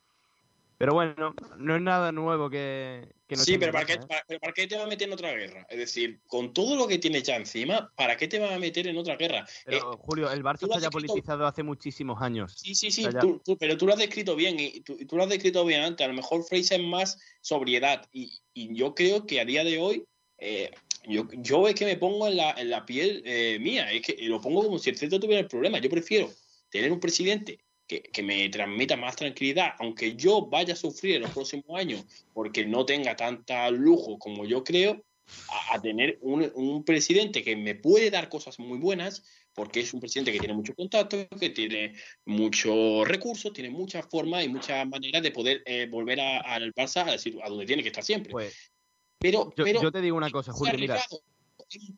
[0.79, 3.99] Pero bueno, no es nada nuevo que, que no Sí, pero ¿para qué, ¿eh?
[4.07, 5.65] para- pero ¿para qué te va a meter en otra guerra?
[5.69, 8.85] Es decir, con todo lo que tienes ya encima, ¿para qué te va a meter
[8.87, 9.47] en otra guerra?
[9.65, 12.53] Pero, Eh, Julio, el Barça está ya descrito- politizado hace muchísimos años.
[12.57, 15.23] Sí, sí, sí, tú- tú- pero tú lo has descrito bien y tú, tú lo
[15.23, 16.05] has descrito bien antes.
[16.05, 19.79] A lo mejor Fraser es más sobriedad y, y yo creo que a día de
[19.79, 20.05] hoy
[20.37, 20.69] eh,
[21.09, 24.15] yo, yo es que me pongo en la, en la piel eh, mía, es que
[24.27, 25.79] lo pongo como si el centro tuviera el problema.
[25.79, 26.29] Yo prefiero
[26.69, 27.57] tener un presidente
[27.87, 32.05] que, que me transmita más tranquilidad, aunque yo vaya a sufrir en los próximos años
[32.33, 35.03] porque no tenga tanta lujo como yo creo,
[35.49, 39.23] a, a tener un, un presidente que me puede dar cosas muy buenas,
[39.53, 41.95] porque es un presidente que tiene muchos contactos, que tiene
[42.25, 47.07] muchos recursos, tiene muchas formas y muchas maneras de poder eh, volver a- al Barça
[47.07, 48.31] a decir a donde tiene que estar siempre.
[48.31, 48.71] Pues
[49.19, 51.01] pero, yo, pero yo te digo una cosa, Julio, mira.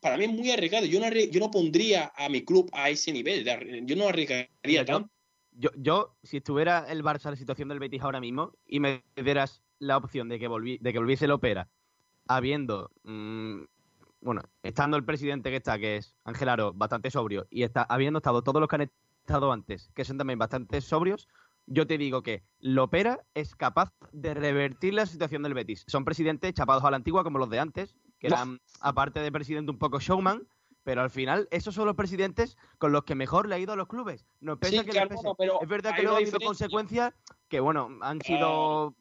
[0.00, 0.86] Para mí es muy arriesgado.
[0.86, 3.44] Yo no, yo no pondría a mi club a ese nivel.
[3.86, 5.10] Yo no arriesgaría Mira, tanto.
[5.52, 9.04] Yo, yo, si estuviera el Barça en la situación del Betis ahora mismo y me
[9.16, 11.68] dieras la opción de que, volvi- de que volviese el Opera,
[12.28, 13.62] habiendo, mm,
[14.20, 18.18] bueno, estando el presidente que está, que es Ángel Aro, bastante sobrio, y está, habiendo
[18.18, 18.90] estado todos los que han
[19.22, 21.28] estado antes, que son también bastante sobrios,
[21.66, 25.84] yo te digo que Lopera es capaz de revertir la situación del Betis.
[25.86, 29.70] Son presidentes chapados a la antigua como los de antes, que eran, aparte de presidente,
[29.70, 30.46] un poco showman,
[30.82, 33.76] Pero al final, esos son los presidentes con los que mejor le ha ido a
[33.76, 34.24] los clubes.
[34.40, 35.28] No pesa Sí, que claro, les pese.
[35.28, 37.12] no, pero es verdad que luego ha habido consecuencias
[37.48, 38.94] que, bueno, han sido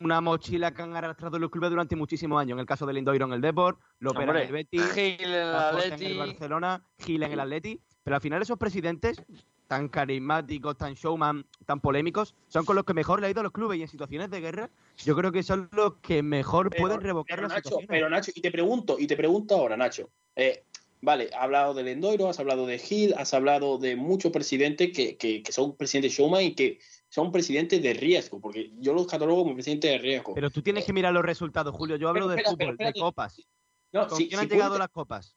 [0.00, 2.52] una mochila que han arrastrado los clubes durante muchísimos años.
[2.56, 5.52] En el caso del Indoiro en el Deport, Lopera en el Betis, Gil en el
[5.52, 6.12] Laporta en Atleti.
[6.12, 7.80] el Barcelona, Gil en el Atleti.
[8.02, 9.22] Pero al final esos presidentes
[9.66, 13.42] tan carismáticos, tan showman, tan polémicos, son con los que mejor le ha ido a
[13.42, 16.82] los clubes y en situaciones de guerra, yo creo que son los que mejor Pero-
[16.82, 17.88] pueden revocar pero las Nacho, situaciones.
[17.88, 20.10] pero Nacho, y te pregunto, y te pregunto ahora, Nacho.
[20.36, 20.64] eh,
[21.04, 25.16] vale, has hablado del Endoiro, has hablado de Gil, has hablado de muchos presidentes que,
[25.16, 26.78] que, que son presidentes showman y que
[27.08, 30.34] son presidentes de riesgo, porque yo los catalogo como presidentes de riesgo.
[30.34, 31.96] Pero tú tienes que mirar los resultados, Julio.
[31.96, 33.40] Yo hablo Pero de espera, fútbol, pero de copas.
[33.92, 35.36] no, ¿Con si- quién si han llegado las copas?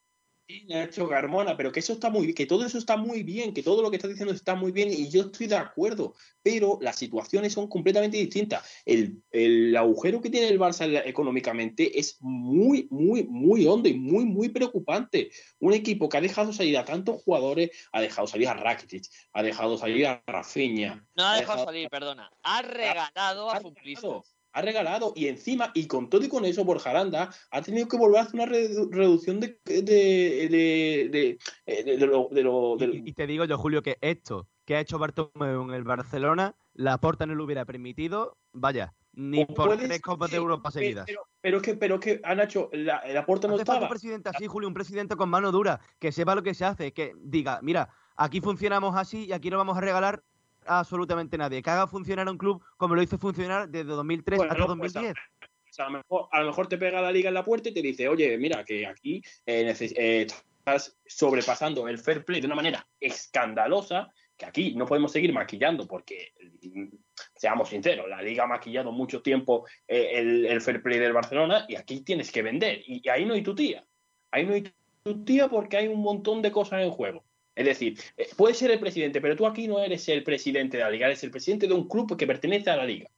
[0.50, 3.64] Sí, Nacho Carmona, pero que eso está muy que todo eso está muy bien, que
[3.64, 6.96] todo lo que estás diciendo está muy bien y yo estoy de acuerdo, pero las
[6.96, 8.64] situaciones son completamente distintas.
[8.86, 14.24] El, el agujero que tiene el Barça económicamente es muy, muy, muy hondo y muy,
[14.24, 15.32] muy preocupante.
[15.60, 19.04] Un equipo que ha dejado salir a tantos jugadores, ha dejado salir a Rakitic,
[19.34, 22.32] ha dejado salir a Rafinha, No ha ha dejado salir, perdona.
[22.44, 24.37] Ha regalado a ha futbolistas.
[24.58, 27.96] Ha regalado y encima, y con todo y con eso, Borja Aranda ha tenido que
[27.98, 33.14] volver a hacer una redu- reducción de, de, de, de- de lo, de lo- Y,
[33.14, 37.26] te digo yo, Julio, que esto que ha hecho Bartomeu en el Barcelona, la Porta
[37.26, 41.06] no lo hubiera permitido, vaya, ni O por tres copas de Europa seguidas.
[41.06, 43.74] Pero, pero es que, pero es que ha Nacho, la, la puerta no Hace falta
[43.74, 43.86] estaba.
[43.86, 46.92] un presidente así, Julio, un presidente con mano dura, que sepa lo que se hace,
[46.94, 50.24] que diga, mira, aquí funcionamos así y aquí no vamos a regalar
[50.68, 51.62] absolutamente nadie.
[51.62, 55.14] Que haga funcionar un club como lo hizo funcionar desde 2003 Bueno, hasta pues, 2010.
[55.14, 57.70] O sea, a, lo mejor, a lo mejor te pega la liga en la puerta
[57.70, 60.28] y te dice, oye, mira, que aquí eh, eh,
[60.60, 65.88] estás sobrepasando el fair play de una manera escandalosa, que aquí no podemos seguir maquillando
[65.88, 66.88] porque, mm,
[67.36, 71.66] seamos sinceros, la liga ha maquillado mucho tiempo eh, el, el fair play del Barcelona
[71.68, 72.82] y aquí tienes que vender.
[72.86, 73.86] Y, y ahí no hay tu tía.
[74.32, 74.72] Ahí no hay
[75.04, 77.24] tu tía porque hay un montón de cosas en juego.
[77.58, 80.84] Es decir, eh, puedes ser el presidente, pero tú aquí no eres el presidente de
[80.84, 83.10] la liga, eres el presidente de un club que pertenece a la liga.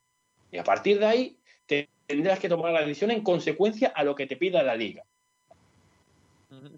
[0.49, 4.15] Y a partir de ahí te- tendrás que tomar la decisión en consecuencia a lo
[4.15, 5.03] que te pida la liga.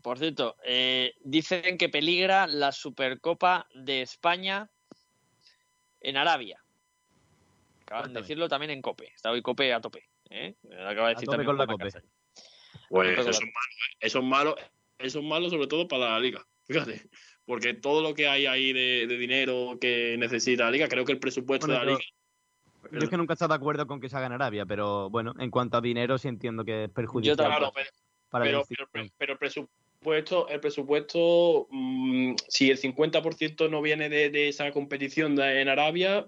[0.01, 4.67] Por cierto, eh, dicen que peligra la Supercopa de España
[5.99, 6.63] en Arabia.
[7.83, 9.11] Acaban de decirlo también en COPE.
[9.13, 10.09] Está hoy COPE a tope.
[10.31, 10.55] ¿eh?
[10.79, 11.91] Acaba de A decir tope también con la COPE.
[12.89, 14.55] Pues Entonces, eso es malo, eso es malo,
[14.97, 16.43] eso es malo sobre todo para la liga.
[16.65, 17.01] Fíjate,
[17.45, 21.11] porque todo lo que hay ahí de, de dinero que necesita la liga, creo que
[21.13, 22.03] el presupuesto Bueno, de la liga.
[22.91, 25.09] Yo es que nunca he estado de acuerdo con que se haga en Arabia, pero
[25.09, 27.38] bueno, en cuanto a dinero sí entiendo que es perjudicial.
[27.38, 27.89] Claro, pero,
[28.30, 34.30] para pero, pero- pero el presupuesto, el presupuesto, mm, si el 50% no viene de,
[34.30, 36.26] de esa competición de- en Arabia,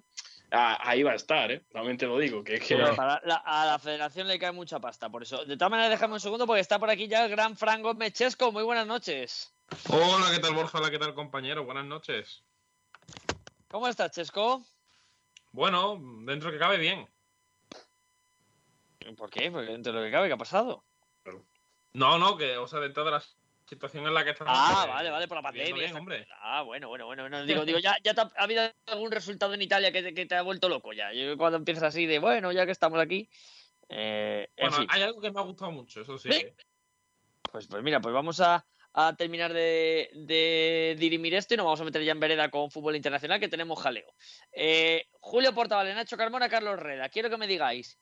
[0.51, 1.63] ah, ahí va a estar, ¿eh?
[1.71, 2.75] También te lo digo, que es que.
[2.75, 5.43] Pero para la- a la federación le cae mucha pasta, por eso.
[5.45, 8.13] De todas maneras, déjame un segundo porque está por aquí ya el gran Fran Gómez
[8.13, 8.51] Chesco.
[8.51, 9.52] Muy buenas noches.
[9.89, 10.77] Hola, ¿qué tal Borja?
[10.77, 11.65] Hola, ¿qué tal compañero?
[11.65, 12.43] Buenas noches.
[13.69, 14.63] ¿Cómo estás, Chesco?
[15.51, 17.07] Bueno, dentro que cabe bien.
[19.17, 19.49] ¿Por qué?
[19.51, 20.83] Porque dentro de lo que cabe, ¿qué ha pasado?
[21.93, 23.23] No, no, que, o sea, dentro de la
[23.67, 24.53] situación en la que estamos.
[24.55, 25.73] Ah, eh, vale, vale, por la pandemia.
[25.73, 26.27] bien, hombre.
[26.39, 27.43] Ah, bueno, bueno, bueno.
[27.45, 30.25] Digo, digo, ya, ya te ha, ha habido algún resultado en Italia que te, que
[30.25, 31.11] te ha vuelto loco ya.
[31.13, 33.27] Yo cuando empiezas así de, bueno, ya que estamos aquí.
[33.89, 34.87] eh, en Bueno, fin.
[34.91, 36.31] hay algo que me ha gustado mucho, eso sí.
[36.31, 36.39] ¿Sí?
[36.39, 36.55] ¿eh?
[37.51, 41.81] Pues, pues mira, pues vamos a, a terminar de, de dirimir esto y nos vamos
[41.81, 44.13] a meter ya en vereda con fútbol internacional que tenemos jaleo.
[44.51, 47.09] Eh, Julio Portavales, Nacho Carmona, Carlos Reda.
[47.09, 47.97] Quiero que me digáis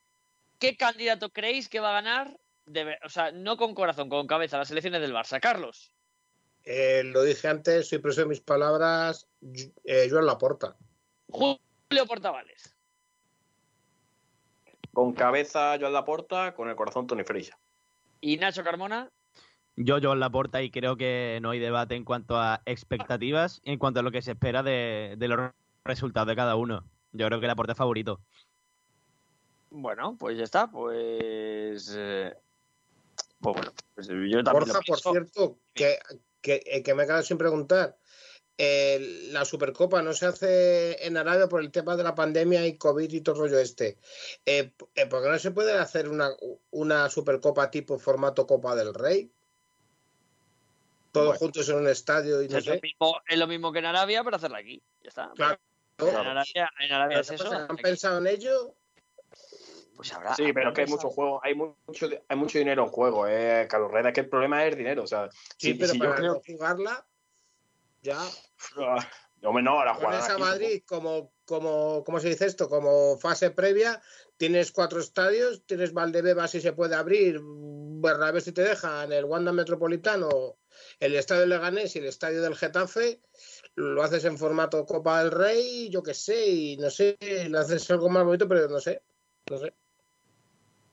[0.59, 4.57] qué candidato creéis que va a ganar, de o sea, no con corazón, con cabeza,
[4.57, 5.39] las elecciones del Barça.
[5.39, 5.93] Carlos.
[6.63, 9.27] Eh, lo dije antes, soy preso de mis palabras,
[9.85, 10.75] eh, Joan Laporta.
[11.29, 12.75] Julio Portavales.
[14.93, 17.57] Con cabeza Joan Laporta, con el corazón Tony Freisa.
[18.19, 19.09] Y Nacho Carmona.
[19.75, 23.71] Yo, yo la porta y creo que no hay debate en cuanto a expectativas y
[23.71, 25.51] en cuanto a lo que se espera de, de los
[25.85, 26.83] resultados de cada uno.
[27.13, 28.19] Yo creo que la porta es favorito.
[29.69, 30.69] Bueno, pues ya está.
[30.69, 31.93] Pues.
[31.97, 32.33] eh,
[33.39, 34.53] pues bueno, pues yo también.
[34.53, 35.97] Borja, lo por cierto, que,
[36.41, 37.97] que, eh, que me he quedado sin preguntar.
[38.57, 42.77] eh, la Supercopa no se hace en Arabia por el tema de la pandemia y
[42.77, 43.97] COVID y todo el rollo este.
[44.45, 46.29] Eh, eh, ¿Por qué no se puede hacer una,
[46.69, 49.31] una Supercopa tipo formato Copa del Rey?
[51.11, 51.39] Todos Bueno.
[51.39, 54.23] juntos en un estadio y no es, lo mismo, es lo mismo que en Arabia,
[54.23, 54.81] pero hacerla aquí.
[55.03, 55.31] Ya está.
[55.35, 55.59] Claro.
[55.99, 57.51] En Arabia, en Arabia es eso.
[57.51, 57.83] ¿Han aquí.
[57.83, 58.75] pensado en ello?
[59.95, 60.35] Pues habrá.
[60.35, 63.67] Sí, pero es que hay mucho juego, hay mucho, hay mucho dinero en juego, eh,
[63.69, 65.03] Carlos Reda, que el problema es el dinero.
[65.03, 67.05] O sea, Sí, si, pero si yo para creo jugarla,
[68.01, 68.17] ya.
[69.43, 72.69] Hombre, no, jugarán Pones a Madrid como, como, ¿cómo se dice esto?
[72.69, 73.99] Como fase previa,
[74.37, 79.51] tienes cuatro estadios, tienes Valdebeba si se puede abrir, Bernabé si te dejan, el Wanda
[79.51, 80.57] Metropolitano
[81.01, 83.19] el estadio Leganés y el estadio del Getafe,
[83.75, 87.17] lo haces en formato Copa del Rey, yo qué sé, y no sé,
[87.49, 89.01] lo haces algo más bonito, pero no sé,
[89.49, 89.73] no sé.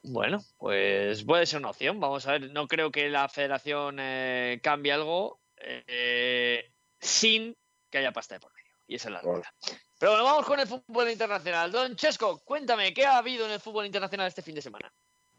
[0.03, 2.01] Bueno, pues puede ser una opción.
[2.01, 2.51] Vamos a ver.
[2.53, 7.55] No creo que la federación eh, cambie algo eh, sin
[7.91, 8.73] que haya pasta de por medio.
[8.87, 9.43] Y esa es la Bueno.
[9.43, 9.83] realidad.
[9.99, 11.71] Pero bueno, vamos con el fútbol internacional.
[11.73, 14.91] Don Chesco, cuéntame, ¿qué ha habido en el fútbol internacional este fin de semana?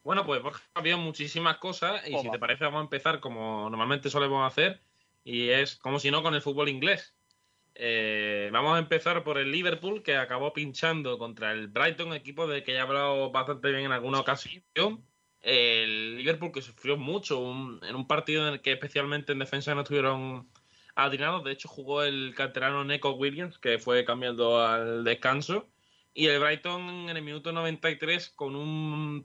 [0.04, 3.70] Bueno, pues Borja, ha habido muchísimas cosas y si te parece vamos a empezar como
[3.70, 4.82] normalmente solemos hacer
[5.24, 7.14] y es como si no con el fútbol inglés.
[7.76, 12.64] Eh, vamos a empezar por el Liverpool que acabó pinchando contra el Brighton, equipo del
[12.64, 14.64] que ya he hablado bastante bien en alguna ocasión.
[15.42, 19.74] El Liverpool que sufrió mucho un- en un partido en el que especialmente en defensa
[19.76, 20.50] no estuvieron
[20.96, 21.44] atinados.
[21.46, 25.70] De hecho jugó el canterano Neco Williams que fue cambiando al descanso.
[26.14, 29.24] Y el Brighton en el minuto 93 con un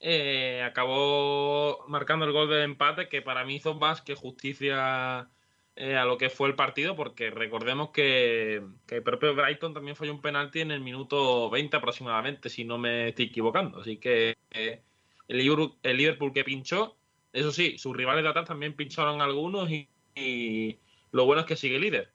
[0.00, 5.28] eh, acabó marcando el gol del empate que para mí hizo más que justicia
[5.74, 10.12] eh, a lo que fue el partido porque recordemos que, el propio Brighton también falló
[10.12, 13.80] un penalti en el minuto 20 aproximadamente si no me estoy equivocando.
[13.80, 14.82] Así que eh,
[15.28, 16.96] el, Liverpool, que pinchó,
[17.32, 20.78] eso sí, sus rivales de atrás también pincharon algunos y,
[21.12, 22.10] lo bueno es que sigue líder.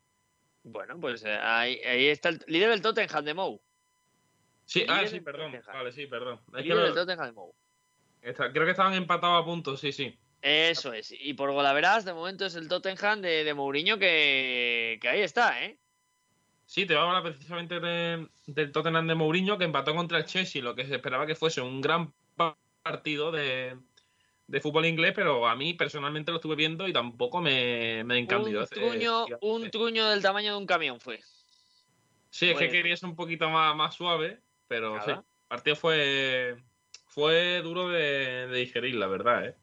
[0.64, 3.62] Bueno, pues ahí, ahí está el líder del Tottenham de Mou.
[4.72, 5.52] Sí, ah, sí, perdón.
[5.52, 5.76] Tottenham.
[5.76, 6.40] Vale, sí, perdón.
[6.56, 7.36] Es que lo- Tottenham.
[8.22, 10.18] Está- creo que estaban empatados a puntos, sí, sí.
[10.42, 11.12] Eso es.
[11.20, 15.62] Y por golaveras, de momento es el Tottenham de, de Mourinho que, que ahí está,
[15.66, 15.78] ¿eh?
[16.66, 20.26] Sí, te voy a hablar precisamente de- del Tottenham de Mourinho que empató contra el
[20.26, 23.78] Chelsea, lo que se esperaba que fuese un gran pa- partido de,
[24.48, 28.48] de fútbol inglés, pero a mí personalmente lo estuve viendo y tampoco me, me encantó.
[28.48, 31.20] Un truño, un truño del tamaño de un camión fue.
[32.30, 32.72] Sí, es que Bueno.
[32.72, 34.40] quería ser un poquito más, más suave,
[34.72, 35.04] pero Nada.
[35.04, 36.56] sí, el partido fue,
[37.08, 39.56] fue duro de, de digerir, la verdad, ¿eh?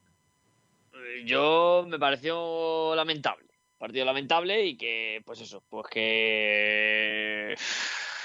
[0.93, 3.47] Eh, Yo me pareció lamentable.
[3.79, 7.55] Partido lamentable y que, pues eso, pues que.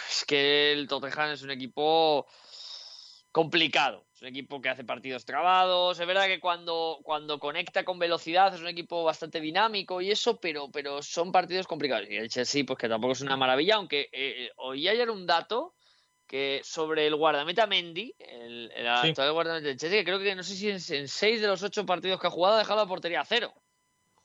[0.07, 2.27] Es que el Tottenham es un equipo
[3.33, 4.07] complicado.
[4.15, 5.99] Es un equipo que hace partidos trabados.
[5.99, 10.39] Es verdad que cuando, cuando conecta con velocidad es un equipo bastante dinámico y eso,
[10.39, 12.09] pero, pero son partidos complicados.
[12.09, 15.27] Y el Chelsea, pues que tampoco es una maravilla, aunque eh, eh, oí ayer un
[15.27, 15.75] dato
[16.27, 19.09] que sobre el guardameta Mendy, el, el Sí.
[19.09, 21.63] actual guardameta del Chelsea, que creo que no sé si en, en seis de los
[21.63, 23.53] ocho partidos que ha jugado ha dejado la portería a cero.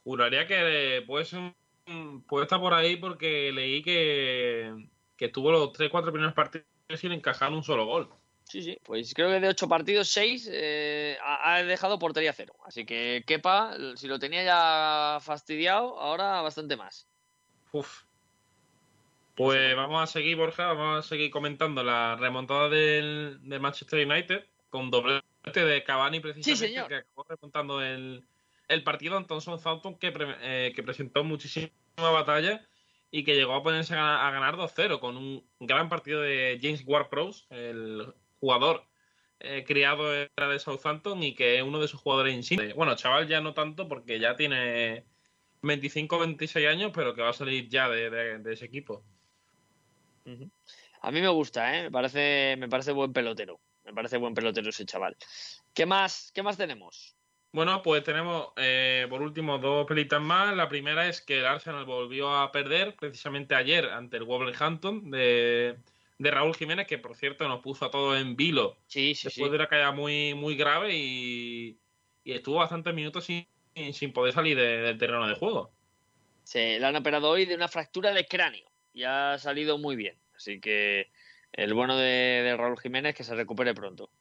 [0.03, 1.39] Juraría que puede, ser
[1.87, 4.73] un- puede estar por ahí porque leí que,
[5.17, 6.65] que estuvo los 3-4 primeros partidos
[6.95, 8.09] sin encajar un solo gol.
[8.45, 12.33] Sí, sí, pues creo que de ocho partidos, seis eh, ha, ha dejado portería a
[12.33, 12.55] cero.
[12.65, 17.07] Así que Kepa, si lo tenía ya fastidiado, ahora bastante más.
[17.71, 18.03] Uf.
[19.45, 24.43] Pues vamos a seguir, Borja, vamos a seguir comentando la remontada del, del Manchester United
[24.69, 25.23] con doblete
[25.65, 26.87] de Cavani precisamente señor.
[26.89, 28.23] que acabó remontando el,
[28.67, 32.67] el partido ante Southampton que, pre- eh, que presentó muchísima batalla
[33.11, 36.59] y que llegó a ponerse a ganar, a ganar 2-0 con un gran partido de
[36.61, 38.83] James Ward-Prowse, el jugador
[39.39, 42.75] eh, criado era de Southampton y que es uno de sus jugadores insignes.
[42.75, 45.05] Bueno, chaval ya no tanto porque ya tiene
[45.61, 49.03] 25 26 años, pero que va a salir ya de, de- de ese equipo.
[51.01, 51.83] A mí me gusta, ¿eh?
[51.83, 53.59] Me parece, me parece buen pelotero.
[53.85, 55.15] Me parece buen pelotero ese chaval.
[55.73, 57.15] ¿Qué más, qué más tenemos?
[57.51, 60.55] Bueno, pues tenemos eh, por último dos pelitas más.
[60.55, 65.77] La primera es que el Arsenal volvió a perder precisamente ayer ante el Wolverhampton de,
[66.19, 69.33] de Raúl Jiménez, que por cierto nos puso a todos en vilo Sí, sí, después
[69.33, 69.49] sí.
[69.49, 71.79] de una caída muy, muy grave y,
[72.23, 73.47] y estuvo bastantes minutos sin,
[73.93, 75.71] sin poder salir de- del terreno de juego.
[76.43, 78.68] Se le han operado hoy de una fractura de cráneo
[78.99, 80.17] y ha salido muy bien.
[80.35, 81.09] Así que
[81.53, 84.11] el bueno de, de Raúl Jiménez que se recupere pronto.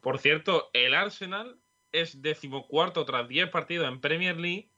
[0.00, 1.58] Por cierto, el Arsenal
[1.92, 4.70] es decimocuarto tras 10 partidos en Premier League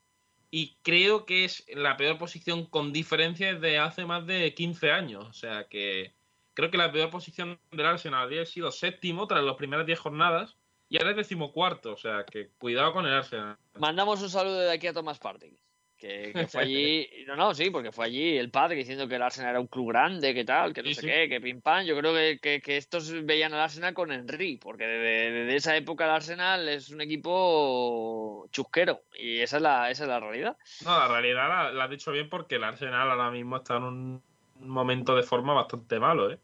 [0.50, 5.24] y creo que es la peor posición con diferencia desde hace más de 15 años.
[5.28, 6.14] O sea que
[6.54, 10.56] creo que la peor posición del Arsenal había sido séptimo tras las primeras 10 jornadas
[10.88, 11.92] y ahora es decimocuarto.
[11.92, 13.56] O sea que cuidado con el Arsenal.
[13.74, 15.56] Mandamos un saludo de aquí a Thomas Partey.
[15.98, 19.22] Que, que fue allí, no, no, sí, porque fue allí el padre diciendo que el
[19.22, 21.06] Arsenal era un club grande, que tal, que no Sí, sé sí.
[21.08, 21.84] qué, que pim pam.
[21.84, 25.76] Yo creo que, que- que estos veían al Arsenal con Henry, porque desde, desde esa
[25.76, 30.56] época el Arsenal es un equipo chusquero y esa es la, esa es la realidad.
[30.84, 33.82] No, la realidad la, la has dicho bien porque el Arsenal ahora mismo está en
[33.82, 34.22] un
[34.60, 36.38] momento de forma bastante malo, ¿eh?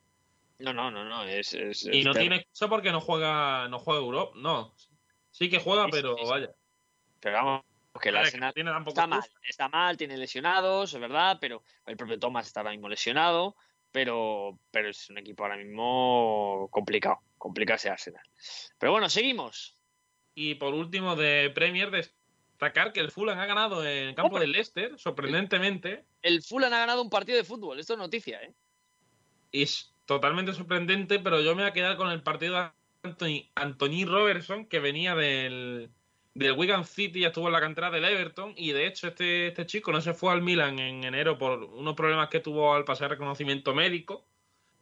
[0.58, 4.00] No, no, no, no, es, es- Y no tiene excusa porque no juega, no juega
[4.00, 4.74] Europa, no.
[5.30, 6.50] Sí que juega, Sí, pero vaya.
[7.20, 7.62] Pero vamos,
[8.00, 11.00] que el Vaya, que Arsenal no tiene tampoco está mal, está mal, tiene lesionados, es
[11.00, 13.56] verdad, pero el propio Thomas está ahora mismo lesionado,
[13.92, 18.24] pero, pero es un equipo ahora mismo complicado, complicado ese Arsenal.
[18.78, 19.76] Pero bueno, seguimos.
[20.34, 24.52] Y por último, de Premier destacar que el Fulham ha ganado en el campo del
[24.52, 26.04] Leicester, sorprendentemente.
[26.22, 27.78] El Fulham ha ganado un partido de fútbol.
[27.78, 28.52] Esto es noticia, ¿eh?
[29.52, 32.70] Es totalmente sorprendente, pero yo me voy a quedar con el partido de
[33.04, 35.90] Anthony, Anthony Robertson, que venía del,
[36.34, 39.66] del Wigan City, ya estuvo en la cantera del Everton, y de hecho este, este
[39.66, 43.10] chico no se fue al Milan en enero por unos problemas que tuvo al pasar
[43.10, 44.26] reconocimiento médico.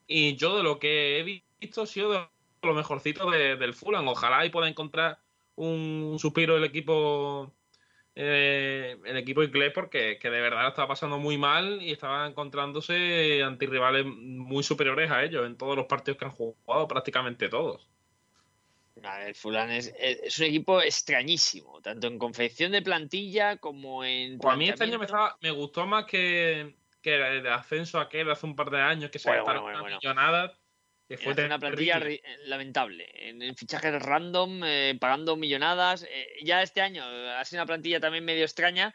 [0.07, 2.29] Y yo de lo que he visto ha sido de
[2.63, 4.09] lo mejorcito de- del Fulham.
[4.09, 5.21] Ojalá y pueda encontrar
[5.57, 7.53] un suspiro el equipo
[8.15, 13.43] eh, el equipo inglés porque que de verdad estaba pasando muy mal y estaba encontrándose
[13.43, 17.92] antirrivales muy superiores a ellos en todos los partidos que han jugado, prácticamente todos.
[19.03, 24.39] A ver, Fulham es, es un equipo extrañísimo, tanto en confección de plantilla como en.
[24.39, 28.27] Pues a mí este año me, estaba- me gustó más que, que el ascenso aquel
[28.27, 30.59] de hace un par de años que se Bueno, gastaron bueno, una bueno, millonada,
[31.09, 33.09] que fue una plantilla ri- lamentable.
[33.29, 36.07] En, en fichajes random, eh, pagando millonadas.
[36.09, 38.95] Eh, ya este año eh, ha sido una plantilla también medio extraña,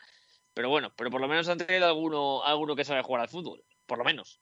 [0.54, 3.64] pero bueno, pero por lo menos han traído alguno, alguno que sabe jugar al fútbol,
[3.88, 4.42] por lo menos.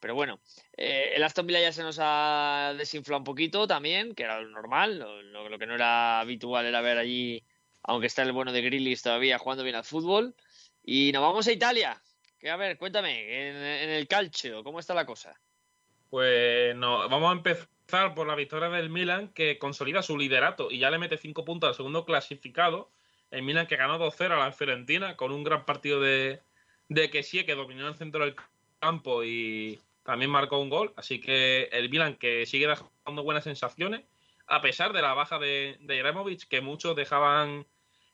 [0.00, 0.40] Pero bueno,
[0.76, 4.50] eh, el Aston Villa ya se nos ha desinflado un poquito también, que era lo
[4.50, 4.98] normal.
[4.98, 7.42] Lo, que no era habitual era ver allí,
[7.82, 10.34] aunque está el bueno de Grillis todavía jugando bien al fútbol.
[10.84, 12.00] Y nos vamos a Italia.
[12.38, 15.34] Que a ver, cuéntame, en, en el calcio, ¿cómo está la cosa?
[16.10, 20.78] Pues no, vamos a empezar por la victoria del Milan, que consolida su liderato y
[20.78, 22.90] ya le mete 5 puntos al segundo clasificado.
[23.30, 26.40] El Milan que ganó 2-0 a la Fiorentina con un gran partido de,
[26.88, 28.36] de Kessie, que dominó el centro del
[28.78, 30.94] campo y también marcó un gol.
[30.96, 34.02] Así que el Milan que sigue dejando buenas sensaciones,
[34.46, 37.66] a pesar de la baja de, de que muchos dejaban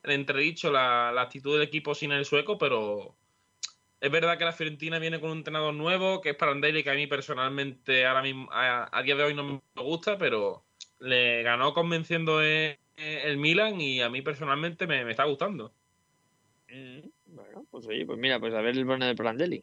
[0.02, 3.14] en entredicho la, actitud del equipo sin el sueco, pero
[4.01, 6.94] es verdad que la Fiorentina viene con un entrenador nuevo, que es Prandelli, que a
[6.94, 10.64] mí personalmente ahora mismo, a, día de hoy no me gusta, pero
[10.98, 15.73] le ganó convenciendo eh, eh, el Milan y a mí personalmente me, está gustando.
[16.69, 19.62] Mm, Bueno, pues oye, pues mira, pues a ver el bueno de Prandelli.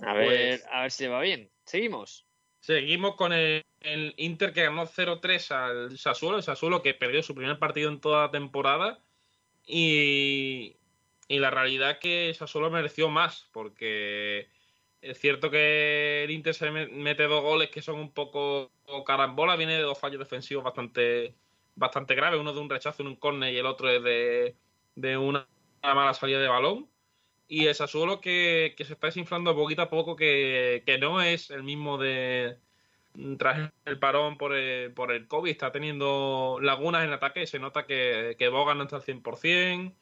[0.00, 1.50] A Pues- ver, a ver si le va bien.
[1.64, 2.26] Seguimos.
[2.60, 7.34] Seguimos con el, el Inter que ganó 0-3 al Sassuolo, el Sassuolo que perdió su
[7.34, 8.98] primer partido en toda la temporada
[9.66, 10.76] y,
[11.28, 14.48] y la realidad es que Sassuolo mereció más porque
[15.02, 18.70] es cierto que el Inter se me- mete dos goles que son un poco
[19.06, 21.34] carambola, viene de dos fallos defensivos bastante,
[21.74, 24.56] bastante graves, uno de un rechazo en un córner y el otro es de,
[24.94, 25.46] de una
[25.82, 26.88] mala salida de balón.
[27.48, 31.50] Y el Sassuolo que, que se está desinflando poquito a poco, que, que no es
[31.50, 32.58] el mismo de
[33.38, 37.86] tras el parón por el, por el COVID, está teniendo lagunas en ataque, se nota
[37.86, 39.94] que, que Bogan no está al 100%,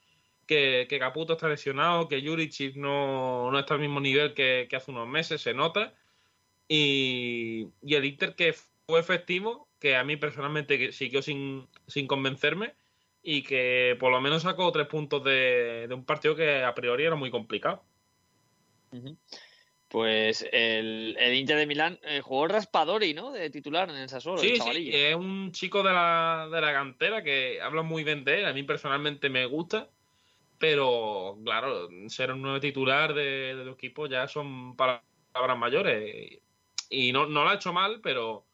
[0.46, 4.90] que, que Caputo está lesionado, que Juricic no, no está al mismo nivel que, hace
[4.90, 5.94] unos meses, se nota.
[6.68, 8.54] Y, y el Inter que
[8.86, 12.74] fue efectivo, que a mí personalmente siguió sin, sin convencerme,
[13.26, 17.04] y que por lo menos sacó tres puntos de, de un partido que a priori
[17.04, 17.82] era muy complicado.
[19.88, 23.32] Pues el, el Inter de Milán eh, jugó Raspadori, ¿no?
[23.32, 27.24] De titular en el Sassuolo, Sí, sí, es un chico de la, de la cantera
[27.24, 28.44] que habla muy bien de él.
[28.44, 29.88] A mí personalmente me gusta,
[30.58, 36.40] pero claro, ser un nuevo titular de, de equipo ya son palabras mayores.
[36.90, 38.44] Y no, no lo ha hecho mal, pero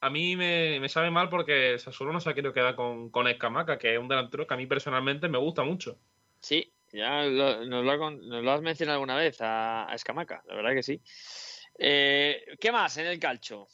[0.00, 3.26] a mí me, me sabe mal porque Sassuolo no se ha querido quedar con, con
[3.28, 5.98] Escamaca, que es un delantero que a mí personalmente me gusta mucho.
[6.40, 9.94] Sí, ya lo- nos, lo, ha con- nos lo has mencionado alguna vez a, a
[9.94, 11.00] Escamaca, la verdad que sí.
[11.78, 13.66] Eh, ¿Qué más en el calcio?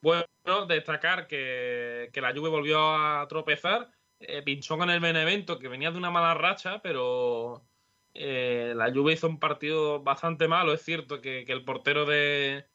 [0.00, 0.26] Bueno,
[0.68, 5.90] destacar que, que la Juve volvió a tropezar, eh, pinchó con el Benevento, que venía
[5.92, 7.68] de una mala racha, pero
[8.12, 10.72] eh, la Juve hizo un partido bastante malo.
[10.74, 12.66] Es cierto que, que el portero de,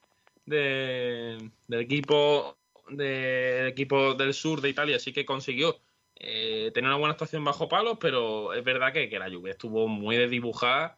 [0.47, 2.57] de- del equipo
[2.89, 5.77] del equipo del sur de Italia sí que consiguió
[6.15, 9.87] eh, tener una buena actuación bajo palos, pero es verdad que, que la Juve estuvo
[9.87, 10.97] muy desdibujada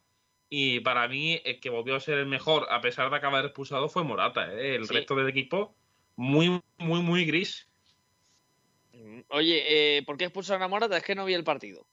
[0.50, 3.90] y para mí el que volvió a ser el mejor, a pesar de acabar expulsado,
[3.90, 4.54] fue Morata.
[4.54, 4.76] ¿eh?
[4.76, 4.94] El Sí.
[4.94, 5.76] resto del equipo
[6.16, 7.68] muy, muy, muy gris.
[9.30, 10.98] Oye, eh, ¿por qué expulsaron a Morata?
[10.98, 11.86] Es que no vi el partido.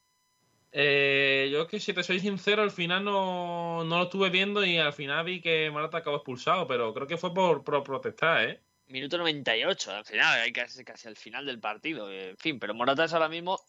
[0.79, 4.63] Eh, yo es que si te soy sincero, al final no, no lo estuve viendo
[4.63, 8.47] y al final vi que Morata acabó expulsado, pero creo que fue por, por protestar,
[8.47, 8.61] ¿eh?
[8.85, 12.11] Minuto 98, al final, hay casi, casi al final del partido.
[12.11, 13.59] eh, En fin, pero Morata es ahora mismo.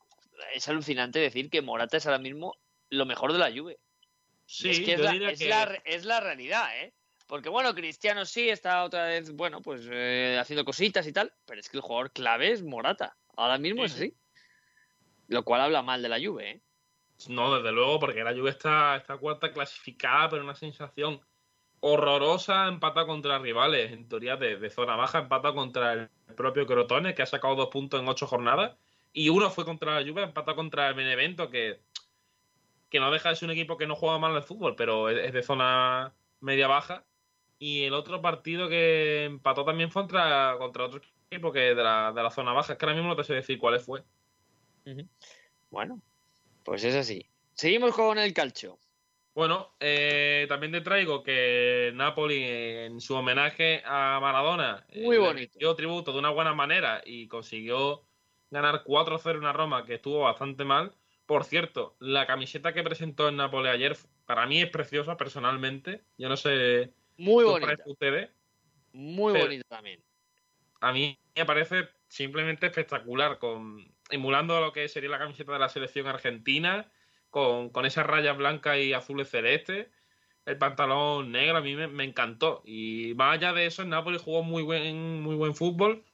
[0.55, 2.57] Es alucinante decir que Morata es ahora mismo
[2.91, 3.79] lo mejor de la Juve.
[4.45, 6.93] Sí, es que es la, es que- la es la realidad, ¿eh?
[7.27, 11.59] Porque bueno, Cristiano sí está otra vez, bueno, pues eh, haciendo cositas y tal, pero
[11.59, 13.17] es que el jugador clave es Morata.
[13.35, 14.15] Ahora mismo es así.
[15.27, 16.61] Lo cual habla mal de la Juve, ¿eh?
[17.29, 21.21] No, desde luego, porque la Juve está, está cuarta clasificada, pero una sensación
[21.81, 27.15] horrorosa empata contra rivales, en teoría de, de zona baja, empata contra el propio Crotone,
[27.15, 28.77] que ha sacado dos puntos en ocho jornadas,
[29.13, 31.81] y uno fue contra la Juve, empató contra el Benevento, que,
[32.89, 35.19] que no deja de ser un equipo que no juega mal al fútbol, pero es,
[35.27, 37.05] es de zona media-baja.
[37.59, 42.13] Y el otro partido que empató también fue contra, contra otro equipo que de la,
[42.13, 42.73] de la zona baja.
[42.73, 44.05] Es que ahora mismo no te sé decir cuál fue.
[45.71, 46.01] Bueno,
[46.69, 47.27] pues es así.
[47.55, 48.79] Seguimos con el calcio.
[49.35, 55.23] Bueno, eh, también te traigo que Napoli, en su homenaje a Maradona, eh, Muy le
[55.23, 55.59] bonito.
[55.59, 58.05] dio tributo de una buena manera y consiguió
[58.51, 60.95] ganar 4-0 una Roma que estuvo bastante mal.
[61.25, 63.97] Por cierto, la camiseta que presentó en Napoli ayer,
[64.27, 66.03] para mí es preciosa personalmente.
[66.19, 67.83] Yo no sé Muy bonita.
[67.87, 68.29] ustedes.
[68.93, 70.03] Muy bonita también.
[70.83, 75.69] A mí me parece simplemente espectacular, con emulando lo que sería la camiseta de la
[75.69, 76.91] selección argentina,
[77.31, 79.89] con, con esas rayas blancas y azules celestes,
[80.49, 82.63] el pantalón negro, a mí me, encantó.
[82.65, 86.05] Y más allá de eso, el Napoli jugó muy buen, muy buen fútbol,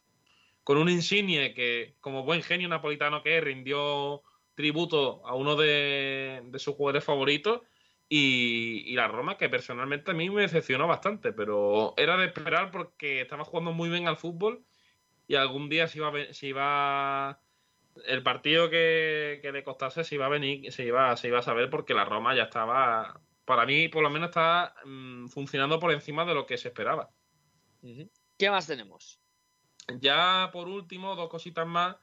[0.65, 4.23] con un Insigne que, como buen genio napolitano que es, rindió
[4.57, 7.63] tributo a uno de, de sus jugadores favoritos.
[8.09, 12.71] Y, y la Roma, que personalmente a mí me decepcionó bastante, pero era de esperar
[12.71, 14.65] porque estaba jugando muy bien al fútbol
[15.27, 17.41] y algún día se iba se iba
[18.07, 21.43] el partido que, que le costase se iba a venir, se iba, se iba a
[21.43, 25.93] saber porque la Roma ya estaba, para mí por lo menos estaba mm, funcionando por
[25.93, 27.11] encima de lo que se esperaba.
[28.39, 29.21] ¿Qué más tenemos?
[30.01, 31.97] Ya por último, dos cositas más.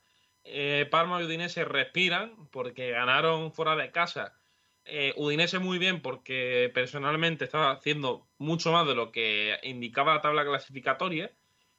[0.43, 4.37] Eh, Parma y Udinese respiran porque ganaron fuera de casa.
[4.85, 10.21] Eh, Udinese muy bien porque personalmente estaba haciendo mucho más de lo que indicaba la
[10.21, 11.31] tabla clasificatoria.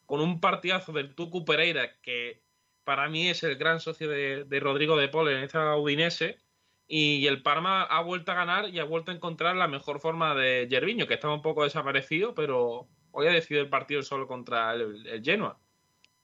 [0.05, 2.43] Con un partidazo del Tucu Pereira que
[2.83, 6.39] para mí es el gran socio de, de Rodrigo de Paul en esta Udinese.
[6.87, 10.35] Y el Parma ha vuelto a ganar y ha vuelto a encontrar la mejor forma
[10.35, 14.73] de Gerviño, que estaba un poco desaparecido, pero hoy ha decidido el partido solo contra
[14.73, 15.57] el, el Genoa.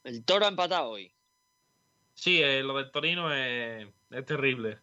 [0.04, 1.12] El toro ha empatado hoy.
[2.14, 4.80] Sí, eh, lo del Torino es, es terrible.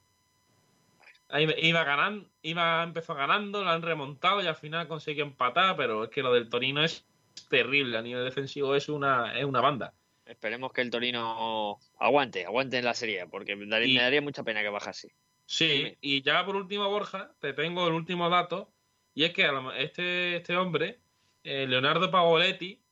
[1.28, 6.04] Ahí Iba ganando, iba, empezó ganando, lo han remontado y al final consiguió empatar, pero
[6.04, 7.04] es que lo del Torino es
[7.50, 7.98] terrible.
[7.98, 9.92] A nivel defensivo es una, es una banda.
[10.26, 14.20] Esperemos que el Torino aguante, aguante en la serie, porque me daría, Y- me daría
[14.20, 15.14] mucha pena que bajase.
[15.46, 18.72] Sí, y ya por último, Borja, te tengo el último dato,
[19.14, 19.48] y es que
[19.78, 20.98] este, este hombre,
[21.44, 22.82] eh, Leonardo Pavoletti,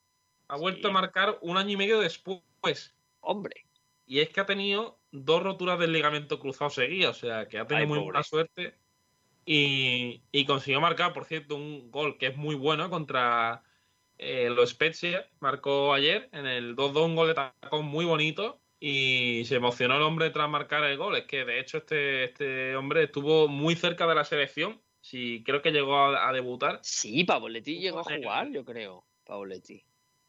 [0.47, 0.89] ha vuelto Sí.
[0.89, 2.95] a marcar un año y medio después.
[3.19, 3.65] Hombre,
[4.07, 7.65] Y es que ha tenido dos roturas del ligamento cruzado seguidas, o sea, que ha
[7.65, 8.05] tenido Ay, muy pobre.
[8.11, 8.75] buena suerte.
[9.45, 13.63] Y, y consiguió marcar, por cierto, un gol que es muy bueno contra
[14.17, 15.27] eh, los Spezia.
[15.39, 18.59] Marcó ayer en el 2-2 un gol de tacón muy bonito.
[18.79, 21.15] Y se emocionó el hombre tras marcar el gol.
[21.15, 24.81] Es que de hecho este, este hombre estuvo muy cerca de la selección.
[25.01, 26.79] Sí, creo que llegó a, a debutar.
[26.83, 29.05] sí, Pavoletti llegó a jugar, yo creo.
[29.23, 29.83] Pavoletti.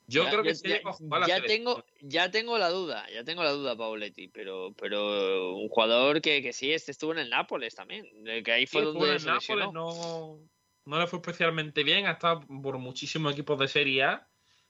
[0.07, 1.59] Yo Ya- creo que ya- sí llegó a jugar la ya selección.
[1.65, 6.41] tengo, ya tengo la duda, ya tengo la duda, Pavoletti, pero, pero un jugador que,
[6.43, 8.07] que sí, este estuvo en el Nápoles también,
[8.45, 9.27] que ahí fue donde en se.
[9.27, 10.39] Nápoles, no,
[10.87, 14.27] no le fue especialmente bien, ha estado por muchísimos equipos de Serie A,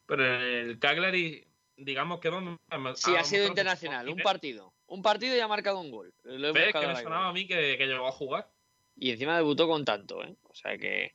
[0.07, 2.57] pero en el Cagliari, digamos que donde
[2.95, 6.13] Sí, ha sido internacional, un partido, un partido y ha marcado un gol.
[6.25, 8.49] Lo que me sonaba a mí que, que llegó a jugar.
[8.99, 10.35] Y encima debutó con tanto, ¿eh?
[10.45, 11.13] O sea que,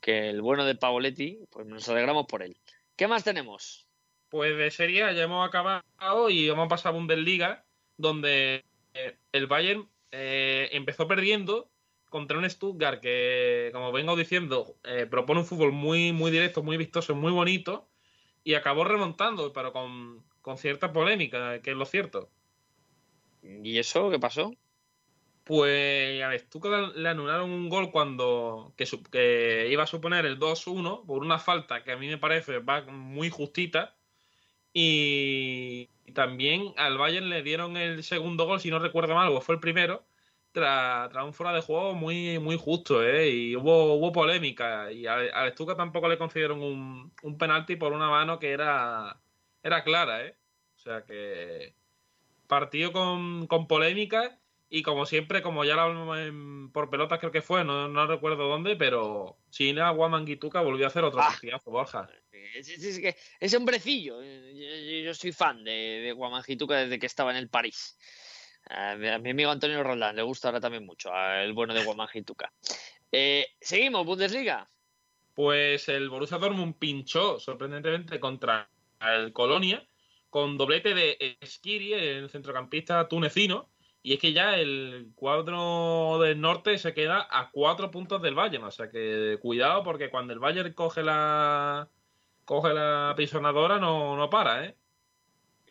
[0.00, 2.54] que el bueno de Pavoletti, pues nos alegramos por él.
[2.96, 3.86] ¿Qué más tenemos?
[4.28, 7.64] Pues de Serie A ya hemos acabado y vamos a pasar a Bundesliga,
[7.96, 8.62] donde
[9.32, 11.70] el Bayern eh, empezó perdiendo
[12.14, 16.76] contra un Stuttgart que, como vengo diciendo, eh, propone un fútbol muy, muy directo, muy
[16.76, 17.88] vistoso, muy bonito,
[18.44, 22.30] y acabó remontando, pero con, con cierta polémica, que es lo cierto.
[23.42, 24.54] ¿Y eso qué pasó?
[25.42, 31.04] Pues a Stuttgart le anularon un gol cuando que, que iba a suponer el 2-1
[31.06, 33.96] por una falta que a mí me parece va muy justita
[34.72, 39.40] y, y también al Bayern le dieron el segundo gol si no recuerdo mal o
[39.40, 40.06] fue el primero
[40.54, 43.28] tras, tras un fuera de juego muy muy justo ¿eh?
[43.28, 47.92] y hubo hubo polémica y al, al Stuttgart tampoco le concedieron un, un penalti por
[47.92, 49.20] una mano que era
[49.62, 50.38] era clara ¿eh?
[50.76, 51.74] o sea que
[52.46, 54.38] partido con, con polémica
[54.70, 58.06] y como siempre, como ya lo hablamos en- por pelotas creo que fue, no, no
[58.08, 61.28] recuerdo dónde, pero China Guamanguituca volvió a hacer otro Ah.
[61.30, 62.08] partidazo, Borja.
[62.32, 64.52] Es, es- es que ese hombrecillo, eh,
[65.02, 67.96] yo, yo soy fan de, de Guamangituca desde que estaba en el París.
[68.70, 72.52] A mi, amigo Antonio Roldán le gusta ahora también mucho, el bueno de Guamangituca.
[73.12, 74.68] Eh, seguimos, Bundesliga.
[75.34, 78.68] Pues el Borussia Dortmund pinchó sorprendentemente contra
[79.00, 79.86] el Colonia
[80.30, 83.70] con doblete de Skiri, el centrocampista tunecino,
[84.02, 88.64] y es que ya el cuadro del norte se queda a cuatro puntos del Bayern,
[88.64, 91.88] o sea que cuidado porque cuando el Bayern coge la
[92.44, 94.76] coge la pisonadora no, no para, ¿eh?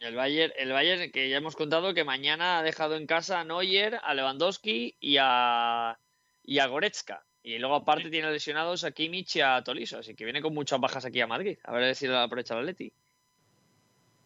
[0.04, 3.46] El Bayern, el Bayern, que ya hemos contado que mañana ha dejado en casa a
[3.46, 5.98] Neuer, a Lewandowski y a,
[6.44, 7.26] y a Goretzka.
[7.42, 10.82] Y luego aparte tiene lesionados a Kimmich y a Tolisso, así que viene con muchas
[10.82, 11.58] bajas aquí a Madrid.
[11.64, 12.92] A ver si lo aprovecha el Atleti.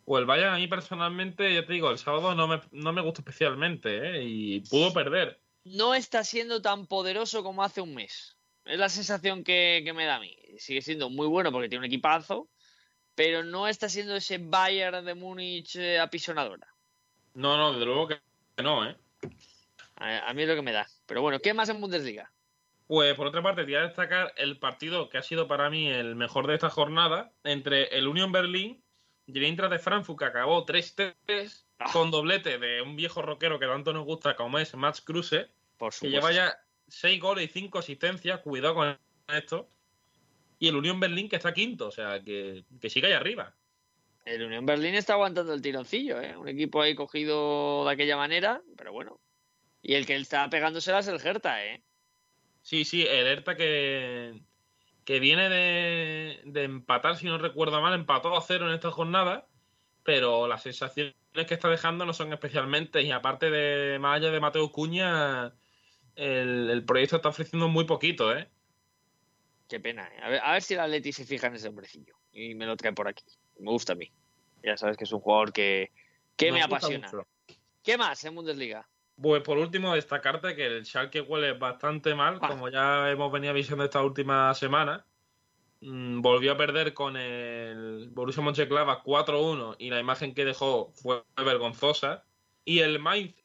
[0.05, 3.01] O el Bayern a mí personalmente, ya te digo, el sábado no me, no me
[3.01, 4.23] gusta especialmente, ¿eh?
[4.23, 5.39] Y pudo perder.
[5.63, 8.35] No está siendo tan poderoso como hace un mes.
[8.65, 10.35] Es la sensación que, que me da a mí.
[10.57, 12.49] Sigue siendo muy bueno porque tiene un equipazo,
[13.17, 16.67] pero no está siendo ese Bayern de Múnich eh, apisonadora.
[17.33, 18.19] No, no, desde luego que
[18.61, 18.95] no, ¿eh?
[19.95, 20.87] A, a mí es lo que me da.
[21.07, 22.31] Pero bueno, ¿qué más en Bundesliga?
[22.85, 26.45] Pues por otra parte, quería destacar el partido que ha sido para mí el mejor
[26.45, 28.83] de esta jornada entre el Union Berlín
[29.25, 31.89] y el Eintracht de Frankfurt, que acabó 3-3 Ah.
[31.93, 35.93] con doblete de un viejo rockero que tanto nos gusta como es Max Kruse, Por
[35.93, 36.55] que lleva ya
[36.87, 39.67] 6 goles y 5 asistencias, cuidado con esto.
[40.59, 43.53] Y el Union Berlín que está quinto, o sea, que, que sigue ahí arriba.
[44.25, 46.35] El Unión Berlín está aguantando el tironcillo, ¿eh?
[46.35, 49.19] Un equipo ahí cogido de aquella manera, pero bueno.
[49.81, 51.81] Y el que está pegándoselas es el Hertha, ¿eh?
[52.61, 54.41] Sí, sí, el Hertha que,
[55.05, 59.47] que viene de, de empatar, si no recuerdo mal, empató a cero en esta jornada,
[60.03, 64.39] pero las sensaciones que está dejando no son especialmente, y aparte de más allá de
[64.41, 65.53] Mateo Cuña,
[66.15, 68.49] el, el proyecto está ofreciendo muy poquito, ¿eh?
[69.67, 70.19] Qué pena, ¿eh?
[70.23, 72.77] A ver, a ver si el Atleti se fija en ese hombrecillo y me lo
[72.77, 73.25] trae por aquí.
[73.59, 74.11] Me gusta a mí.
[74.63, 75.91] Ya sabes que es un jugador que,
[76.35, 77.07] que me apasiona.
[77.11, 77.27] mucho.
[77.83, 78.87] ¿Qué más en Bundesliga?
[79.21, 82.47] Pues por último, destacarte que el Schalke huele bastante mal, Ah.
[82.49, 85.05] como ya hemos venido avisando esta última semana.
[85.81, 91.23] Mm, volvió a perder con el Borussia Mönchengladbach 4-1 y la imagen que dejó fue
[91.37, 92.23] vergonzosa.
[92.65, 93.35] Y el Mainz,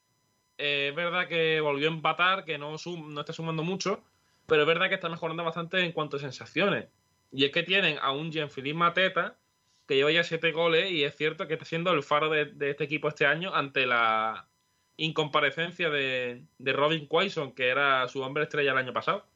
[0.59, 4.03] eh, es verdad que volvió a empatar, que no, sum- no está sumando mucho,
[4.47, 6.89] pero es verdad que está mejorando bastante en cuanto a sensaciones.
[7.31, 9.39] Y es que tienen a un Jean-Philippe Mateta
[9.87, 12.71] que lleva ya siete goles y es cierto que está siendo el faro de, de
[12.71, 14.49] este equipo este año ante la
[14.97, 19.27] incomparecencia de, de Robin Quaison, que era su hombre estrella el año pasado.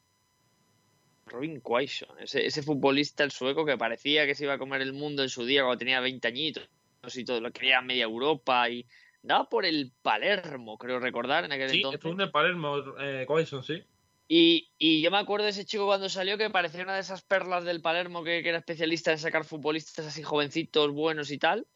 [1.27, 4.93] Robin Quaison, ese, ese futbolista el sueco que parecía que se iba a comer el
[4.93, 6.69] mundo en su día cuando tenía 20 añitos
[7.15, 8.87] y todo, lo quería media Europa y
[9.23, 11.99] daba por el Palermo, creo recordar, en aquel Sí, entonces.
[11.99, 13.83] estuvo en el Palermo, eh, Quaison, sí.
[14.29, 17.23] Y, y yo me acuerdo de ese chico cuando salió que parecía una de esas
[17.23, 21.67] perlas del Palermo que, que era especialista en sacar futbolistas así jovencitos, buenos y tal.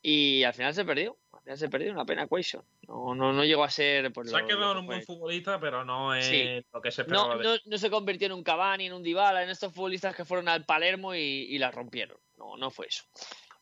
[0.00, 1.18] Y al final se perdió.
[1.32, 2.64] Al final se perdió, una pena Quaison.
[2.86, 4.10] No, no, no llegó a ser.
[4.12, 6.64] Pues, Se ha lo- quedado lo en un buen futbolista, pero no es Sí.
[6.72, 9.02] lo que se esperaba No, de no, no se convirtió en un Cavani, en un
[9.02, 12.18] Dybala, en estos futbolistas que fueron al Palermo y, y la rompieron.
[12.36, 13.04] No, no fue eso.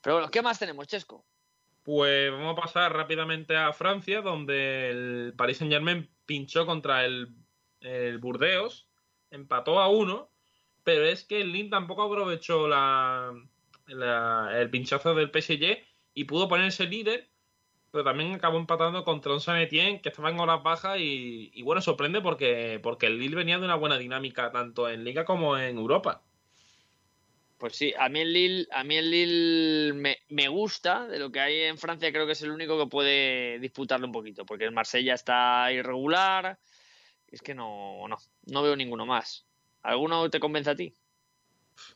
[0.03, 1.25] Pero bueno, ¿qué más tenemos, Chesco?
[1.83, 7.29] Pues vamos a pasar rápidamente a Francia, donde el Paris Saint Germain pinchó contra el,
[7.81, 8.89] el Burdeos,
[9.31, 10.31] empató a uno,
[10.85, 13.33] pero es que el Lille tampoco aprovechó la,
[13.89, 15.79] el pinchazo del PSG
[16.15, 17.29] y pudo ponerse líder,
[17.91, 21.63] pero también acabó empatando contra un San Etienne que estaba en horas bajas y, y
[21.63, 25.59] bueno, sorprende porque, porque el Lille venía de una buena dinámica tanto en Liga como
[25.59, 26.23] en Europa.
[27.59, 31.33] Pues sí, a mí el Lille, a mí el Lille me, me gusta, de lo
[31.33, 34.65] que hay en Francia creo que es el único que puede disputarlo un poquito, porque
[34.65, 36.59] el Marsella está irregular,
[37.29, 38.17] es que no, no,
[38.47, 39.47] no veo ninguno más.
[39.83, 40.95] ¿Alguno te convence a ti?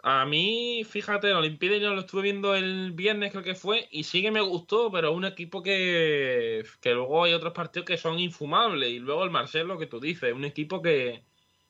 [0.03, 4.05] A mí, fíjate, el Olympique yo lo estuve viendo el viernes, creo que fue, y
[4.05, 8.19] sí que me gustó, pero un equipo que, que luego hay otros partidos que son
[8.19, 8.91] infumables.
[8.91, 11.25] Y luego el Marcelo, lo que tú dices, un equipo que,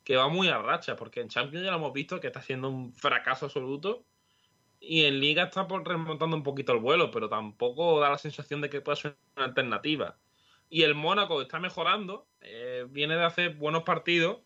[0.04, 2.68] que va muy a racha, porque en Champions ya lo hemos visto que está siendo
[2.68, 4.04] un fracaso absoluto.
[4.80, 8.60] Y en Liga está por remontando un poquito el vuelo, pero tampoco da la sensación
[8.60, 10.16] de que pueda ser una alternativa.
[10.70, 14.38] Y el Mónaco está mejorando, eh, viene de hacer buenos partidos,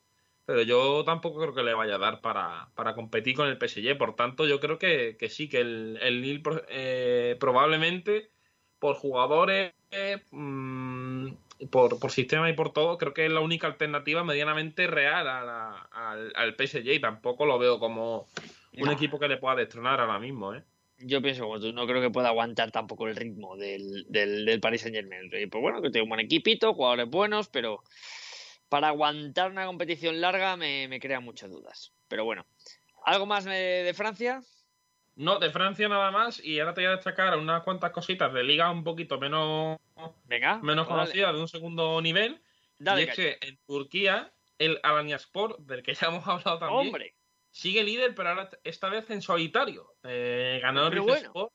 [0.46, 3.96] pero yo tampoco creo que le vaya a dar para, para competir con el PSG.
[3.98, 8.30] Por tanto, yo creo que, que sí, que el, el Lille eh, probablemente
[8.78, 9.72] por jugadores,
[10.30, 11.28] mm,
[11.70, 15.42] por, por sistema y por todo, creo que es la única alternativa medianamente real a
[15.44, 18.26] la- al, al PSG y tampoco lo veo como
[18.78, 18.92] un No.
[18.92, 20.54] equipo que le pueda destronar ahora mismo.
[20.54, 20.62] ¿eh?
[21.06, 24.60] Yo pienso como tú, no creo que pueda aguantar tampoco el ritmo del, del, del
[24.60, 25.28] Paris Saint Germain.
[25.30, 27.82] Pues bueno, que tiene un buen equipito, jugadores buenos, pero
[28.68, 31.92] para aguantar una competición larga me, me crea muchas dudas.
[32.08, 32.46] Pero bueno,
[33.04, 33.52] ¿algo más de,
[33.84, 34.42] de Francia?
[35.16, 38.42] No, de Francia nada más y ahora te voy a destacar unas cuantas cositas de
[38.42, 39.78] liga un poquito menos
[40.24, 41.00] Venga, menos dale.
[41.00, 42.42] conocida de un segundo nivel.
[42.78, 47.14] Dale, y es que en Turquía, el Alanyaspor, del que ya hemos hablado también, Hombre,
[47.54, 49.94] sigue líder, pero ahora esta vez en solitario.
[50.02, 51.50] Eh, ganó el Pero Rizespor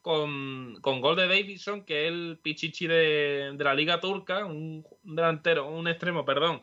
[0.00, 4.86] con, con gol de Davidson, que es el pichichi de, de la liga turca, un
[5.02, 6.62] delantero, un extremo, perdón,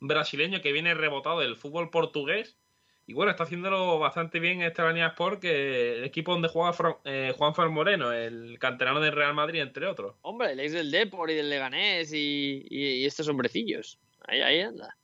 [0.00, 2.58] brasileño que viene rebotado del fútbol portugués
[3.06, 6.98] Y bueno, está haciéndolo bastante bien este Alania Sport, que el equipo donde juega Fran-
[7.04, 10.16] eh, Juan Fran Moreno, el canterano del Real Madrid, entre otros.
[10.22, 13.98] Hombre, el ex del Depor y del Leganés y, y- y estos hombrecillos.
[14.26, 14.96] Ahí, ahí anda.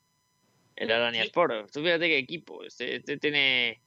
[0.79, 1.71] El Arania Sport.
[1.73, 2.63] Tú fíjate qué equipo.
[2.65, 3.83] Este, este tiene.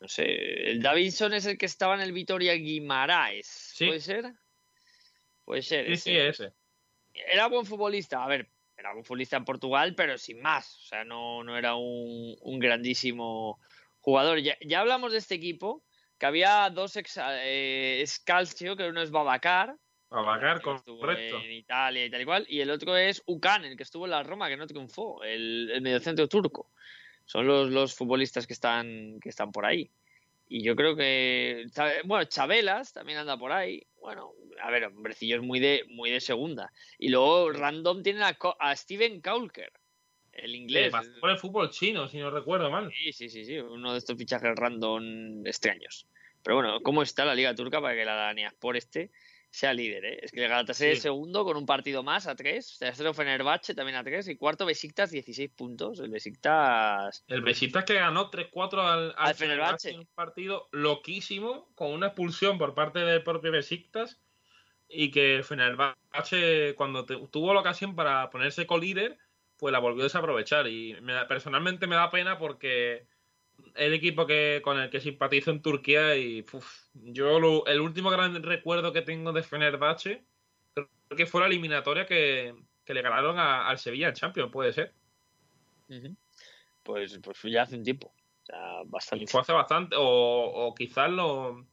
[0.00, 0.70] No sé.
[0.70, 3.74] El Davidson es el que estaba en el Vitoria Guimaraes.
[3.78, 4.32] ¿Puede ser?
[5.44, 5.86] Puede ser.
[5.86, 6.02] Sí, ese.
[6.02, 6.52] sí, ese.
[7.14, 8.22] Era buen futbolista.
[8.22, 10.76] A ver, era buen futbolista en Portugal, pero sin más.
[10.76, 13.58] O sea, no, no era un, un grandísimo
[14.00, 14.38] jugador.
[14.40, 15.82] Ya, ya hablamos de este equipo,
[16.18, 19.76] que había dos ex, eh, Scalcio, que uno es Babacar,
[20.76, 21.38] Estuvo correcto.
[21.38, 24.12] en Italia y tal y cual, y el otro es Ucan, el que estuvo en
[24.12, 26.70] la Roma, que no triunfó, el, el mediocentro turco.
[27.26, 29.90] Son los, los futbolistas que están, que están por ahí.
[30.48, 31.66] Y yo creo que,
[32.04, 33.86] bueno, Chabelas también anda por ahí.
[34.00, 34.32] Bueno,
[34.62, 36.72] a ver, hombrecillos muy de, muy de segunda.
[36.98, 39.70] Y luego Random tiene a, Steven Kaulker,
[40.32, 40.90] el inglés.
[41.20, 42.90] por el fútbol chino, si no recuerdo mal.
[42.94, 46.06] Sí, sí, sí, sí, uno de estos fichajes random extraños.
[46.42, 49.10] Pero bueno, ¿cómo está la Liga Turca para que la Dania por este
[49.50, 50.04] sea líder?
[50.04, 50.18] eh?
[50.22, 51.02] Es que el Galatasaray es Sí.
[51.04, 55.10] segundo con un partido más a tres, tercero Fenerbahce también a tres y cuarto Besiktas
[55.10, 56.00] 16 puntos.
[56.00, 59.90] El Besiktas El Besiktas que ganó 3-4 al, al Al Fenerbahce.
[59.90, 64.20] en un partido loquísimo, con una expulsión por parte del propio Besiktas,
[64.88, 69.18] y que el Fenerbahce, cuando te- tuvo la ocasión para ponerse colíder,
[69.58, 70.66] pues la volvió a desaprovechar.
[70.68, 73.06] Y me personalmente me da pena porque
[73.74, 78.10] el equipo que con el que simpatizo en Turquía y uf, yo lo- el último
[78.10, 80.24] gran recuerdo que tengo de Fenerbahce
[80.74, 82.54] creo que fue la eliminatoria que,
[82.84, 84.92] que le ganaron a- al Sevilla en Champions, puede ser.
[86.82, 88.08] Pues, pues ya hace un tiempo.
[88.42, 89.24] O sea, bastante.
[89.24, 91.66] Y fue hace bastante, o, o quizás lo-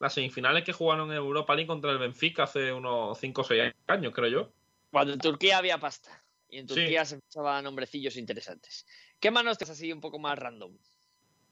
[0.00, 3.72] las semifinales que jugaron en Europa League contra el Benfica hace unos 5 o 6
[3.86, 4.52] años, creo yo.
[4.90, 6.22] Cuando en Turquía había pasta.
[6.48, 6.74] Y en Sí.
[6.74, 8.86] Turquía se fichaban nombrecillos interesantes.
[9.18, 10.76] ¿Qué más nos traes así un poco más random?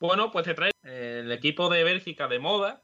[0.03, 2.83] Bueno, pues te trae el equipo de Bélgica de moda.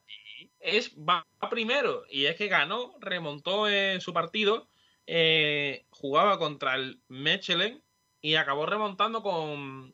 [0.60, 4.68] Es, va primero y es que ganó, remontó en su partido,
[5.04, 7.82] eh, jugaba contra el Mechelen
[8.20, 9.92] y acabó remontando con,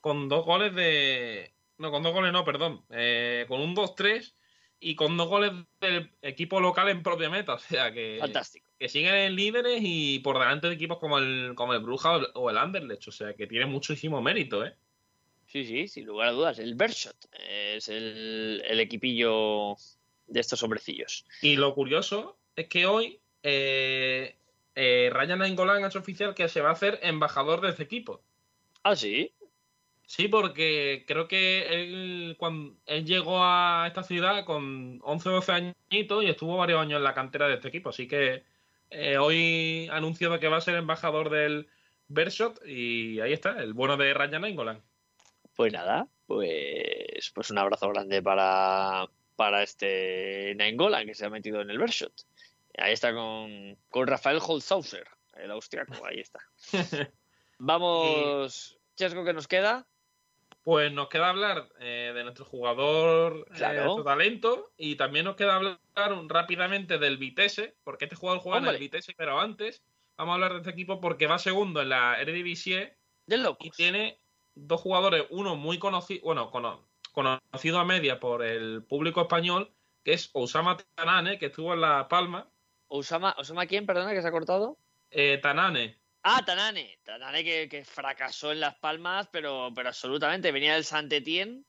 [0.00, 1.52] con dos goles de...
[1.78, 2.84] No, con dos goles no, perdón.
[2.90, 4.36] eh, con un 2-3
[4.78, 5.50] y con dos goles
[5.80, 7.54] del equipo local en propia meta.
[7.54, 8.18] O sea que...
[8.20, 8.70] Fantástico.
[8.78, 12.18] que siguen en líderes y por delante de equipos como el, como el Bruja o
[12.20, 13.08] el, o el Anderlecht.
[13.08, 14.76] O sea, que tiene muchísimo mérito, ¿eh?
[15.54, 16.58] Sí, sí, sin lugar a dudas.
[16.58, 19.76] El Bershot es el, el equipillo
[20.26, 21.24] de estos hombrecillos.
[21.42, 24.36] Y lo curioso es que hoy eh,
[24.74, 28.20] eh, Ryan Nainggolan ha hecho oficial que se va a hacer embajador de este equipo.
[28.82, 29.32] Ah, sí.
[30.04, 35.52] Sí, porque creo que él, cuando, él llegó a esta ciudad con 11 o 12
[35.52, 37.90] añitos y estuvo varios años en la cantera de este equipo.
[37.90, 38.42] Así que
[38.90, 41.68] eh, hoy ha anunciado que va a ser embajador del
[42.08, 44.82] Bershot y ahí está, el bueno de Ryan Nainggolan.
[45.56, 49.06] Pues nada, pues, pues un abrazo grande para,
[49.36, 52.12] para este Nainggolan que se ha metido en el Bershot.
[52.78, 56.40] Ahí está con, con Rafael Holzhauser, el austriaco, ahí está.
[57.58, 59.86] Vamos, Chesco, ¿qué nos queda?
[60.62, 65.36] Pues nos queda hablar eh, de nuestro jugador, eh, de nuestro talento, y también nos
[65.36, 65.78] queda hablar
[66.12, 69.84] un- rápidamente del Vitesse, porque este jugador juega en el Vitesse, pero antes
[70.16, 72.96] vamos a hablar de este equipo porque va segundo en la Eredivisie
[73.60, 74.20] y tiene
[74.54, 79.72] dos jugadores, uno muy conocido, bueno, cono- conocido a media por el público español,
[80.02, 82.50] que es Osama Tanane, que estuvo en La Palma.
[82.88, 84.78] ¿Osama, Osama quién, perdona, que se ha cortado?
[85.10, 86.98] Eh, Tanane, Ah, Tanane.
[87.04, 90.52] Tanane que, que fracasó en Las Palmas, pero, pero absolutamente.
[90.52, 91.64] Venía del saint Etienne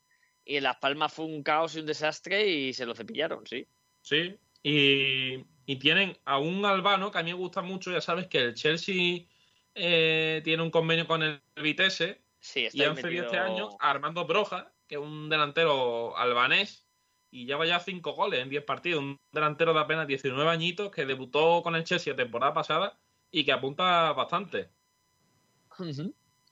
[0.45, 3.67] y en Las Palmas fue un caos y un desastre y se lo cepillaron, sí.
[4.01, 8.27] Sí, y, y tienen a un albano que a mí me gusta mucho, ya sabes
[8.27, 9.25] que el Chelsea
[9.73, 13.89] eh, tiene un convenio con el Vitesse Sí, y han cedido metido- este año a
[13.89, 16.85] Armando Broja, que es un delantero albanés
[17.31, 21.05] y lleva ya cinco goles en 10 partidos, un delantero de apenas 19 añitos que
[21.05, 22.97] debutó con el Chelsea la temporada pasada
[23.31, 24.69] y que apunta bastante.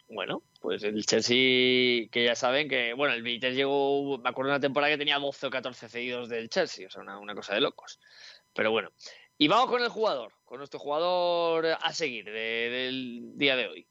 [0.09, 4.55] Bueno, pues el Chelsea, que ya saben que, bueno, el Vitesse llegó, me acuerdo de
[4.57, 7.53] una temporada que tenía 12 o 14 cedidos del Chelsea, o sea, una, una cosa
[7.55, 7.99] de locos.
[8.53, 8.91] Pero bueno,
[9.37, 12.31] y vamos con el jugador, con nuestro jugador a seguir de-
[12.69, 13.87] del día de hoy.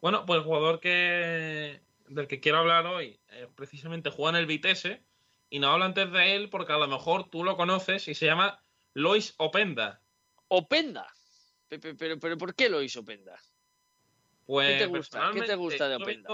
[0.00, 4.46] Bueno, pues el jugador que del que quiero hablar hoy eh, precisamente juega en el
[4.46, 5.02] Vitesse
[5.50, 8.26] y no hablo antes de él porque a lo mejor tú lo conoces y se
[8.26, 8.62] llama
[8.94, 10.02] Lois Openda.
[10.48, 11.06] Openda.
[11.68, 13.38] Pe- pe- Pero, pero, ¿por qué lo hizo Openda?
[14.46, 15.30] Pues ¿Qué te gusta?
[15.34, 16.28] ¿Qué te gusta de Openda?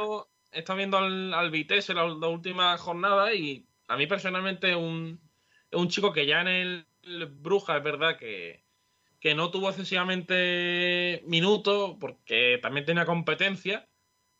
[0.53, 5.21] He estado viendo al, al Vitesse la, la última jornada y a mí personalmente un,
[5.73, 8.64] un chico que ya en el, el Bruja es verdad que,
[9.25, 13.89] que no tuvo excesivamente minutos porque también tenía competencia,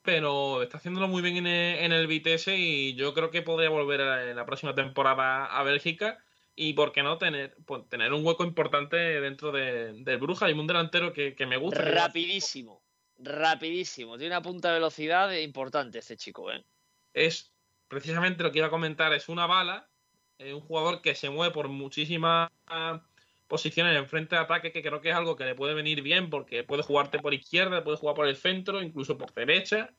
[0.03, 3.69] pero está haciéndolo muy bien en el, en el Vitesse y yo creo que podría
[3.69, 6.23] volver a- en la próxima temporada a Bélgica
[6.55, 10.53] y por qué no tener, pues, tener un hueco importante dentro de, del Bruja y
[10.53, 11.83] un delantero que, que me gusta.
[11.83, 12.83] que- Rapidísimo.
[13.17, 14.19] Rapidísimo.
[14.19, 16.63] Tiene una punta de velocidad importante este chico, ¿eh?
[17.11, 17.51] es
[17.87, 19.89] precisamente lo que iba a comentar, es una bala,
[20.37, 22.51] es un jugador que se mueve por muchísimas
[23.47, 26.29] posiciones en frente de ataque, que creo que es algo que le puede venir bien,
[26.29, 29.95] porque puede jugarte por izquierda, puede jugar por el centro, incluso por derecha.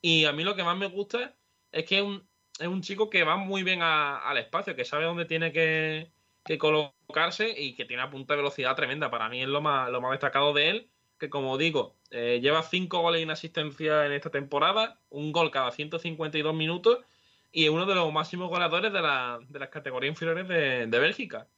[0.00, 1.36] Y a mí lo que más me gusta
[1.72, 2.28] es que es un,
[2.58, 6.12] es un chico que va muy bien al espacio, que sabe dónde tiene que,
[6.44, 9.10] que colocarse y que tiene una punta de velocidad tremenda.
[9.10, 12.62] Para mí es lo más, lo más destacado de él, que como digo, eh, lleva
[12.62, 16.98] cinco goles y una asistencia en esta temporada, un gol cada 152 minutos
[17.52, 20.98] y es uno de los máximos goleadores de, la- de las categorías inferiores de, de
[20.98, 21.48] Bélgica.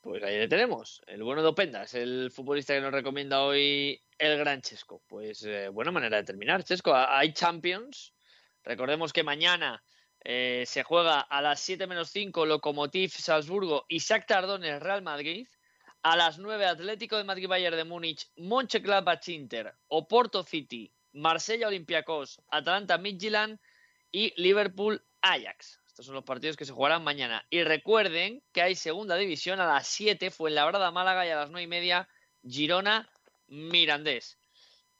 [0.00, 1.02] Pues ahí le tenemos.
[1.06, 5.02] El bueno de Openda es el futbolista que nos recomienda hoy el gran Chesco.
[5.06, 6.92] Pues eh, buena manera de terminar, Chesco.
[6.94, 8.12] Ha- Hay Champions.
[8.64, 9.82] Recordemos que mañana
[10.24, 15.46] eh, se juega a las 7 menos 5 Lokomotiv Salzburgo y Shakhtar Donetsk Real Madrid.
[16.02, 22.42] A las 9 Atlético de Madrid Bayern de Múnich, Mönchengladbach Inter, Oporto City, Marsella Olympiacos,
[22.48, 23.58] Atalanta Midtjylland
[24.12, 25.80] y Liverpool Ajax.
[25.94, 27.46] Estos son los partidos que se jugarán mañana.
[27.50, 31.62] Y recuerden que hay segunda división a las 7, Fuenlabrada Málaga y a las 9
[31.62, 32.08] y media
[32.42, 33.08] Girona
[33.46, 34.36] Mirandés.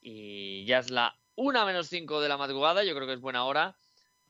[0.01, 3.45] Y ya es la 1 menos 5 de la madrugada, yo creo que es buena
[3.45, 3.77] hora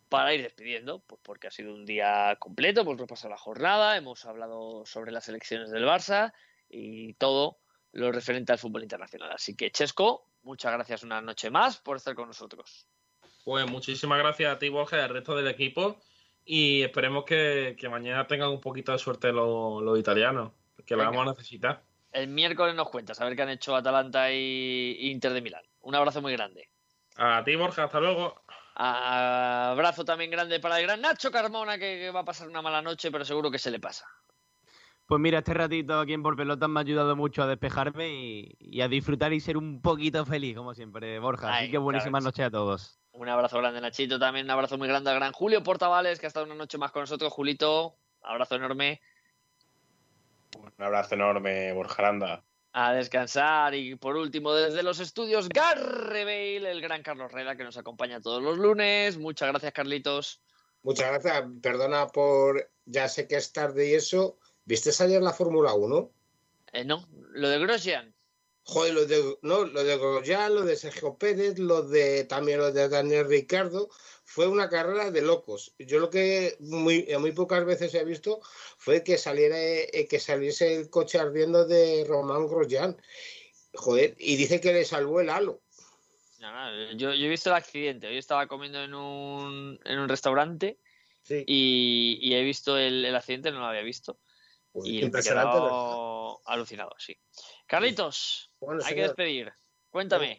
[0.09, 4.24] para ir despidiendo, pues porque ha sido un día completo, hemos repasado la jornada, hemos
[4.24, 6.32] hablado sobre las elecciones del Barça
[6.70, 7.59] y todo
[7.93, 9.32] lo referente al fútbol internacional.
[9.32, 12.89] Así que Chesco, muchas gracias una noche más por estar con nosotros.
[13.45, 16.01] Pues muchísimas gracias a ti, Borja, y al resto del equipo.
[16.45, 20.53] Y esperemos que, que mañana tengan un poquito de suerte los, los italianos,
[20.85, 21.83] que la vamos a necesitar.
[22.12, 25.65] El miércoles nos cuentas a ver qué han hecho Atalanta y Inter de Milán.
[25.81, 26.69] Un abrazo muy grande.
[27.16, 28.43] A ti, Borja, hasta luego.
[28.77, 32.83] Abrazo también grande para el gran Nacho Carmona, que, que va a pasar una mala
[32.83, 34.07] noche, pero seguro que se le pasa.
[35.07, 38.57] Pues mira, este ratito aquí en Por Pelotas me ha ayudado mucho a despejarme y,
[38.59, 41.53] y a disfrutar y ser un poquito feliz, como siempre, Borja.
[41.53, 42.99] Ay, Así que buenísimas claro noches a todos.
[43.15, 44.19] Un abrazo grande, Nachito.
[44.19, 46.91] También un abrazo muy grande al gran Julio Portavales, que ha estado una noche más
[46.91, 47.32] con nosotros.
[47.32, 49.01] Julito, abrazo enorme.
[50.57, 52.45] Un abrazo enorme, Borja Aranda.
[52.73, 53.74] A descansar.
[53.74, 58.43] Y por último, desde los estudios Garrebale, el gran Carlos Reda, que nos acompaña todos
[58.43, 59.16] los lunes.
[59.16, 60.43] Muchas gracias, Carlitos.
[60.82, 61.45] Muchas gracias.
[61.62, 62.69] Perdona por.
[62.85, 64.39] Ya sé que es tarde y eso.
[64.65, 66.11] ¿Viste ayer la Fórmula 1?
[66.73, 68.14] Eh, no, lo de Grosjean.
[68.66, 72.73] Joder, lo de, no, lo de Grosjean, lo de Sergio Pérez, lo de también lo
[72.73, 73.91] de Daniel Ricardo,
[74.24, 75.74] fue una carrera de locos.
[75.78, 78.41] Yo lo que muy, muy pocas veces he visto
[78.78, 82.97] fue que saliera eh, que saliese el coche ardiendo de Román Grosjean.
[83.74, 85.61] Joder, y dice que le salvó el halo.
[86.97, 88.07] Yo, yo he visto el accidente.
[88.07, 90.78] Hoy estaba comiendo en un, en un restaurante
[91.23, 91.43] Sí.
[91.47, 94.19] y, y he visto el, el accidente, no lo había visto.
[94.73, 95.69] Pues Y me he impresionante, ¿verdad?
[95.70, 97.16] quedado alucinado, sí.
[97.66, 99.53] Carlitos, Bueno, hay que despedir.
[99.91, 100.39] Cuéntame.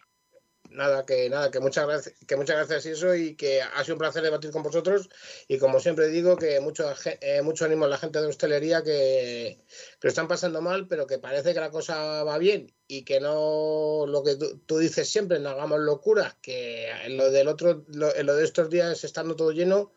[0.69, 3.95] Nada, que nada, que muchas gracias, que muchas gracias y eso, y que ha sido
[3.95, 5.10] un placer debatir con vosotros.
[5.47, 6.91] Y como siempre digo, que mucho,
[7.22, 9.60] eh, mucho ánimo a la gente de hostelería que,
[9.99, 13.19] que lo están pasando mal, pero que parece que la cosa va bien y que
[13.19, 17.85] no lo que tú, tú dices siempre, no hagamos locuras, que en lo del otro,
[17.88, 19.93] lo, en lo de estos días estando todo lleno,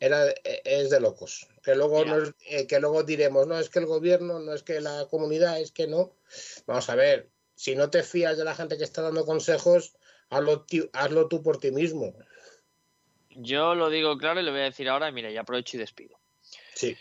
[0.00, 1.46] era, eh, es de locos.
[1.62, 4.80] Que luego, nos- eh, que luego diremos, no es que el gobierno, no es que
[4.80, 6.16] la comunidad, es que no.
[6.66, 9.94] Vamos a ver, si no te fías de la gente que está dando consejos,
[10.30, 12.14] hazlo, hazlo tú por ti mismo.
[13.30, 15.08] Yo lo digo claro y lo voy a decir ahora.
[15.08, 16.18] y Mira, ya aprovecho y despido.
[16.74, 16.96] Sí.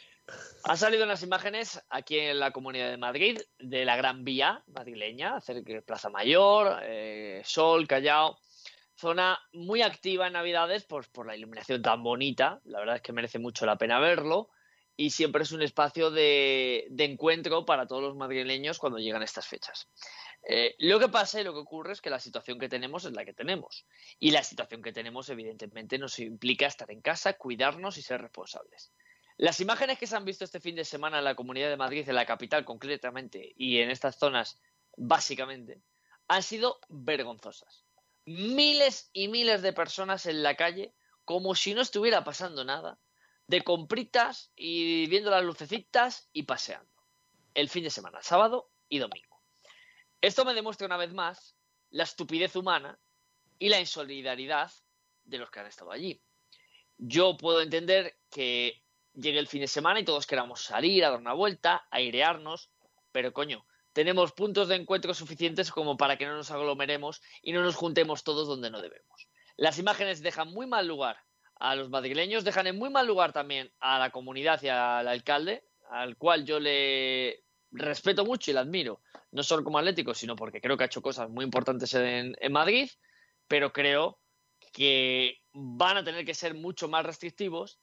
[0.63, 4.63] Han salido en las imágenes aquí en la Comunidad de Madrid de la Gran Vía
[4.67, 8.37] madrileña, cerca de Plaza Mayor, eh, Sol, Callao.
[8.99, 12.59] Zona muy activa en Navidades pues, por la iluminación tan bonita.
[12.65, 14.49] La verdad es que merece mucho la pena verlo.
[14.97, 19.87] Y siempre es un espacio de, encuentro para todos los madrileños cuando llegan estas fechas.
[20.43, 23.13] Eh, lo que pasa y lo que ocurre es que la situación que tenemos es
[23.13, 23.85] la que tenemos.
[24.19, 28.91] Y la situación que tenemos, evidentemente, nos implica estar en casa, cuidarnos y ser responsables.
[29.37, 32.09] Las imágenes que se han visto este fin de semana en la Comunidad de Madrid,
[32.09, 34.59] en la capital concretamente, y en estas zonas
[34.97, 35.81] básicamente,
[36.27, 37.85] han sido vergonzosas.
[38.29, 40.93] Miles y miles de personas en la calle,
[41.25, 42.99] como si no estuviera pasando nada,
[43.47, 46.93] de compritas y viendo las lucecitas y paseando.
[47.55, 49.41] El fin de semana, sábado y domingo.
[50.21, 51.55] Esto me demuestra una vez más
[51.89, 52.99] la estupidez humana
[53.57, 54.71] y la insolidaridad
[55.25, 56.21] de los que han estado allí.
[56.99, 58.83] Yo puedo entender que
[59.15, 62.69] llegue el fin de semana y todos queramos salir a dar una vuelta, airearnos,
[63.11, 63.65] pero coño,
[63.99, 68.23] tenemos puntos de encuentro suficientes como para que no nos aglomeremos y no nos juntemos
[68.23, 69.27] todos donde no debemos.
[69.57, 71.17] Las imágenes dejan muy mal lugar
[71.55, 75.65] a los madrileños, dejan en muy mal lugar también a la comunidad y al alcalde,
[75.89, 79.01] al cual yo le respeto mucho y le admiro,
[79.31, 82.51] no solo como atlético, sino porque creo que ha hecho cosas muy importantes en, en
[82.53, 82.89] Madrid,
[83.49, 84.17] pero creo
[84.71, 87.81] que van a tener que ser mucho más restrictivos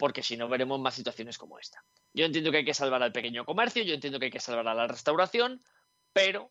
[0.00, 1.84] porque si no veremos más situaciones como esta.
[2.14, 4.66] Yo entiendo que hay que salvar al pequeño comercio, yo entiendo que hay que salvar
[4.66, 5.62] a la restauración,
[6.14, 6.50] pero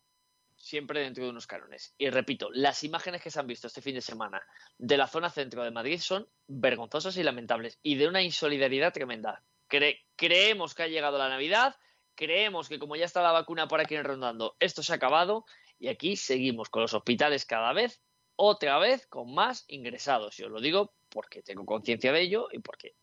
[0.55, 1.95] siempre dentro de unos cánones.
[1.97, 4.39] Y repito, las imágenes que se han visto este fin de semana
[4.77, 9.41] de la zona centro de Madrid son vergonzosas y lamentables y de una insolidaridad tremenda.
[9.67, 11.75] Cre- creemos que ha llegado la Navidad,
[12.13, 15.45] creemos que como ya está la vacuna por aquí rondando, esto se ha acabado
[15.79, 17.99] y aquí seguimos con los hospitales cada vez,
[18.35, 20.39] otra vez, con más ingresados.
[20.39, 22.93] Y os lo digo porque tengo conciencia de ello y porque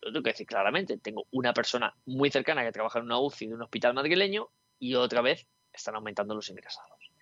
[0.00, 0.98] lo tengo que decir claramente.
[0.98, 4.48] Tengo una persona muy cercana que trabaja en una UCI de un hospital madrileño
[4.78, 7.12] y otra vez están aumentando los ingresados.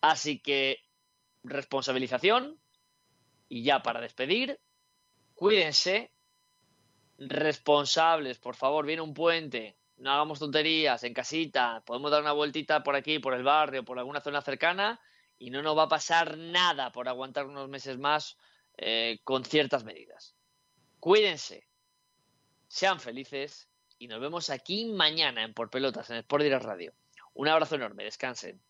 [0.00, 0.78] Así que
[1.42, 2.60] responsabilización
[3.48, 4.60] y ya para despedir,
[5.34, 6.12] cuídense,
[7.18, 12.82] responsables, por favor, viene un puente, no hagamos tonterías en casita, podemos dar una vueltita
[12.82, 15.00] por aquí, por el barrio, por alguna zona cercana
[15.38, 18.36] y no nos va a pasar nada por aguantar unos meses más
[18.76, 20.36] eh, con ciertas medidas.
[21.00, 21.67] Cuídense,
[22.68, 23.68] sean felices
[23.98, 26.94] y nos vemos aquí mañana en Por Pelotas, en Sport Direct Radio.
[27.34, 28.62] Un abrazo enorme, descansen.